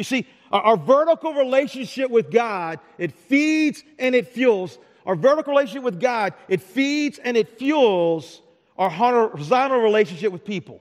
You 0.00 0.04
see, 0.04 0.26
our, 0.50 0.62
our 0.62 0.76
vertical 0.78 1.34
relationship 1.34 2.10
with 2.10 2.30
God, 2.30 2.80
it 2.96 3.12
feeds 3.12 3.84
and 3.98 4.14
it 4.14 4.28
fuels. 4.28 4.78
Our 5.04 5.14
vertical 5.14 5.52
relationship 5.52 5.82
with 5.82 6.00
God, 6.00 6.32
it 6.48 6.62
feeds 6.62 7.18
and 7.18 7.36
it 7.36 7.58
fuels 7.58 8.40
our 8.78 8.88
horizontal 8.88 9.78
relationship 9.78 10.32
with 10.32 10.42
people. 10.42 10.80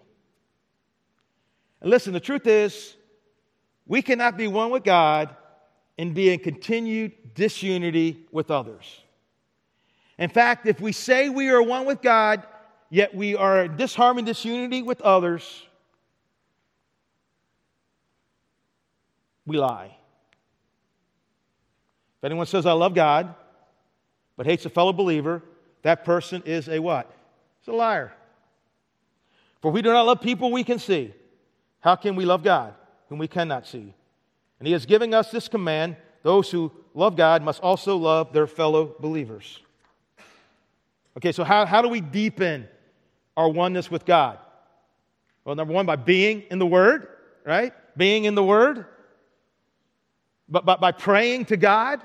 And 1.81 1.89
listen, 1.89 2.13
the 2.13 2.21
truth 2.21 2.47
is, 2.47 2.95
we 3.85 4.01
cannot 4.01 4.37
be 4.37 4.47
one 4.47 4.69
with 4.69 4.85
God 4.85 5.35
and 5.97 6.13
be 6.13 6.31
in 6.31 6.39
continued 6.39 7.33
disunity 7.33 8.25
with 8.31 8.49
others. 8.49 9.01
In 10.17 10.29
fact, 10.29 10.65
if 10.65 10.79
we 10.79 10.93
say 10.93 11.27
we 11.27 11.49
are 11.49 11.61
one 11.61 11.85
with 11.85 12.01
God, 12.01 12.43
yet 12.89 13.13
we 13.13 13.35
are 13.35 13.65
in 13.65 13.75
disharmony, 13.75 14.27
disunity 14.27 14.81
with 14.81 15.01
others, 15.01 15.65
we 19.49 19.57
lie. 19.57 19.97
If 22.19 22.23
anyone 22.23 22.45
says, 22.45 22.65
I 22.65 22.71
love 22.71 22.93
God, 22.93 23.35
but 24.37 24.45
hates 24.45 24.65
a 24.65 24.69
fellow 24.69 24.93
believer, 24.93 25.41
that 25.81 26.05
person 26.05 26.43
is 26.45 26.69
a 26.69 26.79
what? 26.79 27.11
It's 27.59 27.67
a 27.67 27.73
liar. 27.73 28.13
For 29.61 29.71
we 29.71 29.81
do 29.81 29.91
not 29.91 30.05
love 30.05 30.21
people 30.21 30.51
we 30.51 30.63
can 30.63 30.79
see. 30.79 31.13
How 31.81 31.95
can 31.95 32.15
we 32.15 32.25
love 32.25 32.43
God 32.43 32.73
whom 33.09 33.19
we 33.19 33.27
cannot 33.27 33.67
see? 33.67 33.93
And 34.59 34.67
He 34.67 34.73
is 34.73 34.85
giving 34.85 35.13
us 35.13 35.31
this 35.31 35.47
command 35.47 35.97
those 36.23 36.51
who 36.51 36.71
love 36.93 37.15
God 37.15 37.41
must 37.41 37.61
also 37.61 37.95
love 37.97 38.33
their 38.33 38.47
fellow 38.47 38.95
believers. 38.99 39.59
Okay, 41.17 41.31
so 41.31 41.43
how, 41.43 41.65
how 41.65 41.81
do 41.81 41.87
we 41.89 42.01
deepen 42.01 42.67
our 43.35 43.49
oneness 43.49 43.89
with 43.89 44.05
God? 44.05 44.37
Well, 45.43 45.55
number 45.55 45.73
one, 45.73 45.85
by 45.85 45.95
being 45.95 46.43
in 46.51 46.59
the 46.59 46.65
Word, 46.65 47.07
right? 47.45 47.73
Being 47.97 48.25
in 48.25 48.35
the 48.35 48.43
Word. 48.43 48.85
But, 50.49 50.65
but 50.65 50.81
by 50.81 50.91
praying 50.91 51.45
to 51.45 51.57
God. 51.57 52.01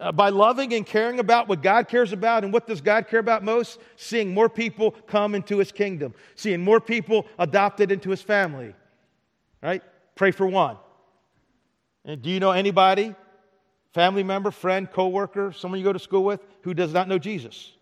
Uh, 0.00 0.10
by 0.10 0.28
loving 0.28 0.74
and 0.74 0.84
caring 0.84 1.20
about 1.20 1.48
what 1.48 1.62
God 1.62 1.86
cares 1.86 2.12
about. 2.12 2.42
And 2.42 2.52
what 2.52 2.66
does 2.66 2.80
God 2.80 3.06
care 3.08 3.20
about 3.20 3.44
most? 3.44 3.78
Seeing 3.96 4.34
more 4.34 4.48
people 4.48 4.90
come 4.90 5.34
into 5.36 5.58
His 5.58 5.70
kingdom, 5.70 6.14
seeing 6.34 6.62
more 6.62 6.80
people 6.80 7.26
adopted 7.38 7.92
into 7.92 8.10
His 8.10 8.20
family. 8.20 8.74
Right? 9.62 9.82
Pray 10.16 10.32
for 10.32 10.46
one. 10.46 10.76
And 12.04 12.20
do 12.20 12.28
you 12.28 12.40
know 12.40 12.50
anybody, 12.50 13.14
family 13.94 14.24
member, 14.24 14.50
friend, 14.50 14.90
coworker, 14.90 15.52
someone 15.52 15.78
you 15.78 15.84
go 15.84 15.92
to 15.92 15.98
school 15.98 16.24
with, 16.24 16.40
who 16.62 16.74
does 16.74 16.92
not 16.92 17.08
know 17.08 17.18
Jesus? 17.18 17.72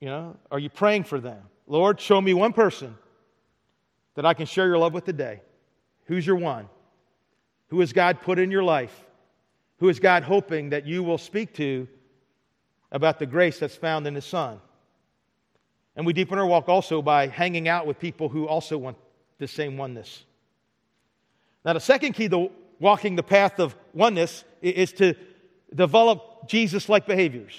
You 0.00 0.08
know, 0.08 0.36
are 0.50 0.58
you 0.58 0.70
praying 0.70 1.04
for 1.04 1.18
them? 1.18 1.42
Lord, 1.66 1.98
show 1.98 2.20
me 2.20 2.34
one 2.34 2.52
person 2.52 2.96
that 4.14 4.24
I 4.24 4.34
can 4.34 4.46
share 4.46 4.66
your 4.66 4.78
love 4.78 4.92
with 4.92 5.04
today. 5.04 5.40
Who's 6.08 6.26
your 6.26 6.36
one? 6.36 6.68
Who 7.68 7.80
has 7.80 7.92
God 7.92 8.20
put 8.20 8.38
in 8.38 8.50
your 8.50 8.64
life? 8.64 9.04
Who 9.78 9.88
is 9.88 10.00
God 10.00 10.24
hoping 10.24 10.70
that 10.70 10.86
you 10.86 11.02
will 11.02 11.18
speak 11.18 11.54
to 11.54 11.86
about 12.90 13.18
the 13.18 13.26
grace 13.26 13.58
that's 13.58 13.76
found 13.76 14.06
in 14.06 14.14
His 14.14 14.24
Son? 14.24 14.58
And 15.94 16.06
we 16.06 16.12
deepen 16.12 16.38
our 16.38 16.46
walk 16.46 16.68
also 16.68 17.02
by 17.02 17.26
hanging 17.26 17.68
out 17.68 17.86
with 17.86 17.98
people 17.98 18.28
who 18.28 18.46
also 18.46 18.78
want 18.78 18.96
the 19.38 19.46
same 19.46 19.76
oneness. 19.76 20.24
Now, 21.64 21.74
the 21.74 21.80
second 21.80 22.14
key 22.14 22.28
to 22.28 22.50
walking 22.80 23.16
the 23.16 23.22
path 23.22 23.60
of 23.60 23.76
oneness 23.92 24.44
is 24.62 24.92
to 24.94 25.14
develop 25.74 26.48
Jesus 26.48 26.88
like 26.88 27.06
behaviors. 27.06 27.52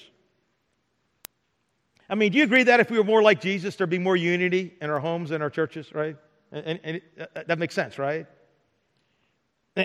I 2.10 2.16
mean, 2.16 2.32
do 2.32 2.40
you 2.40 2.44
agree 2.44 2.64
that 2.64 2.80
if 2.80 2.90
we 2.90 2.98
were 2.98 3.04
more 3.04 3.22
like 3.22 3.40
Jesus, 3.40 3.76
there'd 3.76 3.90
be 3.90 4.00
more 4.00 4.16
unity 4.16 4.74
in 4.82 4.90
our 4.90 5.00
homes 5.00 5.30
and 5.30 5.44
our 5.44 5.50
churches, 5.52 5.94
right? 5.94 6.18
And, 6.52 6.66
and, 6.66 6.80
and 6.84 7.02
uh, 7.36 7.44
that 7.46 7.60
makes 7.60 7.76
sense, 7.76 8.00
right? 8.00 8.26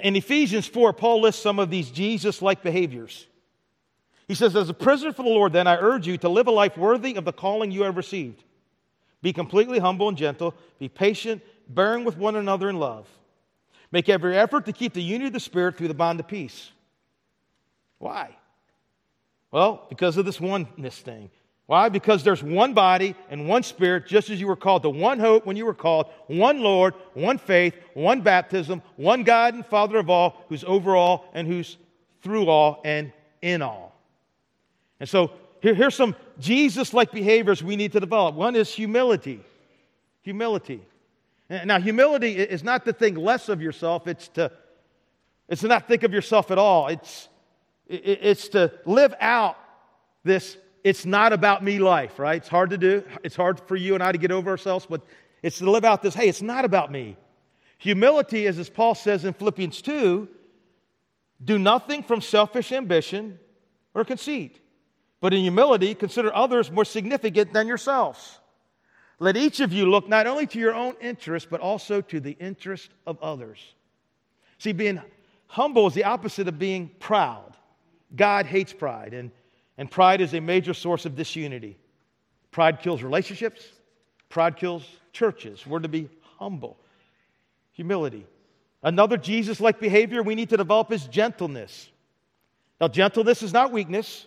In 0.03 0.17
Ephesians 0.17 0.67
4, 0.67 0.93
Paul 0.93 1.23
lists 1.23 1.43
some 1.43 1.59
of 1.59 1.71
these 1.71 1.91
Jesus 1.91 2.43
like 2.43 2.63
behaviors. 2.63 3.27
He 4.27 4.35
says, 4.35 4.57
As 4.57 4.69
a 4.69 4.75
prisoner 4.75 5.13
for 5.13 5.23
the 5.23 5.29
Lord, 5.29 5.53
then 5.53 5.67
I 5.67 5.77
urge 5.77 6.07
you 6.07 6.17
to 6.19 6.29
live 6.29 6.47
a 6.47 6.51
life 6.51 6.77
worthy 6.77 7.17
of 7.17 7.25
the 7.25 7.33
calling 7.33 7.71
you 7.71 7.83
have 7.83 7.97
received. 7.97 8.43
Be 9.23 9.33
completely 9.33 9.79
humble 9.79 10.09
and 10.09 10.19
gentle, 10.19 10.55
be 10.79 10.89
patient, 10.89 11.43
bearing 11.69 12.05
with 12.05 12.17
one 12.17 12.37
another 12.37 12.69
in 12.69 12.79
love. 12.79 13.09
Make 13.91 14.09
every 14.09 14.37
effort 14.37 14.67
to 14.67 14.73
keep 14.73 14.93
the 14.93 15.03
unity 15.03 15.29
of 15.29 15.33
the 15.33 15.41
Spirit 15.41 15.77
through 15.77 15.89
the 15.89 15.95
bond 15.95 16.21
of 16.21 16.27
peace. 16.27 16.71
Why? 17.99 18.37
Well, 19.51 19.87
because 19.89 20.17
of 20.17 20.25
this 20.25 20.41
oneness 20.41 20.99
thing. 20.99 21.31
Why? 21.67 21.89
Because 21.89 22.23
there's 22.23 22.43
one 22.43 22.75
body 22.75 23.15
and 23.31 23.49
one 23.49 23.63
spirit, 23.63 24.07
just 24.07 24.29
as 24.29 24.39
you 24.39 24.47
were 24.47 24.57
called 24.57 24.83
to 24.83 24.91
one 24.91 25.19
hope 25.19 25.47
when 25.47 25.57
you 25.57 25.65
were 25.65 25.75
called, 25.75 26.09
one 26.27 26.61
Lord, 26.61 26.95
one 27.15 27.39
faith, 27.39 27.75
one 27.95 28.21
baptism, 28.21 28.83
one 28.97 29.23
God 29.23 29.55
and 29.55 29.65
Father 29.65 29.97
of 29.97 30.11
all, 30.11 30.45
who's 30.49 30.65
over 30.65 30.95
all 30.95 31.31
and 31.33 31.49
who's 31.49 31.79
through 32.23 32.49
all 32.49 32.83
and 32.85 33.13
in 33.41 33.63
all. 33.63 33.99
And 35.01 35.09
so 35.09 35.31
here, 35.63 35.75
here's 35.75 35.95
some 35.95 36.15
Jesus 36.39 36.93
like 36.93 37.13
behaviors 37.13 37.63
we 37.63 37.77
need 37.77 37.93
to 37.93 38.01
develop. 38.01 38.35
One 38.35 38.57
is 38.57 38.71
humility. 38.71 39.41
Humility. 40.23 40.83
Now, 41.49 41.79
humility 41.81 42.37
is 42.37 42.63
not 42.63 42.85
to 42.85 42.93
think 42.93 43.17
less 43.17 43.49
of 43.49 43.63
yourself, 43.63 44.07
it's 44.07 44.29
to, 44.29 44.51
it's 45.49 45.61
to 45.63 45.69
not 45.69 45.89
think 45.89 46.03
of 46.03 46.13
yourself 46.13 46.51
at 46.51 46.59
all. 46.59 46.89
It's, 46.89 47.29
it's 47.87 48.49
to 48.49 48.73
live 48.87 49.15
out 49.21 49.59
this 50.25 50.57
it's 50.85 51.07
not 51.07 51.33
about 51.33 51.65
me 51.65 51.79
life, 51.79 52.19
right? 52.19 52.37
It's 52.37 52.49
hard 52.49 52.71
to 52.71 52.79
do. 52.79 53.03
It's 53.25 53.35
hard 53.35 53.59
for 53.59 53.75
you 53.75 53.95
and 53.95 54.03
I 54.03 54.13
to 54.13 54.19
get 54.19 54.31
over 54.31 54.51
ourselves, 54.51 54.87
but 54.89 55.01
it's 55.43 55.59
to 55.59 55.71
live 55.71 55.85
out 55.85 56.03
this 56.03 56.15
hey, 56.15 56.29
it's 56.29 56.43
not 56.43 56.67
about 56.67 56.93
me. 56.93 57.17
Humility 57.79 58.47
is, 58.47 58.59
as 58.59 58.69
Paul 58.69 58.95
says 58.95 59.25
in 59.25 59.33
Philippians 59.33 59.83
2, 59.83 60.29
do 61.45 61.59
nothing 61.59 62.03
from 62.03 62.21
selfish 62.21 62.71
ambition 62.71 63.39
or 63.95 64.05
conceit, 64.05 64.61
but 65.21 65.35
in 65.35 65.41
humility, 65.41 65.95
consider 65.95 66.35
others 66.35 66.71
more 66.71 66.85
significant 66.85 67.53
than 67.53 67.67
yourselves. 67.67 68.39
Let 69.19 69.37
each 69.37 69.61
of 69.61 69.73
you 69.73 69.87
look 69.87 70.09
not 70.09 70.27
only 70.27 70.47
to 70.49 70.59
your 70.59 70.75
own 70.75 70.95
interest, 71.01 71.49
but 71.51 71.61
also 71.61 72.01
to 72.03 72.21
the 72.21 72.33
interest 72.33 72.91
of 73.07 73.21
others. 73.23 73.59
See, 74.59 74.73
being 74.73 75.01
humble 75.47 75.87
is 75.87 75.95
the 75.95 76.05
opposite 76.05 76.49
of 76.49 76.59
being 76.59 76.91
proud. 76.99 77.57
God 78.15 78.47
hates 78.47 78.73
pride. 78.73 79.15
And 79.15 79.31
and 79.77 79.91
pride 79.91 80.21
is 80.21 80.35
a 80.35 80.41
major 80.41 80.75
source 80.75 81.07
of 81.07 81.17
disunity. 81.17 81.77
Pride 82.51 82.81
kills 82.81 83.03
relationships, 83.03 83.65
pride 84.29 84.57
kills 84.57 84.87
churches. 85.13 85.67
We're 85.67 85.81
to 85.81 85.89
be 85.89 86.09
humble, 86.39 86.79
humility. 87.73 88.27
Another 88.83 89.17
Jesus 89.17 89.61
like 89.61 89.81
behavior 89.81 90.23
we 90.23 90.35
need 90.35 90.51
to 90.51 90.57
develop 90.57 90.93
is 90.93 91.07
gentleness. 91.07 91.89
Now, 92.81 92.89
gentleness 92.89 93.43
is 93.43 93.53
not 93.53 93.73
weakness. 93.73 94.27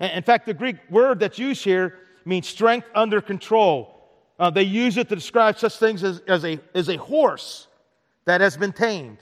In 0.00 0.22
fact, 0.22 0.46
the 0.46 0.54
Greek 0.54 0.76
word 0.90 1.20
that's 1.20 1.38
used 1.38 1.64
here 1.64 1.98
means 2.24 2.46
strength 2.46 2.86
under 2.94 3.20
control. 3.20 3.90
Uh, 4.38 4.50
they 4.50 4.62
use 4.62 4.96
it 4.96 5.08
to 5.08 5.14
describe 5.14 5.58
such 5.58 5.76
things 5.78 6.02
as, 6.02 6.20
as, 6.26 6.44
a, 6.44 6.58
as 6.74 6.88
a 6.88 6.96
horse 6.96 7.68
that 8.24 8.40
has 8.40 8.56
been 8.56 8.72
tamed. 8.72 9.18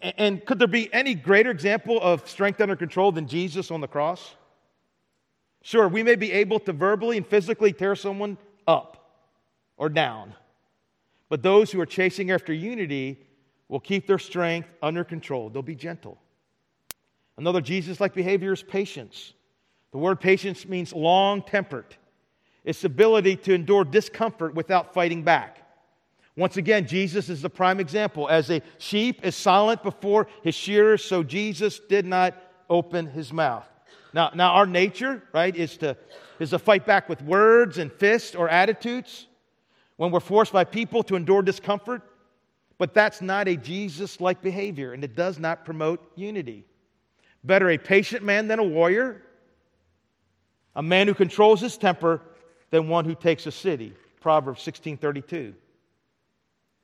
And 0.00 0.44
could 0.44 0.58
there 0.58 0.68
be 0.68 0.92
any 0.92 1.14
greater 1.14 1.50
example 1.50 2.00
of 2.00 2.28
strength 2.28 2.60
under 2.60 2.76
control 2.76 3.12
than 3.12 3.28
Jesus 3.28 3.70
on 3.70 3.80
the 3.80 3.88
cross? 3.88 4.34
Sure, 5.62 5.88
we 5.88 6.02
may 6.02 6.16
be 6.16 6.32
able 6.32 6.60
to 6.60 6.72
verbally 6.72 7.16
and 7.16 7.26
physically 7.26 7.72
tear 7.72 7.96
someone 7.96 8.38
up 8.66 9.22
or 9.76 9.88
down. 9.88 10.34
But 11.28 11.42
those 11.42 11.70
who 11.70 11.80
are 11.80 11.86
chasing 11.86 12.30
after 12.30 12.52
unity 12.52 13.18
will 13.68 13.80
keep 13.80 14.06
their 14.06 14.18
strength 14.18 14.68
under 14.82 15.02
control. 15.02 15.50
They'll 15.50 15.62
be 15.62 15.74
gentle. 15.74 16.18
Another 17.36 17.60
Jesus 17.60 18.00
like 18.00 18.14
behavior 18.14 18.52
is 18.52 18.62
patience. 18.62 19.32
The 19.92 19.98
word 19.98 20.20
patience 20.20 20.66
means 20.66 20.92
long 20.92 21.42
tempered, 21.42 21.96
it's 22.64 22.82
the 22.82 22.86
ability 22.86 23.36
to 23.36 23.54
endure 23.54 23.84
discomfort 23.84 24.54
without 24.54 24.92
fighting 24.92 25.22
back. 25.22 25.65
Once 26.36 26.58
again, 26.58 26.86
Jesus 26.86 27.30
is 27.30 27.40
the 27.40 27.48
prime 27.48 27.80
example. 27.80 28.28
As 28.28 28.50
a 28.50 28.60
sheep 28.78 29.24
is 29.24 29.34
silent 29.34 29.82
before 29.82 30.28
his 30.42 30.54
shearers, 30.54 31.02
so 31.02 31.22
Jesus 31.22 31.78
did 31.78 32.04
not 32.04 32.34
open 32.68 33.06
his 33.06 33.32
mouth. 33.32 33.66
Now, 34.12 34.30
now 34.34 34.52
our 34.52 34.66
nature, 34.66 35.22
right, 35.32 35.54
is 35.54 35.78
to, 35.78 35.96
is 36.38 36.50
to 36.50 36.58
fight 36.58 36.84
back 36.84 37.08
with 37.08 37.22
words 37.22 37.78
and 37.78 37.90
fists 37.90 38.34
or 38.34 38.50
attitudes 38.50 39.26
when 39.96 40.10
we're 40.10 40.20
forced 40.20 40.52
by 40.52 40.64
people 40.64 41.02
to 41.04 41.16
endure 41.16 41.40
discomfort. 41.40 42.02
But 42.78 42.92
that's 42.92 43.22
not 43.22 43.48
a 43.48 43.56
Jesus 43.56 44.20
like 44.20 44.42
behavior, 44.42 44.92
and 44.92 45.02
it 45.02 45.16
does 45.16 45.38
not 45.38 45.64
promote 45.64 46.12
unity. 46.16 46.66
Better 47.44 47.70
a 47.70 47.78
patient 47.78 48.22
man 48.22 48.48
than 48.48 48.58
a 48.58 48.64
warrior, 48.64 49.22
a 50.74 50.82
man 50.82 51.08
who 51.08 51.14
controls 51.14 51.62
his 51.62 51.78
temper 51.78 52.20
than 52.70 52.88
one 52.88 53.06
who 53.06 53.14
takes 53.14 53.46
a 53.46 53.52
city. 53.52 53.94
Proverbs 54.20 54.62
16:32. 54.62 55.54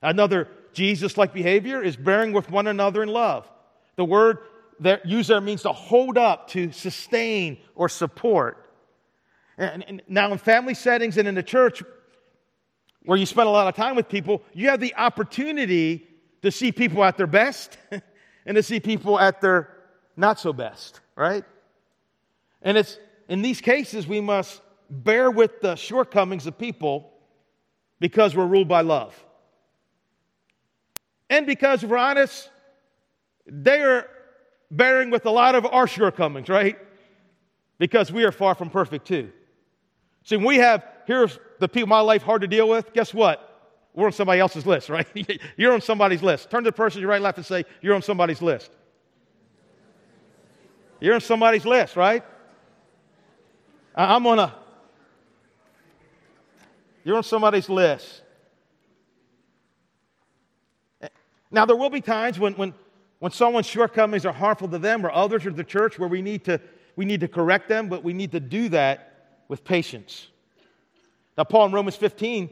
Another 0.03 0.49
Jesus 0.73 1.17
like 1.17 1.33
behavior 1.33 1.83
is 1.83 1.97
bearing 1.97 2.33
with 2.33 2.51
one 2.51 2.67
another 2.67 3.03
in 3.03 3.09
love. 3.09 3.49
The 3.97 4.05
word 4.05 4.39
that 4.81 5.07
used 5.07 5.31
there 5.31 5.41
means 5.41 5.63
to 5.63 5.73
hold 5.73 6.19
up, 6.19 6.49
to 6.49 6.73
sustain, 6.73 7.59
or 7.75 7.89
support. 7.89 8.67
And, 9.57 9.85
and 9.87 10.03
now, 10.09 10.33
in 10.33 10.39
family 10.39 10.75
settings 10.75 11.19
and 11.19 11.29
in 11.29 11.35
the 11.35 11.43
church, 11.43 11.83
where 13.05 13.19
you 13.19 13.27
spend 13.27 13.49
a 13.49 13.51
lot 13.51 13.69
of 13.69 13.77
time 13.77 13.97
with 13.97 14.09
people, 14.09 14.43
you 14.53 14.69
have 14.71 14.81
the 14.81 14.95
opportunity 14.97 16.09
to 16.43 16.51
see 16.51 16.73
people 16.73 17.05
at 17.05 17.17
their 17.17 17.27
best 17.27 17.77
and 18.47 18.57
to 18.57 18.63
see 18.63 18.81
people 18.81 19.19
at 19.19 19.41
their 19.41 19.69
not 20.17 20.41
so 20.41 20.53
best, 20.53 21.01
right? 21.17 21.45
And 22.63 22.77
it's 22.77 22.99
in 23.29 23.43
these 23.43 23.61
cases 23.61 24.07
we 24.07 24.21
must 24.21 24.61
bear 24.91 25.31
with 25.31 25.61
the 25.61 25.75
shortcomings 25.77 26.47
of 26.47 26.59
people 26.59 27.13
because 28.01 28.37
we're 28.37 28.47
ruled 28.47 28.69
by 28.69 28.81
love. 28.81 29.15
And 31.33 31.47
because 31.47 31.83
we're 31.83 31.97
honest, 31.97 32.51
they 33.47 33.81
are 33.81 34.07
bearing 34.71 35.09
with 35.09 35.25
a 35.25 35.31
lot 35.31 35.55
of 35.55 35.65
our 35.65 35.87
shortcomings, 35.87 36.51
right? 36.51 36.77
Because 37.79 38.13
we 38.13 38.25
are 38.25 38.33
far 38.33 38.55
from 38.55 38.69
perfect 38.69 39.07
too. 39.07 39.33
See, 40.25 40.37
we 40.37 40.59
have, 40.59 40.85
here's 41.07 41.39
the 41.59 41.69
people 41.69 41.85
in 41.85 41.89
my 41.89 42.01
life 42.01 42.23
hard 42.23 42.43
to 42.43 42.47
deal 42.47 42.69
with. 42.69 42.93
Guess 42.93 43.15
what? 43.15 43.49
We're 43.95 44.09
on 44.09 44.13
somebody 44.13 44.41
else's 44.41 44.67
list, 44.67 44.89
right? 44.91 45.07
you're 45.57 45.73
on 45.73 45.81
somebody's 45.81 46.23
list. 46.23 46.51
Turn 46.51 46.65
to 46.65 46.69
the 46.69 46.77
person 46.77 46.99
to 46.99 47.01
your 47.01 47.09
right, 47.09 47.23
left, 47.23 47.39
and 47.39 47.47
say, 47.47 47.65
You're 47.81 47.95
on 47.95 48.03
somebody's 48.03 48.43
list. 48.43 48.71
You're 51.01 51.15
on 51.15 51.23
somebody's 51.23 51.65
list, 51.65 51.97
right? 51.97 52.23
I'm 53.95 54.27
on 54.27 54.39
a. 54.39 54.55
You're 57.05 57.17
on 57.17 57.23
somebody's 57.23 57.71
list. 57.71 58.22
Now, 61.53 61.67
there 61.67 61.77
will 61.77 61.91
be 61.91 62.01
times 62.01 62.39
when, 62.39 62.55
when, 62.55 62.75
when 63.21 63.31
someone's 63.31 63.67
shortcomings 63.67 64.27
are 64.27 64.33
harmful 64.33 64.69
to 64.69 64.79
them 64.79 65.07
or 65.07 65.13
others 65.13 65.47
or 65.47 65.53
the 65.53 65.65
church 65.65 65.99
where 65.99 66.09
we 66.09 66.23
need, 66.23 66.45
to, 66.47 66.61
we 66.97 67.05
need 67.05 67.21
to 67.21 67.29
correct 67.29 67.69
them, 67.69 67.89
but 67.89 68.03
we 68.03 68.13
need 68.13 68.33
to 68.33 68.41
do 68.41 68.69
that 68.71 69.37
with 69.49 69.63
patience. 69.63 70.29
Now, 71.39 71.45
Paul 71.45 71.67
in 71.67 71.73
Romans 71.73 71.97
15 71.97 72.51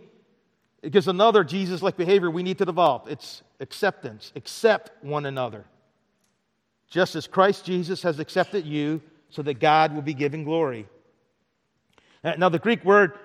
it 0.82 0.92
gives 0.92 1.08
another 1.08 1.44
Jesus 1.44 1.82
like 1.82 1.98
behavior 1.98 2.30
we 2.30 2.42
need 2.42 2.56
to 2.56 2.64
develop 2.64 3.06
it's 3.10 3.42
acceptance. 3.60 4.32
Accept 4.34 4.90
one 5.04 5.26
another 5.26 5.66
just 6.90 7.14
as 7.14 7.26
Christ 7.26 7.64
Jesus 7.64 8.02
has 8.02 8.18
accepted 8.18 8.66
you, 8.66 9.00
so 9.30 9.42
that 9.42 9.60
God 9.60 9.94
will 9.94 10.02
be 10.02 10.12
given 10.12 10.42
glory. 10.42 10.86
Now, 12.36 12.48
the 12.48 12.58
Greek 12.58 12.84
word 12.84 13.16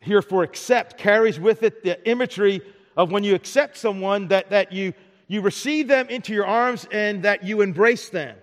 here 0.00 0.22
for 0.22 0.42
accept 0.42 0.96
carries 0.96 1.38
with 1.38 1.62
it 1.62 1.84
the 1.84 2.02
imagery 2.08 2.62
of 2.96 3.10
when 3.10 3.24
you 3.24 3.34
accept 3.34 3.76
someone 3.76 4.28
that, 4.28 4.50
that 4.50 4.72
you, 4.72 4.92
you 5.28 5.40
receive 5.40 5.88
them 5.88 6.08
into 6.08 6.32
your 6.32 6.46
arms 6.46 6.86
and 6.90 7.22
that 7.22 7.44
you 7.44 7.60
embrace 7.60 8.08
them. 8.10 8.36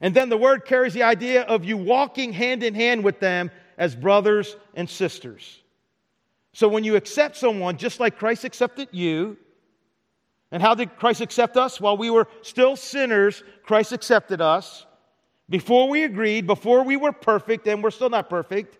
And 0.00 0.14
then 0.14 0.28
the 0.28 0.36
word 0.36 0.64
carries 0.64 0.92
the 0.92 1.04
idea 1.04 1.42
of 1.42 1.64
you 1.64 1.76
walking 1.76 2.32
hand 2.32 2.62
in 2.62 2.74
hand 2.74 3.04
with 3.04 3.20
them 3.20 3.50
as 3.78 3.94
brothers 3.94 4.56
and 4.74 4.88
sisters. 4.88 5.60
So 6.52 6.68
when 6.68 6.84
you 6.84 6.96
accept 6.96 7.36
someone, 7.36 7.78
just 7.78 8.00
like 8.00 8.18
Christ 8.18 8.44
accepted 8.44 8.88
you, 8.92 9.36
and 10.52 10.62
how 10.62 10.74
did 10.74 10.96
Christ 10.96 11.20
accept 11.20 11.56
us? 11.56 11.80
While 11.80 11.96
we 11.96 12.10
were 12.10 12.28
still 12.42 12.76
sinners, 12.76 13.42
Christ 13.64 13.92
accepted 13.92 14.40
us. 14.40 14.86
Before 15.48 15.88
we 15.88 16.04
agreed, 16.04 16.46
before 16.46 16.84
we 16.84 16.96
were 16.96 17.12
perfect, 17.12 17.66
and 17.66 17.82
we're 17.82 17.90
still 17.90 18.10
not 18.10 18.30
perfect, 18.30 18.78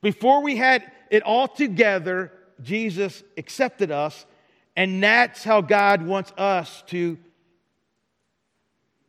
before 0.00 0.42
we 0.42 0.56
had 0.56 0.90
it 1.10 1.22
all 1.22 1.46
together, 1.46 2.32
Jesus 2.62 3.22
accepted 3.36 3.90
us. 3.90 4.26
And 4.76 5.02
that's 5.02 5.44
how 5.44 5.60
God 5.60 6.02
wants 6.02 6.32
us 6.36 6.82
to 6.88 7.16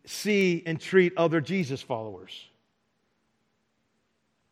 see 0.06 0.62
and 0.66 0.80
treat 0.80 1.14
other 1.18 1.42
Jesus 1.42 1.82
followers. 1.82 2.48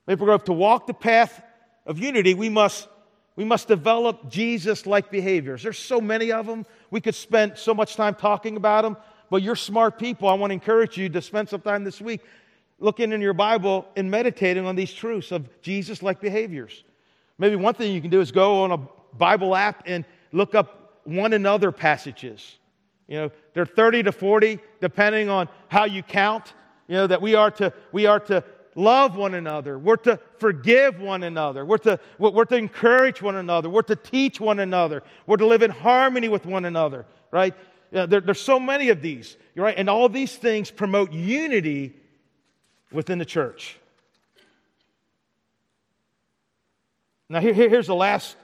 Maple 0.08 0.26
Grove, 0.26 0.44
to 0.46 0.54
walk 0.54 0.88
the 0.88 0.94
path 0.94 1.42
of 1.86 2.00
unity, 2.00 2.34
we 2.34 2.50
must 2.50 2.88
we 3.36 3.46
must 3.46 3.68
develop 3.68 4.30
Jesus 4.30 4.86
like 4.86 5.10
behaviors. 5.10 5.64
There's 5.64 5.80
so 5.80 6.00
many 6.00 6.32
of 6.32 6.46
them. 6.46 6.68
We 6.92 7.02
could 7.02 7.16
spend 7.16 7.58
so 7.58 7.74
much 7.74 7.96
time 7.96 8.14
talking 8.14 8.58
about 8.58 8.84
them, 8.84 8.96
but 9.32 9.42
you're 9.42 9.56
smart 9.56 9.98
people. 9.98 10.30
I 10.30 10.36
want 10.36 10.52
to 10.52 10.54
encourage 10.54 10.98
you 10.98 11.10
to 11.10 11.22
spend 11.22 11.50
some 11.50 11.62
time 11.62 11.84
this 11.84 12.00
week 12.00 12.22
looking 12.80 13.12
in 13.12 13.22
your 13.22 13.34
Bible 13.34 13.88
and 13.96 14.12
meditating 14.12 14.68
on 14.68 14.76
these 14.76 14.94
truths 14.94 15.32
of 15.32 15.62
Jesus 15.62 16.04
like 16.04 16.22
behaviors. 16.22 16.84
Maybe 17.44 17.58
one 17.58 17.74
thing 17.74 17.92
you 17.92 18.00
can 18.00 18.10
do 18.10 18.22
is 18.22 18.32
go 18.32 18.64
on 18.64 18.72
a 18.72 18.80
Bible 19.18 19.54
app 19.54 19.84
and 19.86 20.06
look 20.32 20.56
up 20.56 21.02
one 21.04 21.34
another 21.34 21.74
passages. 21.74 22.56
You 23.10 23.18
know, 23.18 23.32
they're 23.54 23.66
30 23.66 24.04
to 24.04 24.14
40, 24.14 24.60
depending 24.80 25.28
on 25.28 25.50
how 25.68 25.84
you 25.84 26.04
count. 26.04 26.54
You 26.88 26.96
know, 26.96 27.08
that 27.08 27.22
we 27.22 27.36
are 27.36 27.52
to, 27.52 27.74
we 27.92 28.06
are 28.06 28.22
to 28.22 28.46
love 28.76 29.18
one 29.18 29.34
another. 29.34 29.78
We're 29.78 29.98
to 29.98 30.22
forgive 30.38 31.02
one 31.02 31.24
another. 31.24 31.66
We're 31.66 31.80
to, 31.80 32.00
we're 32.18 32.46
to 32.46 32.56
encourage 32.56 33.22
one 33.22 33.36
another. 33.36 33.70
We're 33.70 33.82
to 33.82 33.98
teach 33.98 34.40
one 34.40 34.62
another. 34.62 35.04
We're 35.28 35.36
to 35.36 35.46
live 35.46 35.64
in 35.64 35.72
harmony 35.72 36.30
with 36.30 36.46
one 36.46 36.64
another, 36.64 37.06
right? 37.30 37.54
there, 37.92 38.22
there's 38.22 38.40
so 38.40 38.58
many 38.58 38.88
of 38.88 39.02
these, 39.02 39.36
right? 39.58 39.76
And 39.78 39.90
all 39.90 40.08
these 40.08 40.34
things 40.34 40.72
promote 40.72 41.12
unity 41.12 41.94
within 42.90 43.18
the 43.18 43.26
church. 43.26 43.80
Now, 47.30 47.40
here, 47.40 47.54
here, 47.54 47.70
here's 47.70 47.88
the 47.88 47.96
last 47.96 48.36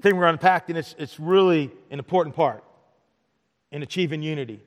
thing 0.00 0.16
we're 0.16 0.26
unpacking. 0.26 0.76
It's, 0.76 0.94
it's 0.98 1.20
really 1.20 1.70
an 1.90 1.98
important 1.98 2.34
part 2.34 2.64
in 3.70 3.82
achieving 3.82 4.22
unity. 4.22 4.60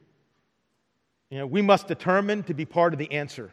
You 1.29 1.39
know, 1.39 1.47
we 1.47 1.61
must 1.61 1.87
determine 1.87 2.43
to 2.43 2.53
be 2.53 2.65
part 2.65 2.93
of 2.93 2.99
the 2.99 3.11
answer. 3.11 3.51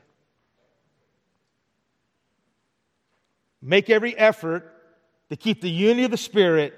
Make 3.61 3.89
every 3.91 4.17
effort 4.17 4.71
to 5.31 5.37
keep 5.37 5.61
the 5.61 5.71
unity 5.71 6.05
of 6.05 6.11
the 6.11 6.17
Spirit 6.17 6.75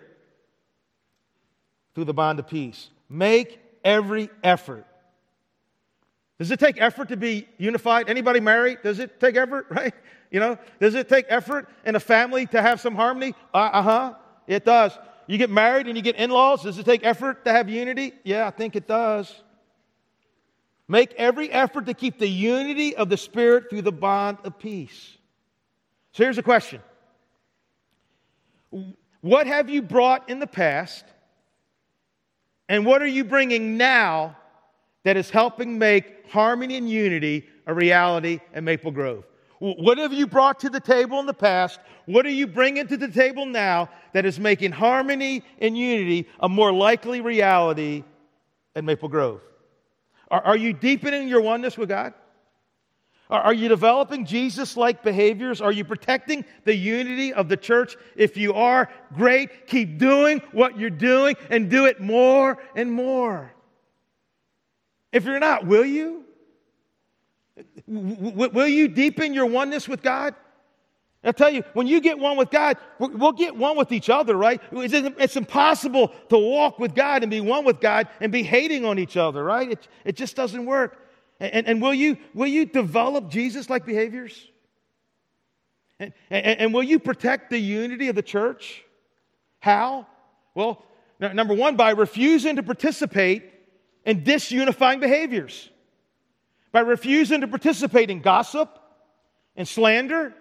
through 1.95 2.05
the 2.05 2.15
bond 2.15 2.39
of 2.39 2.47
peace. 2.47 2.91
Make 3.09 3.61
every 3.85 4.31
effort. 4.43 4.87
Does 6.39 6.51
it 6.51 6.61
take 6.61 6.81
effort 6.81 7.09
to 7.09 7.17
be 7.17 7.49
unified? 7.59 8.09
Anybody 8.09 8.41
married? 8.41 8.79
Does 8.83 8.99
it 8.99 9.19
take 9.19 9.37
effort, 9.37 9.67
right? 9.71 9.95
You 10.31 10.41
know, 10.41 10.59
does 10.81 10.95
it 10.95 11.09
take 11.09 11.27
effort 11.29 11.69
in 11.85 11.97
a 11.97 12.01
family 12.01 12.47
to 12.47 12.61
have 12.61 12.81
some 12.81 12.95
harmony? 12.95 13.35
Uh 13.55 13.83
huh. 13.83 14.15
It 14.47 14.65
does. 14.65 14.99
You 15.27 15.39
get 15.39 15.51
married 15.51 15.87
and 15.87 15.97
you 15.97 16.03
get 16.03 16.17
in 16.17 16.31
laws. 16.31 16.63
Does 16.63 16.79
it 16.79 16.87
take 16.87 17.05
effort 17.05 17.45
to 17.45 17.53
have 17.53 17.69
unity? 17.69 18.13
Yeah, 18.25 18.47
I 18.47 18.51
think 18.51 18.77
it 18.77 18.87
does. 18.87 19.43
Make 20.89 21.13
every 21.15 21.51
effort 21.51 21.87
to 21.87 21.95
keep 21.95 22.19
the 22.19 22.29
unity 22.29 22.95
of 22.95 23.09
the 23.09 23.17
Spirit 23.17 23.71
through 23.71 23.83
the 23.83 23.93
bond 23.93 24.39
of 24.45 24.59
peace. 24.59 25.17
So 26.13 26.23
here's 26.23 26.39
a 26.39 26.43
question 26.43 26.81
What 29.21 29.47
have 29.47 29.69
you 29.69 29.83
brought 29.83 30.31
in 30.31 30.39
the 30.39 30.47
past, 30.47 31.05
and 32.69 32.87
what 32.87 33.03
are 33.03 33.07
you 33.07 33.25
bringing 33.25 33.77
now 33.77 34.37
that 35.03 35.17
is 35.17 35.29
helping 35.31 35.79
make 35.79 36.31
harmony 36.31 36.77
and 36.77 36.89
unity 36.89 37.49
a 37.67 37.75
reality 37.75 38.41
at 38.55 38.63
Maple 38.63 38.93
Grove? 38.93 39.25
What 39.59 39.99
have 39.99 40.13
you 40.13 40.27
brought 40.27 40.61
to 40.61 40.71
the 40.71 40.81
table 40.81 41.19
in 41.19 41.27
the 41.27 41.35
past? 41.35 41.81
What 42.05 42.27
are 42.27 42.31
you 42.31 42.47
bringing 42.47 42.87
to 42.89 42.97
the 42.97 43.09
table 43.09 43.47
now 43.47 43.89
that 44.13 44.27
is 44.27 44.39
making 44.39 44.73
harmony 44.73 45.43
and 45.59 45.77
unity 45.77 46.29
a 46.41 46.49
more 46.49 46.73
likely 46.73 47.21
reality 47.21 48.05
at 48.75 48.85
Maple 48.85 49.09
Grove? 49.09 49.41
Are, 50.31 50.43
are 50.43 50.57
you 50.57 50.73
deepening 50.73 51.29
your 51.29 51.41
oneness 51.41 51.79
with 51.79 51.89
God? 51.89 52.13
Are 53.29 53.55
you 53.55 53.69
developing 53.69 54.25
Jesus 54.25 54.77
like 54.77 55.03
behaviors? 55.03 55.61
Are 55.61 55.73
you 55.73 55.85
protecting 55.85 56.45
the 56.65 56.77
unity 56.77 57.33
of 57.33 57.49
the 57.49 57.57
church? 57.57 57.97
If 58.15 58.37
you 58.37 58.55
are, 58.55 58.89
great. 59.15 59.67
Keep 59.67 59.99
doing 59.99 60.43
what 60.53 60.79
you're 60.79 60.91
doing 60.91 61.35
and 61.51 61.69
do 61.69 61.87
it 61.87 62.01
more 62.01 62.63
and 62.77 62.93
more. 62.93 63.53
If 65.11 65.25
you're 65.25 65.41
not, 65.41 65.67
will 65.67 65.85
you? 65.85 66.26
Will 67.87 68.69
you 68.69 68.89
deepen 68.89 69.35
your 69.35 69.47
oneness 69.47 69.89
with 69.89 70.03
God? 70.03 70.35
I'll 71.25 71.33
tell 71.33 71.51
you, 71.51 71.65
when 71.73 71.89
you 71.89 72.01
get 72.01 72.19
one 72.19 72.37
with 72.37 72.51
God, 72.51 72.77
we'll 72.99 73.33
get 73.33 73.57
one 73.57 73.77
with 73.77 73.91
each 73.91 74.09
other, 74.09 74.37
right? 74.37 74.61
It's 74.71 75.37
impossible 75.37 76.09
to 76.29 76.39
walk 76.39 76.79
with 76.79 76.95
God 76.95 77.23
and 77.23 77.31
be 77.31 77.41
one 77.41 77.65
with 77.65 77.81
God 77.81 78.09
and 78.21 78.31
be 78.31 78.45
hating 78.45 78.85
on 78.85 78.99
each 78.99 79.17
other, 79.17 79.43
right? 79.43 79.73
It, 79.73 79.89
it 80.05 80.17
just 80.17 80.37
doesn't 80.37 80.65
work. 80.65 80.99
And, 81.41 81.67
and 81.67 81.83
will, 81.83 81.95
you, 81.95 82.17
will 82.33 82.47
you 82.47 82.65
develop 82.65 83.29
Jesus 83.29 83.69
like 83.69 83.85
behaviors? 83.85 84.47
And, 85.99 86.13
and, 86.31 86.61
and 86.61 86.75
will 86.75 86.83
you 86.83 86.99
protect 86.99 87.51
the 87.51 87.59
unity 87.59 88.09
of 88.09 88.15
the 88.15 88.23
church? 88.23 88.85
How? 89.59 90.07
Well, 90.55 90.85
number 91.19 91.55
one, 91.55 91.77
by 91.77 91.91
refusing 91.91 92.57
to 92.57 92.63
participate 92.63 93.51
in 94.05 94.23
disunifying 94.23 95.01
behaviors, 95.01 95.71
by 96.73 96.81
refusing 96.81 97.41
to 97.41 97.49
participate 97.49 98.11
in 98.11 98.21
gossip 98.21 98.79
and 99.57 99.67
slander 99.67 100.35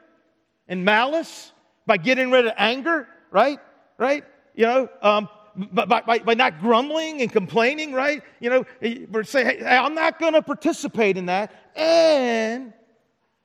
and 0.67 0.83
malice, 0.83 1.51
by 1.85 1.97
getting 1.97 2.31
rid 2.31 2.47
of 2.47 2.53
anger, 2.57 3.07
right? 3.31 3.59
Right? 3.97 4.23
You 4.55 4.65
know, 4.65 4.89
um, 5.01 5.29
by, 5.55 5.85
by, 5.85 6.19
by 6.19 6.33
not 6.33 6.59
grumbling 6.59 7.21
and 7.21 7.31
complaining, 7.31 7.93
right? 7.93 8.21
You 8.39 8.49
know, 8.49 8.65
we're 9.09 9.23
saying, 9.23 9.59
hey, 9.59 9.77
I'm 9.77 9.95
not 9.95 10.19
going 10.19 10.33
to 10.33 10.41
participate 10.41 11.17
in 11.17 11.27
that. 11.27 11.53
And 11.75 12.73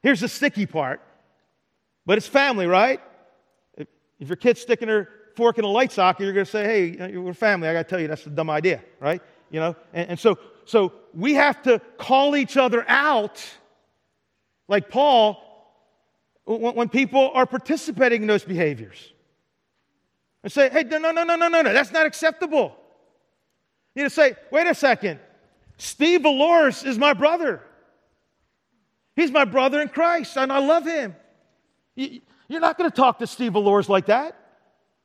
here's 0.02 0.20
the 0.20 0.28
sticky 0.28 0.66
part, 0.66 1.00
but 2.06 2.18
it's 2.18 2.26
family, 2.26 2.66
right? 2.66 3.00
If, 3.76 3.86
if 4.18 4.28
your 4.28 4.36
kid's 4.36 4.60
sticking 4.60 4.88
her 4.88 5.08
fork 5.36 5.58
in 5.58 5.64
a 5.64 5.68
light 5.68 5.92
socket, 5.92 6.24
you're 6.24 6.32
going 6.32 6.46
to 6.46 6.50
say, 6.50 6.96
hey, 6.96 7.16
we're 7.16 7.34
family. 7.34 7.68
I 7.68 7.72
got 7.72 7.84
to 7.84 7.88
tell 7.88 8.00
you, 8.00 8.08
that's 8.08 8.26
a 8.26 8.30
dumb 8.30 8.50
idea, 8.50 8.82
right? 8.98 9.22
You 9.50 9.60
know, 9.60 9.76
and, 9.92 10.10
and 10.10 10.18
so, 10.18 10.38
so 10.70 10.92
we 11.12 11.34
have 11.34 11.60
to 11.62 11.80
call 11.98 12.36
each 12.36 12.56
other 12.56 12.84
out, 12.86 13.44
like 14.68 14.88
Paul, 14.88 15.42
when, 16.46 16.88
people 16.88 17.32
are 17.34 17.44
participating 17.44 18.22
in 18.22 18.28
those 18.28 18.44
behaviors 18.44 19.12
and 20.44 20.52
say, 20.52 20.70
hey, 20.70 20.84
no, 20.84 20.98
no, 20.98 21.10
no, 21.10 21.24
no, 21.24 21.34
no, 21.34 21.48
no, 21.48 21.62
that's 21.64 21.90
not 21.90 22.06
acceptable. 22.06 22.76
You 23.96 24.04
to 24.04 24.10
say, 24.10 24.36
wait 24.52 24.68
a 24.68 24.74
second, 24.76 25.18
Steve 25.76 26.22
Valors 26.22 26.84
is 26.84 26.98
my 26.98 27.14
brother. 27.14 27.62
He's 29.16 29.32
my 29.32 29.44
brother 29.44 29.80
in 29.80 29.88
Christ, 29.88 30.36
and 30.36 30.52
I 30.52 30.60
love 30.60 30.86
him. 30.86 31.16
You're 31.96 32.60
not 32.60 32.78
going 32.78 32.88
to 32.88 32.96
talk 32.96 33.18
to 33.18 33.26
Steve 33.26 33.54
Valors 33.54 33.88
like 33.88 34.06
that. 34.06 34.36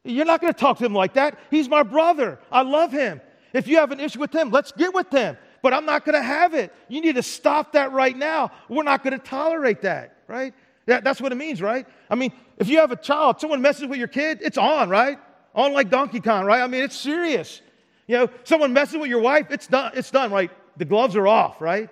You're 0.03 0.25
not 0.25 0.41
going 0.41 0.53
to 0.53 0.59
talk 0.59 0.77
to 0.77 0.85
him 0.85 0.93
like 0.93 1.15
that. 1.15 1.39
He's 1.49 1.67
my 1.67 1.81
brother. 1.81 2.37
I 2.51 2.61
love 2.61 2.91
him. 2.91 3.19
If 3.51 3.67
you 3.67 3.77
have 3.77 3.91
an 3.91 3.99
issue 3.99 4.19
with 4.19 4.35
him, 4.35 4.51
let's 4.51 4.71
get 4.71 4.93
with 4.93 5.09
him. 5.09 5.37
But 5.65 5.73
I'm 5.73 5.87
not 5.87 6.05
going 6.05 6.13
to 6.13 6.21
have 6.21 6.53
it. 6.53 6.71
You 6.89 7.01
need 7.01 7.15
to 7.15 7.23
stop 7.23 7.71
that 7.71 7.91
right 7.91 8.15
now. 8.15 8.51
We're 8.69 8.83
not 8.83 9.03
going 9.03 9.17
to 9.17 9.25
tolerate 9.25 9.81
that, 9.81 10.15
right? 10.27 10.53
That, 10.85 11.03
that's 11.03 11.19
what 11.19 11.31
it 11.31 11.35
means, 11.37 11.59
right? 11.59 11.87
I 12.07 12.13
mean, 12.13 12.33
if 12.59 12.67
you 12.67 12.77
have 12.77 12.91
a 12.91 12.95
child, 12.95 13.41
someone 13.41 13.63
messes 13.63 13.87
with 13.87 13.97
your 13.97 14.07
kid, 14.07 14.41
it's 14.43 14.59
on, 14.59 14.89
right? 14.89 15.17
On 15.55 15.73
like 15.73 15.89
Donkey 15.89 16.19
Kong, 16.19 16.45
right? 16.45 16.61
I 16.61 16.67
mean, 16.67 16.83
it's 16.83 16.95
serious. 16.95 17.63
You 18.05 18.15
know, 18.15 18.29
someone 18.43 18.73
messes 18.73 18.97
with 18.99 19.09
your 19.09 19.21
wife, 19.21 19.47
it's 19.49 19.65
done, 19.65 19.93
it's 19.95 20.11
done, 20.11 20.31
right? 20.31 20.51
The 20.77 20.85
gloves 20.85 21.15
are 21.15 21.25
off, 21.25 21.59
right? 21.59 21.89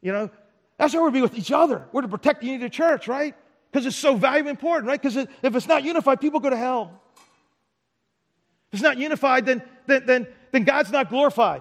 You 0.00 0.14
know, 0.14 0.30
that's 0.78 0.94
how 0.94 1.02
we're 1.02 1.10
be 1.10 1.20
with 1.20 1.36
each 1.36 1.52
other. 1.52 1.84
We're 1.92 2.00
to 2.00 2.08
protect 2.08 2.40
the 2.40 2.46
unity 2.46 2.64
of 2.64 2.70
the 2.70 2.74
church, 2.74 3.08
right? 3.08 3.34
Because 3.70 3.84
it's 3.84 3.94
so 3.94 4.16
valuable 4.16 4.48
important, 4.48 4.88
right? 4.88 5.02
Because 5.02 5.18
if 5.18 5.54
it's 5.54 5.68
not 5.68 5.84
unified, 5.84 6.18
people 6.18 6.40
go 6.40 6.48
to 6.48 6.56
hell. 6.56 6.98
If 8.72 8.78
it's 8.78 8.82
not 8.82 8.96
unified, 8.96 9.44
then, 9.44 9.62
then, 9.86 10.06
then, 10.06 10.26
then 10.50 10.64
God's 10.64 10.90
not 10.90 11.10
glorified. 11.10 11.60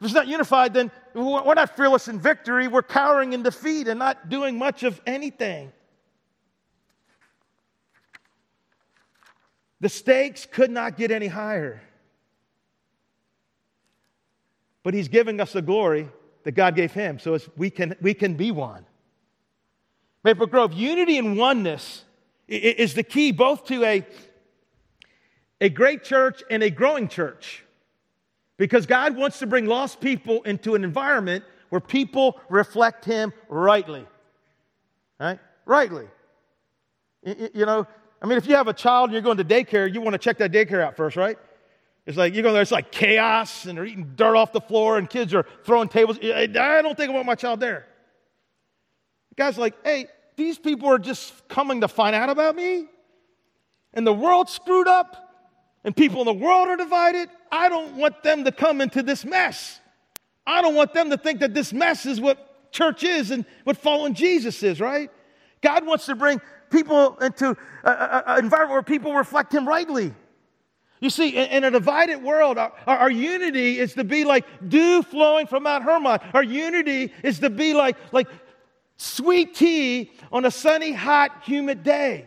If 0.00 0.04
it's 0.04 0.14
not 0.14 0.28
unified, 0.28 0.74
then 0.74 0.90
we're 1.14 1.54
not 1.54 1.74
fearless 1.74 2.08
in 2.08 2.20
victory. 2.20 2.68
We're 2.68 2.82
cowering 2.82 3.32
in 3.32 3.42
defeat 3.42 3.88
and 3.88 3.98
not 3.98 4.28
doing 4.28 4.58
much 4.58 4.82
of 4.82 5.00
anything. 5.06 5.72
The 9.80 9.88
stakes 9.88 10.46
could 10.46 10.70
not 10.70 10.96
get 10.96 11.10
any 11.10 11.28
higher. 11.28 11.80
But 14.82 14.94
he's 14.94 15.08
giving 15.08 15.40
us 15.40 15.52
the 15.52 15.62
glory 15.62 16.08
that 16.44 16.52
God 16.52 16.76
gave 16.76 16.92
him 16.92 17.18
so 17.18 17.38
we 17.56 17.70
can, 17.70 17.96
we 18.00 18.14
can 18.14 18.34
be 18.34 18.50
one. 18.50 18.86
Maple 20.22 20.46
Grove, 20.46 20.72
unity 20.72 21.18
and 21.18 21.36
oneness 21.36 22.04
is 22.48 22.94
the 22.94 23.02
key 23.02 23.32
both 23.32 23.64
to 23.66 23.84
a, 23.84 24.06
a 25.60 25.68
great 25.68 26.04
church 26.04 26.42
and 26.50 26.62
a 26.62 26.70
growing 26.70 27.08
church. 27.08 27.65
Because 28.58 28.86
God 28.86 29.16
wants 29.16 29.38
to 29.40 29.46
bring 29.46 29.66
lost 29.66 30.00
people 30.00 30.42
into 30.44 30.74
an 30.74 30.84
environment 30.84 31.44
where 31.68 31.80
people 31.80 32.40
reflect 32.48 33.04
Him 33.04 33.32
rightly. 33.48 34.06
Right? 35.20 35.38
Rightly. 35.64 36.06
You 37.24 37.66
know, 37.66 37.86
I 38.22 38.26
mean, 38.26 38.38
if 38.38 38.46
you 38.46 38.54
have 38.54 38.68
a 38.68 38.72
child 38.72 39.10
and 39.10 39.12
you're 39.12 39.22
going 39.22 39.36
to 39.36 39.44
daycare, 39.44 39.92
you 39.92 40.00
want 40.00 40.14
to 40.14 40.18
check 40.18 40.38
that 40.38 40.52
daycare 40.52 40.80
out 40.80 40.96
first, 40.96 41.16
right? 41.16 41.38
It's 42.06 42.16
like, 42.16 42.34
you 42.34 42.42
go 42.42 42.52
there, 42.52 42.62
it's 42.62 42.70
like 42.70 42.92
chaos, 42.92 43.66
and 43.66 43.76
they're 43.76 43.84
eating 43.84 44.12
dirt 44.14 44.36
off 44.36 44.52
the 44.52 44.60
floor, 44.60 44.96
and 44.96 45.10
kids 45.10 45.34
are 45.34 45.44
throwing 45.64 45.88
tables. 45.88 46.18
I 46.22 46.46
don't 46.46 46.96
think 46.96 47.10
I 47.10 47.12
want 47.12 47.26
my 47.26 47.34
child 47.34 47.58
there. 47.58 47.84
The 49.30 49.34
guy's 49.34 49.58
like, 49.58 49.74
hey, 49.84 50.06
these 50.36 50.56
people 50.56 50.88
are 50.88 51.00
just 51.00 51.48
coming 51.48 51.80
to 51.80 51.88
find 51.88 52.14
out 52.14 52.30
about 52.30 52.54
me, 52.54 52.86
and 53.92 54.06
the 54.06 54.12
world 54.12 54.48
screwed 54.48 54.86
up, 54.86 55.25
and 55.86 55.96
people 55.96 56.20
in 56.20 56.26
the 56.26 56.44
world 56.44 56.68
are 56.68 56.76
divided. 56.76 57.30
I 57.50 57.68
don't 57.68 57.96
want 57.96 58.22
them 58.24 58.44
to 58.44 58.52
come 58.52 58.80
into 58.80 59.04
this 59.04 59.24
mess. 59.24 59.80
I 60.44 60.60
don't 60.60 60.74
want 60.74 60.92
them 60.92 61.10
to 61.10 61.16
think 61.16 61.40
that 61.40 61.54
this 61.54 61.72
mess 61.72 62.04
is 62.06 62.20
what 62.20 62.72
church 62.72 63.04
is 63.04 63.30
and 63.30 63.46
what 63.62 63.76
following 63.76 64.12
Jesus 64.12 64.62
is, 64.64 64.80
right? 64.80 65.10
God 65.62 65.86
wants 65.86 66.06
to 66.06 66.16
bring 66.16 66.40
people 66.70 67.16
into 67.18 67.56
an 67.84 68.44
environment 68.44 68.70
where 68.72 68.82
people 68.82 69.14
reflect 69.14 69.54
Him 69.54 69.66
rightly. 69.66 70.12
You 71.00 71.08
see, 71.08 71.28
in, 71.28 71.48
in 71.50 71.64
a 71.64 71.70
divided 71.70 72.20
world, 72.20 72.58
our, 72.58 72.72
our, 72.86 73.10
unity 73.10 73.78
is 73.78 73.94
to 73.94 74.02
be 74.02 74.24
like 74.24 74.44
dew 74.68 75.02
flowing 75.02 75.46
from 75.46 75.64
Mount 75.64 75.84
Hermon. 75.84 76.18
Our 76.34 76.42
unity 76.42 77.12
is 77.22 77.38
to 77.40 77.50
be 77.50 77.74
like, 77.74 77.96
like 78.12 78.26
sweet 78.96 79.54
tea 79.54 80.10
on 80.32 80.46
a 80.46 80.50
sunny, 80.50 80.92
hot, 80.92 81.42
humid 81.44 81.84
day. 81.84 82.26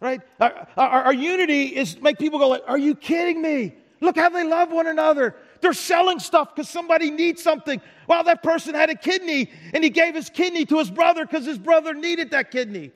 Right? 0.00 0.20
Our, 0.40 0.68
our, 0.76 1.02
our 1.04 1.12
unity 1.12 1.76
is 1.76 2.00
make 2.00 2.18
people 2.18 2.38
go 2.38 2.48
like, 2.48 2.62
"Are 2.66 2.78
you 2.78 2.94
kidding 2.94 3.42
me? 3.42 3.74
Look 4.00 4.16
how 4.16 4.28
they 4.28 4.44
love 4.44 4.70
one 4.70 4.86
another. 4.86 5.34
They're 5.60 5.72
selling 5.72 6.20
stuff 6.20 6.54
because 6.54 6.68
somebody 6.68 7.10
needs 7.10 7.42
something. 7.42 7.80
Well, 8.06 8.22
that 8.24 8.42
person 8.42 8.74
had 8.74 8.90
a 8.90 8.94
kidney 8.94 9.50
and 9.74 9.82
he 9.82 9.90
gave 9.90 10.14
his 10.14 10.30
kidney 10.30 10.64
to 10.66 10.78
his 10.78 10.90
brother 10.90 11.26
because 11.26 11.44
his 11.44 11.58
brother 11.58 11.94
needed 11.94 12.30
that 12.30 12.52
kidney. 12.52 12.92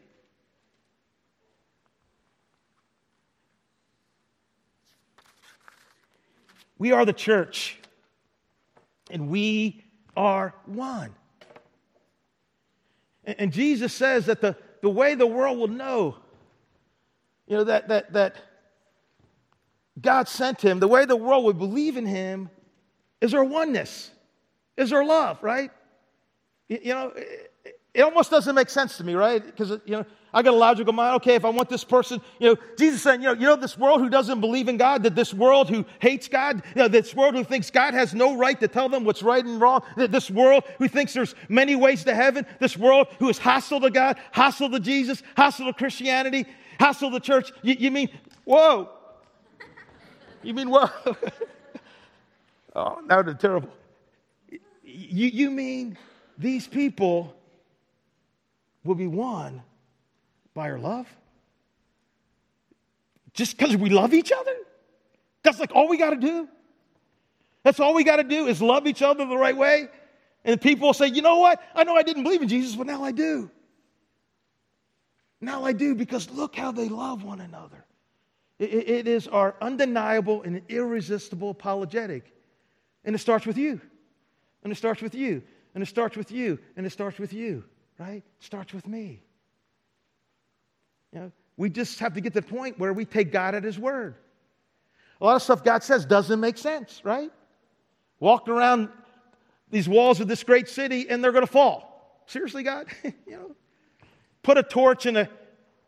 We 6.79 6.91
are 6.91 7.05
the 7.05 7.13
church, 7.13 7.79
and 9.09 9.29
we 9.29 9.85
are 10.17 10.53
one. 10.67 11.15
And, 13.25 13.37
and 13.39 13.53
Jesus 13.53 13.93
says 13.93 14.27
that 14.27 14.41
the, 14.41 14.57
the 14.81 14.91
way 14.91 15.15
the 15.15 15.27
world 15.27 15.59
will 15.59 15.69
know, 15.69 16.17
you 17.53 17.59
know, 17.59 17.65
that, 17.65 17.89
that, 17.89 18.15
that 18.15 18.37
God 20.01 20.27
sent 20.27 20.63
him, 20.63 20.81
the 20.81 20.89
way 20.89 21.05
the 21.05 21.15
world 21.15 21.45
would 21.45 21.59
believe 21.59 21.99
in 21.99 22.07
him 22.07 22.49
is 23.21 23.35
our 23.35 23.45
oneness, 23.45 24.11
is 24.79 24.91
our 24.91 25.05
love, 25.05 25.43
right? 25.43 25.71
You, 26.71 26.79
you 26.83 26.95
know, 26.95 27.13
it 27.93 28.01
almost 28.01 28.31
doesn't 28.31 28.55
make 28.55 28.71
sense 28.71 28.97
to 28.97 29.05
me, 29.05 29.13
right? 29.13 29.45
Because, 29.45 29.69
you 29.85 29.93
know, 29.93 30.07
I 30.33 30.41
got 30.41 30.55
a 30.55 30.57
logical 30.57 30.95
mind. 30.95 31.17
Okay, 31.17 31.35
if 31.35 31.45
I 31.45 31.51
want 31.51 31.69
this 31.69 31.85
person, 31.85 32.23
you 32.39 32.49
know, 32.49 32.57
Jesus 32.79 33.03
said, 33.03 33.17
you 33.17 33.27
know, 33.27 33.33
you 33.35 33.45
know, 33.45 33.57
this 33.57 33.77
world 33.77 34.01
who 34.01 34.09
doesn't 34.09 34.41
believe 34.41 34.69
in 34.69 34.79
God, 34.79 35.03
that 35.03 35.15
this 35.15 35.35
world 35.35 35.69
who 35.69 35.85
hates 35.99 36.29
God, 36.29 36.63
you 36.75 36.81
know, 36.81 36.89
this 36.89 37.15
world 37.15 37.35
who 37.35 37.45
thinks 37.45 37.71
God 37.71 37.93
has 37.93 38.15
no 38.15 38.35
right 38.35 38.59
to 38.61 38.67
tell 38.67 38.89
them 38.89 39.05
what's 39.05 39.23
right 39.23 39.45
and 39.45 39.61
wrong, 39.61 39.83
that 39.99 40.11
this 40.11 40.31
world 40.31 40.65
who 40.79 40.89
thinks 40.89 41.13
there's 41.13 41.35
many 41.51 41.77
ways 41.77 42.05
to 42.05 42.15
heaven, 42.15 42.47
this 42.61 42.79
world 42.79 43.09
who 43.19 43.29
is 43.29 43.37
hostile 43.37 43.81
to 43.83 43.91
God, 43.91 44.19
hostile 44.33 44.71
to 44.71 44.81
Jesus, 44.81 45.23
hostile 45.37 45.67
to 45.67 45.75
Christianity, 45.75 46.47
hostile 46.83 47.13
to 47.13 47.21
church. 47.21 47.53
You, 47.63 47.75
you 47.79 47.91
mean, 47.91 48.09
whoa. 48.45 48.91
You 50.43 50.55
mean, 50.55 50.69
whoa. 50.69 50.89
oh, 52.75 53.01
now 53.07 53.23
they're 53.23 53.35
terrible. 53.35 53.71
You, 54.83 55.29
you 55.29 55.51
mean 55.51 55.97
these 56.37 56.67
people 56.67 57.35
will 58.85 58.97
be 58.97 59.07
won 59.07 59.63
by 60.55 60.71
our 60.71 60.79
love? 60.79 61.07
Just 63.33 63.57
because 63.57 63.77
we 63.77 63.89
love 63.89 64.13
each 64.13 64.33
other? 64.33 64.55
That's 65.43 65.61
like 65.61 65.75
all 65.75 65.89
we 65.89 65.97
got 65.97 66.11
to 66.11 66.17
do? 66.17 66.49
That's 67.63 67.79
all 67.79 67.95
we 67.95 68.03
got 68.03 68.17
to 68.17 68.25
do 68.25 68.47
is 68.47 68.61
love 68.61 68.87
each 68.87 69.03
other 69.03 69.25
the 69.25 69.39
right 69.39 69.57
way? 69.57 69.89
And 70.45 70.61
people 70.61 70.93
say, 70.93 71.07
you 71.07 71.23
know 71.23 71.39
what? 71.39 71.63
I 71.75 71.85
know 71.85 71.95
I 71.95 72.03
didn't 72.03 72.25
believe 72.25 72.43
in 72.43 72.49
Jesus, 72.49 72.75
but 72.75 72.89
now 72.89 73.05
I 73.05 73.13
do. 73.13 73.51
Now 75.43 75.65
I 75.65 75.73
do 75.73 75.95
because 75.95 76.31
look 76.31 76.55
how 76.55 76.71
they 76.73 76.89
love 76.89 77.25
one 77.25 77.41
another. 77.41 77.85
it, 78.61 78.73
it 78.73 79.09
is 79.09 79.27
our 79.27 79.57
undeniable 79.61 80.43
and 80.43 80.63
irresistible 80.69 81.51
apologetic. 81.51 82.33
And 83.05 83.15
it 83.15 83.19
starts 83.19 83.45
with 83.45 83.59
you. 83.59 83.81
And 84.63 84.73
it 84.73 84.77
starts 84.77 85.03
with 85.03 85.15
you. 85.15 85.43
And 85.75 85.83
it 85.83 85.87
starts 85.87 86.17
with 86.17 86.31
you. 86.31 86.61
And 86.77 86.87
it 86.87 86.91
starts 86.91 87.19
with 87.19 87.33
you, 87.33 87.65
right? 87.99 88.23
It 88.39 88.45
starts 88.45 88.73
with 88.73 88.87
me. 88.87 89.21
You 91.13 91.21
know, 91.21 91.33
we 91.57 91.69
just 91.69 91.99
have 91.99 92.15
to 92.15 92.21
get 92.21 92.33
to 92.35 92.41
the 92.41 92.47
point 92.47 92.79
where 92.79 92.93
we 92.93 93.05
take 93.05 93.33
God 93.33 93.57
at 93.57 93.65
His 93.65 93.79
word. 93.79 94.15
A 95.21 95.25
lot 95.25 95.37
of 95.37 95.43
stuff 95.43 95.65
God 95.65 95.83
says 95.83 96.07
doesn't 96.07 96.41
make 96.41 96.57
sense, 96.57 97.01
right? 97.05 97.31
Walk 98.21 98.49
around 98.49 98.89
these 99.71 99.89
walls 99.89 100.21
of 100.21 100.29
this 100.29 100.45
great 100.45 100.69
city 100.69 101.09
and 101.09 101.23
they're 101.23 101.33
going 101.33 101.47
to 101.47 101.53
fall. 101.53 102.23
Seriously, 102.27 102.63
God? 102.63 102.87
you 103.05 103.13
know, 103.27 103.57
put 104.43 104.59
a 104.59 104.63
torch 104.63 105.07
in 105.07 105.17
a 105.17 105.29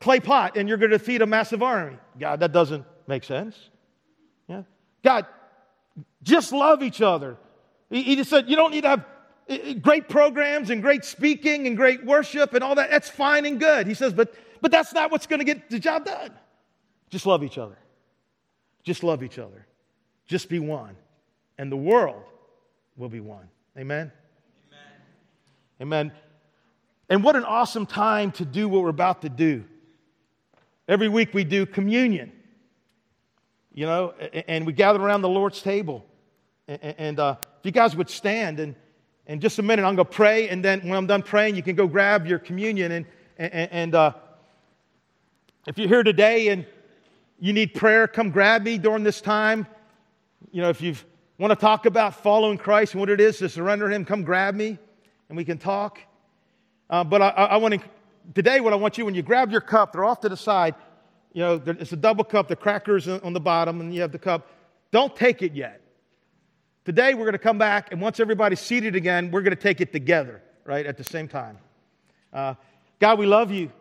clay 0.01 0.21
pot 0.21 0.57
and 0.57 0.69
you're 0.69 0.79
going 0.79 0.91
to 0.91 0.99
defeat 0.99 1.23
a 1.23 1.27
massive 1.27 1.63
army. 1.63 1.97
God, 2.19 2.41
that 2.41 2.53
doesn't 2.53 2.85
make 3.07 3.25
sense. 3.25 3.59
Yeah. 4.49 4.63
God, 5.03 5.27
just 6.23 6.53
love 6.53 6.83
each 6.83 7.01
other. 7.01 7.37
He, 7.91 8.03
he 8.03 8.17
just 8.17 8.31
said 8.31 8.49
you 8.49 8.57
don't 8.57 8.71
need 8.71 8.83
to 8.83 8.89
have 8.89 9.07
eh, 9.49 9.59
eh, 9.63 9.73
great 9.75 10.09
programs 10.09 10.71
and 10.71 10.83
great 10.83 11.05
speaking 11.05 11.67
and 11.67 11.77
great 11.77 12.05
worship 12.05 12.55
and 12.55 12.65
all 12.65 12.75
that. 12.75 12.91
That's 12.91 13.09
fine 13.09 13.47
and 13.47 13.59
good. 13.61 13.87
He 13.87 13.95
says, 13.95 14.13
but 14.13 14.35
but 14.61 14.71
that's 14.71 14.95
not 14.95 15.11
what's 15.11 15.27
going 15.27 15.41
to 15.41 15.45
get 15.45 15.69
the 15.69 15.79
job 15.79 16.07
done. 16.07 16.31
Just 17.11 17.27
love 17.27 17.45
each 17.45 17.59
other. 17.59 17.77
Just 18.83 19.03
love 19.03 19.23
each 19.23 19.39
other. 19.39 19.67
Just 20.27 20.49
be 20.49 20.59
one. 20.59 20.97
And 21.59 21.71
the 21.71 21.77
world 21.77 22.23
will 22.97 23.09
be 23.09 23.21
one. 23.21 23.49
Amen? 23.79 24.11
Amen. 25.81 26.09
Amen. 26.09 26.13
And 27.09 27.23
what 27.23 27.37
an 27.37 27.45
awesome 27.45 27.87
time 27.87 28.33
to 28.33 28.45
do 28.45 28.69
what 28.69 28.83
we're 28.83 28.89
about 28.89 29.23
to 29.23 29.29
do. 29.29 29.65
Every 30.89 31.09
week 31.09 31.35
we 31.35 31.45
do 31.45 31.67
communion, 31.67 32.33
you 33.73 33.87
know, 33.87 34.11
and 34.49 34.67
we 34.67 34.73
gather 34.73 35.01
around 35.01 35.23
the 35.23 35.29
Lord's 35.29 35.63
table. 35.63 36.05
And 36.67 37.19
uh, 37.19 37.37
if 37.41 37.65
you 37.65 37.73
guys 37.73 37.95
would 37.97 38.09
stand, 38.09 38.61
and 38.61 38.75
in 39.27 39.41
just 39.41 39.59
a 39.59 39.63
minute, 39.63 39.85
I'm 39.85 39.97
going 39.97 40.07
to 40.07 40.13
pray, 40.13 40.49
and 40.49 40.65
then 40.65 40.81
when 40.81 40.95
I'm 40.95 41.07
done 41.07 41.23
praying, 41.23 41.57
you 41.57 41.63
can 41.63 41.77
go 41.77 41.87
grab 41.87 42.27
your 42.27 42.39
communion. 42.39 42.93
And, 42.93 43.07
and, 43.39 43.69
and 43.73 43.95
uh, 43.95 44.13
if 45.67 45.79
you're 45.79 45.89
here 45.89 46.03
today 46.03 46.49
and 46.49 46.67
you 47.39 47.53
need 47.53 47.75
prayer, 47.75 48.07
come 48.07 48.31
grab 48.31 48.63
me 48.63 48.79
during 48.79 49.03
this 49.03 49.21
time. 49.21 49.67
You 50.53 50.63
know, 50.63 50.69
if 50.69 50.81
you 50.81 50.95
want 51.39 51.51
to 51.51 51.57
talk 51.57 51.87
about 51.87 52.23
following 52.23 52.59
Christ 52.59 52.93
and 52.93 53.01
what 53.01 53.11
it 53.11 53.21
is 53.21 53.39
to 53.39 53.49
surrender 53.49 53.91
Him, 53.91 54.05
come 54.05 54.23
grab 54.23 54.55
me 54.55 54.79
and 55.29 55.37
we 55.37 55.45
can 55.45 55.59
talk. 55.59 55.99
Uh, 56.91 57.05
but 57.05 57.23
I, 57.23 57.29
I, 57.29 57.57
want 57.57 57.75
to, 57.75 57.81
today, 58.35 58.61
what 58.61 58.73
I 58.73 58.77
want 58.77 58.99
you, 58.99 59.05
when 59.05 59.15
you 59.15 59.23
grab 59.23 59.51
your 59.51 59.61
cup, 59.61 59.93
they're 59.93 60.05
off 60.05 60.21
to 60.21 60.29
the 60.29 60.37
side. 60.37 60.75
You 61.33 61.43
know, 61.43 61.63
it's 61.67 61.93
a 61.93 61.97
double 61.97 62.25
cup, 62.25 62.49
the 62.49 62.57
crackers 62.57 63.09
on 63.09 63.33
the 63.33 63.41
bottom, 63.41 63.81
and 63.81 63.95
you 63.95 64.03
have 64.03 64.13
the 64.13 64.19
cup. 64.19 64.49
Don't 64.91 65.15
take 65.17 65.43
it 65.43 65.55
yet. 65.55 65.81
Today, 66.85 67.15
we're 67.15 67.25
going 67.25 67.33
to 67.33 67.39
come 67.39 67.59
back, 67.59 67.93
and 67.93 68.01
once 68.01 68.21
everybody's 68.21 68.61
seated 68.61 68.95
again, 68.95 69.31
we're 69.31 69.41
going 69.41 69.57
to 69.57 69.63
take 69.63 69.81
it 69.81 69.93
together, 69.93 70.43
right, 70.65 70.85
at 70.87 70.97
the 70.97 71.05
same 71.05 71.27
time. 71.27 71.59
Uh, 72.33 72.55
God, 73.01 73.19
we 73.19 73.27
love 73.27 73.51
you. 73.51 73.73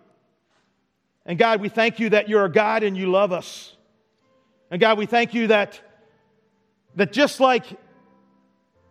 And 1.26 1.38
God, 1.38 1.62
we 1.62 1.70
thank 1.70 2.00
you 2.00 2.10
that 2.10 2.30
you're 2.30 2.46
a 2.46 2.52
God 2.52 2.84
and 2.84 2.98
you 2.98 3.08
love 3.08 3.32
us. 3.32 3.76
And 4.70 4.82
God, 4.82 4.98
we 4.98 5.06
thank 5.06 5.34
you 5.34 5.48
that, 5.48 5.80
that 6.96 7.14
just 7.14 7.40
like 7.40 7.66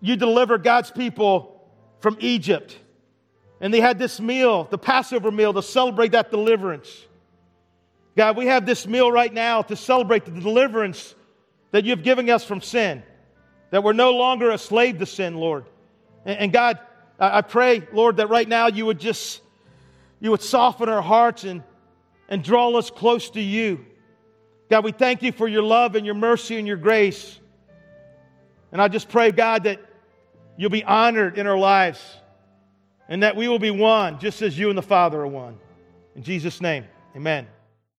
you 0.00 0.16
delivered 0.16 0.62
God's 0.62 0.90
people 0.90 1.68
from 2.00 2.16
Egypt, 2.20 2.76
and 3.62 3.72
they 3.72 3.80
had 3.80 3.98
this 3.98 4.20
meal, 4.20 4.64
the 4.64 4.76
Passover 4.76 5.30
meal, 5.30 5.54
to 5.54 5.62
celebrate 5.62 6.12
that 6.12 6.30
deliverance. 6.30 7.06
God, 8.14 8.36
we 8.36 8.46
have 8.46 8.66
this 8.66 8.86
meal 8.86 9.10
right 9.10 9.32
now 9.32 9.62
to 9.62 9.76
celebrate 9.76 10.26
the 10.26 10.32
deliverance 10.32 11.14
that 11.70 11.84
you've 11.84 12.02
given 12.02 12.28
us 12.28 12.44
from 12.44 12.60
sin, 12.60 13.02
that 13.70 13.82
we're 13.82 13.94
no 13.94 14.10
longer 14.10 14.50
a 14.50 14.58
slave 14.58 14.98
to 14.98 15.06
sin, 15.06 15.36
Lord. 15.36 15.64
And, 16.26 16.38
and 16.38 16.52
God, 16.52 16.78
I 17.18 17.40
pray, 17.40 17.88
Lord, 17.94 18.18
that 18.18 18.28
right 18.28 18.46
now 18.46 18.66
you 18.66 18.84
would 18.84 19.00
just, 19.00 19.40
you 20.20 20.30
would 20.30 20.42
soften 20.42 20.90
our 20.90 21.00
hearts 21.00 21.44
and 21.44 21.62
and 22.32 22.42
draw 22.42 22.70
us 22.78 22.88
close 22.90 23.28
to 23.28 23.42
you. 23.42 23.84
God, 24.70 24.84
we 24.84 24.92
thank 24.92 25.22
you 25.22 25.32
for 25.32 25.46
your 25.46 25.62
love 25.62 25.96
and 25.96 26.06
your 26.06 26.14
mercy 26.14 26.56
and 26.56 26.66
your 26.66 26.78
grace. 26.78 27.38
And 28.72 28.80
I 28.80 28.88
just 28.88 29.10
pray, 29.10 29.32
God, 29.32 29.64
that 29.64 29.80
you'll 30.56 30.70
be 30.70 30.82
honored 30.82 31.36
in 31.36 31.46
our 31.46 31.58
lives 31.58 32.00
and 33.12 33.22
that 33.22 33.36
we 33.36 33.46
will 33.46 33.58
be 33.58 33.70
one 33.70 34.18
just 34.18 34.40
as 34.40 34.58
you 34.58 34.70
and 34.70 34.78
the 34.78 34.82
Father 34.82 35.20
are 35.20 35.26
one. 35.26 35.58
In 36.16 36.22
Jesus' 36.22 36.62
name, 36.62 36.86
amen. 37.14 37.46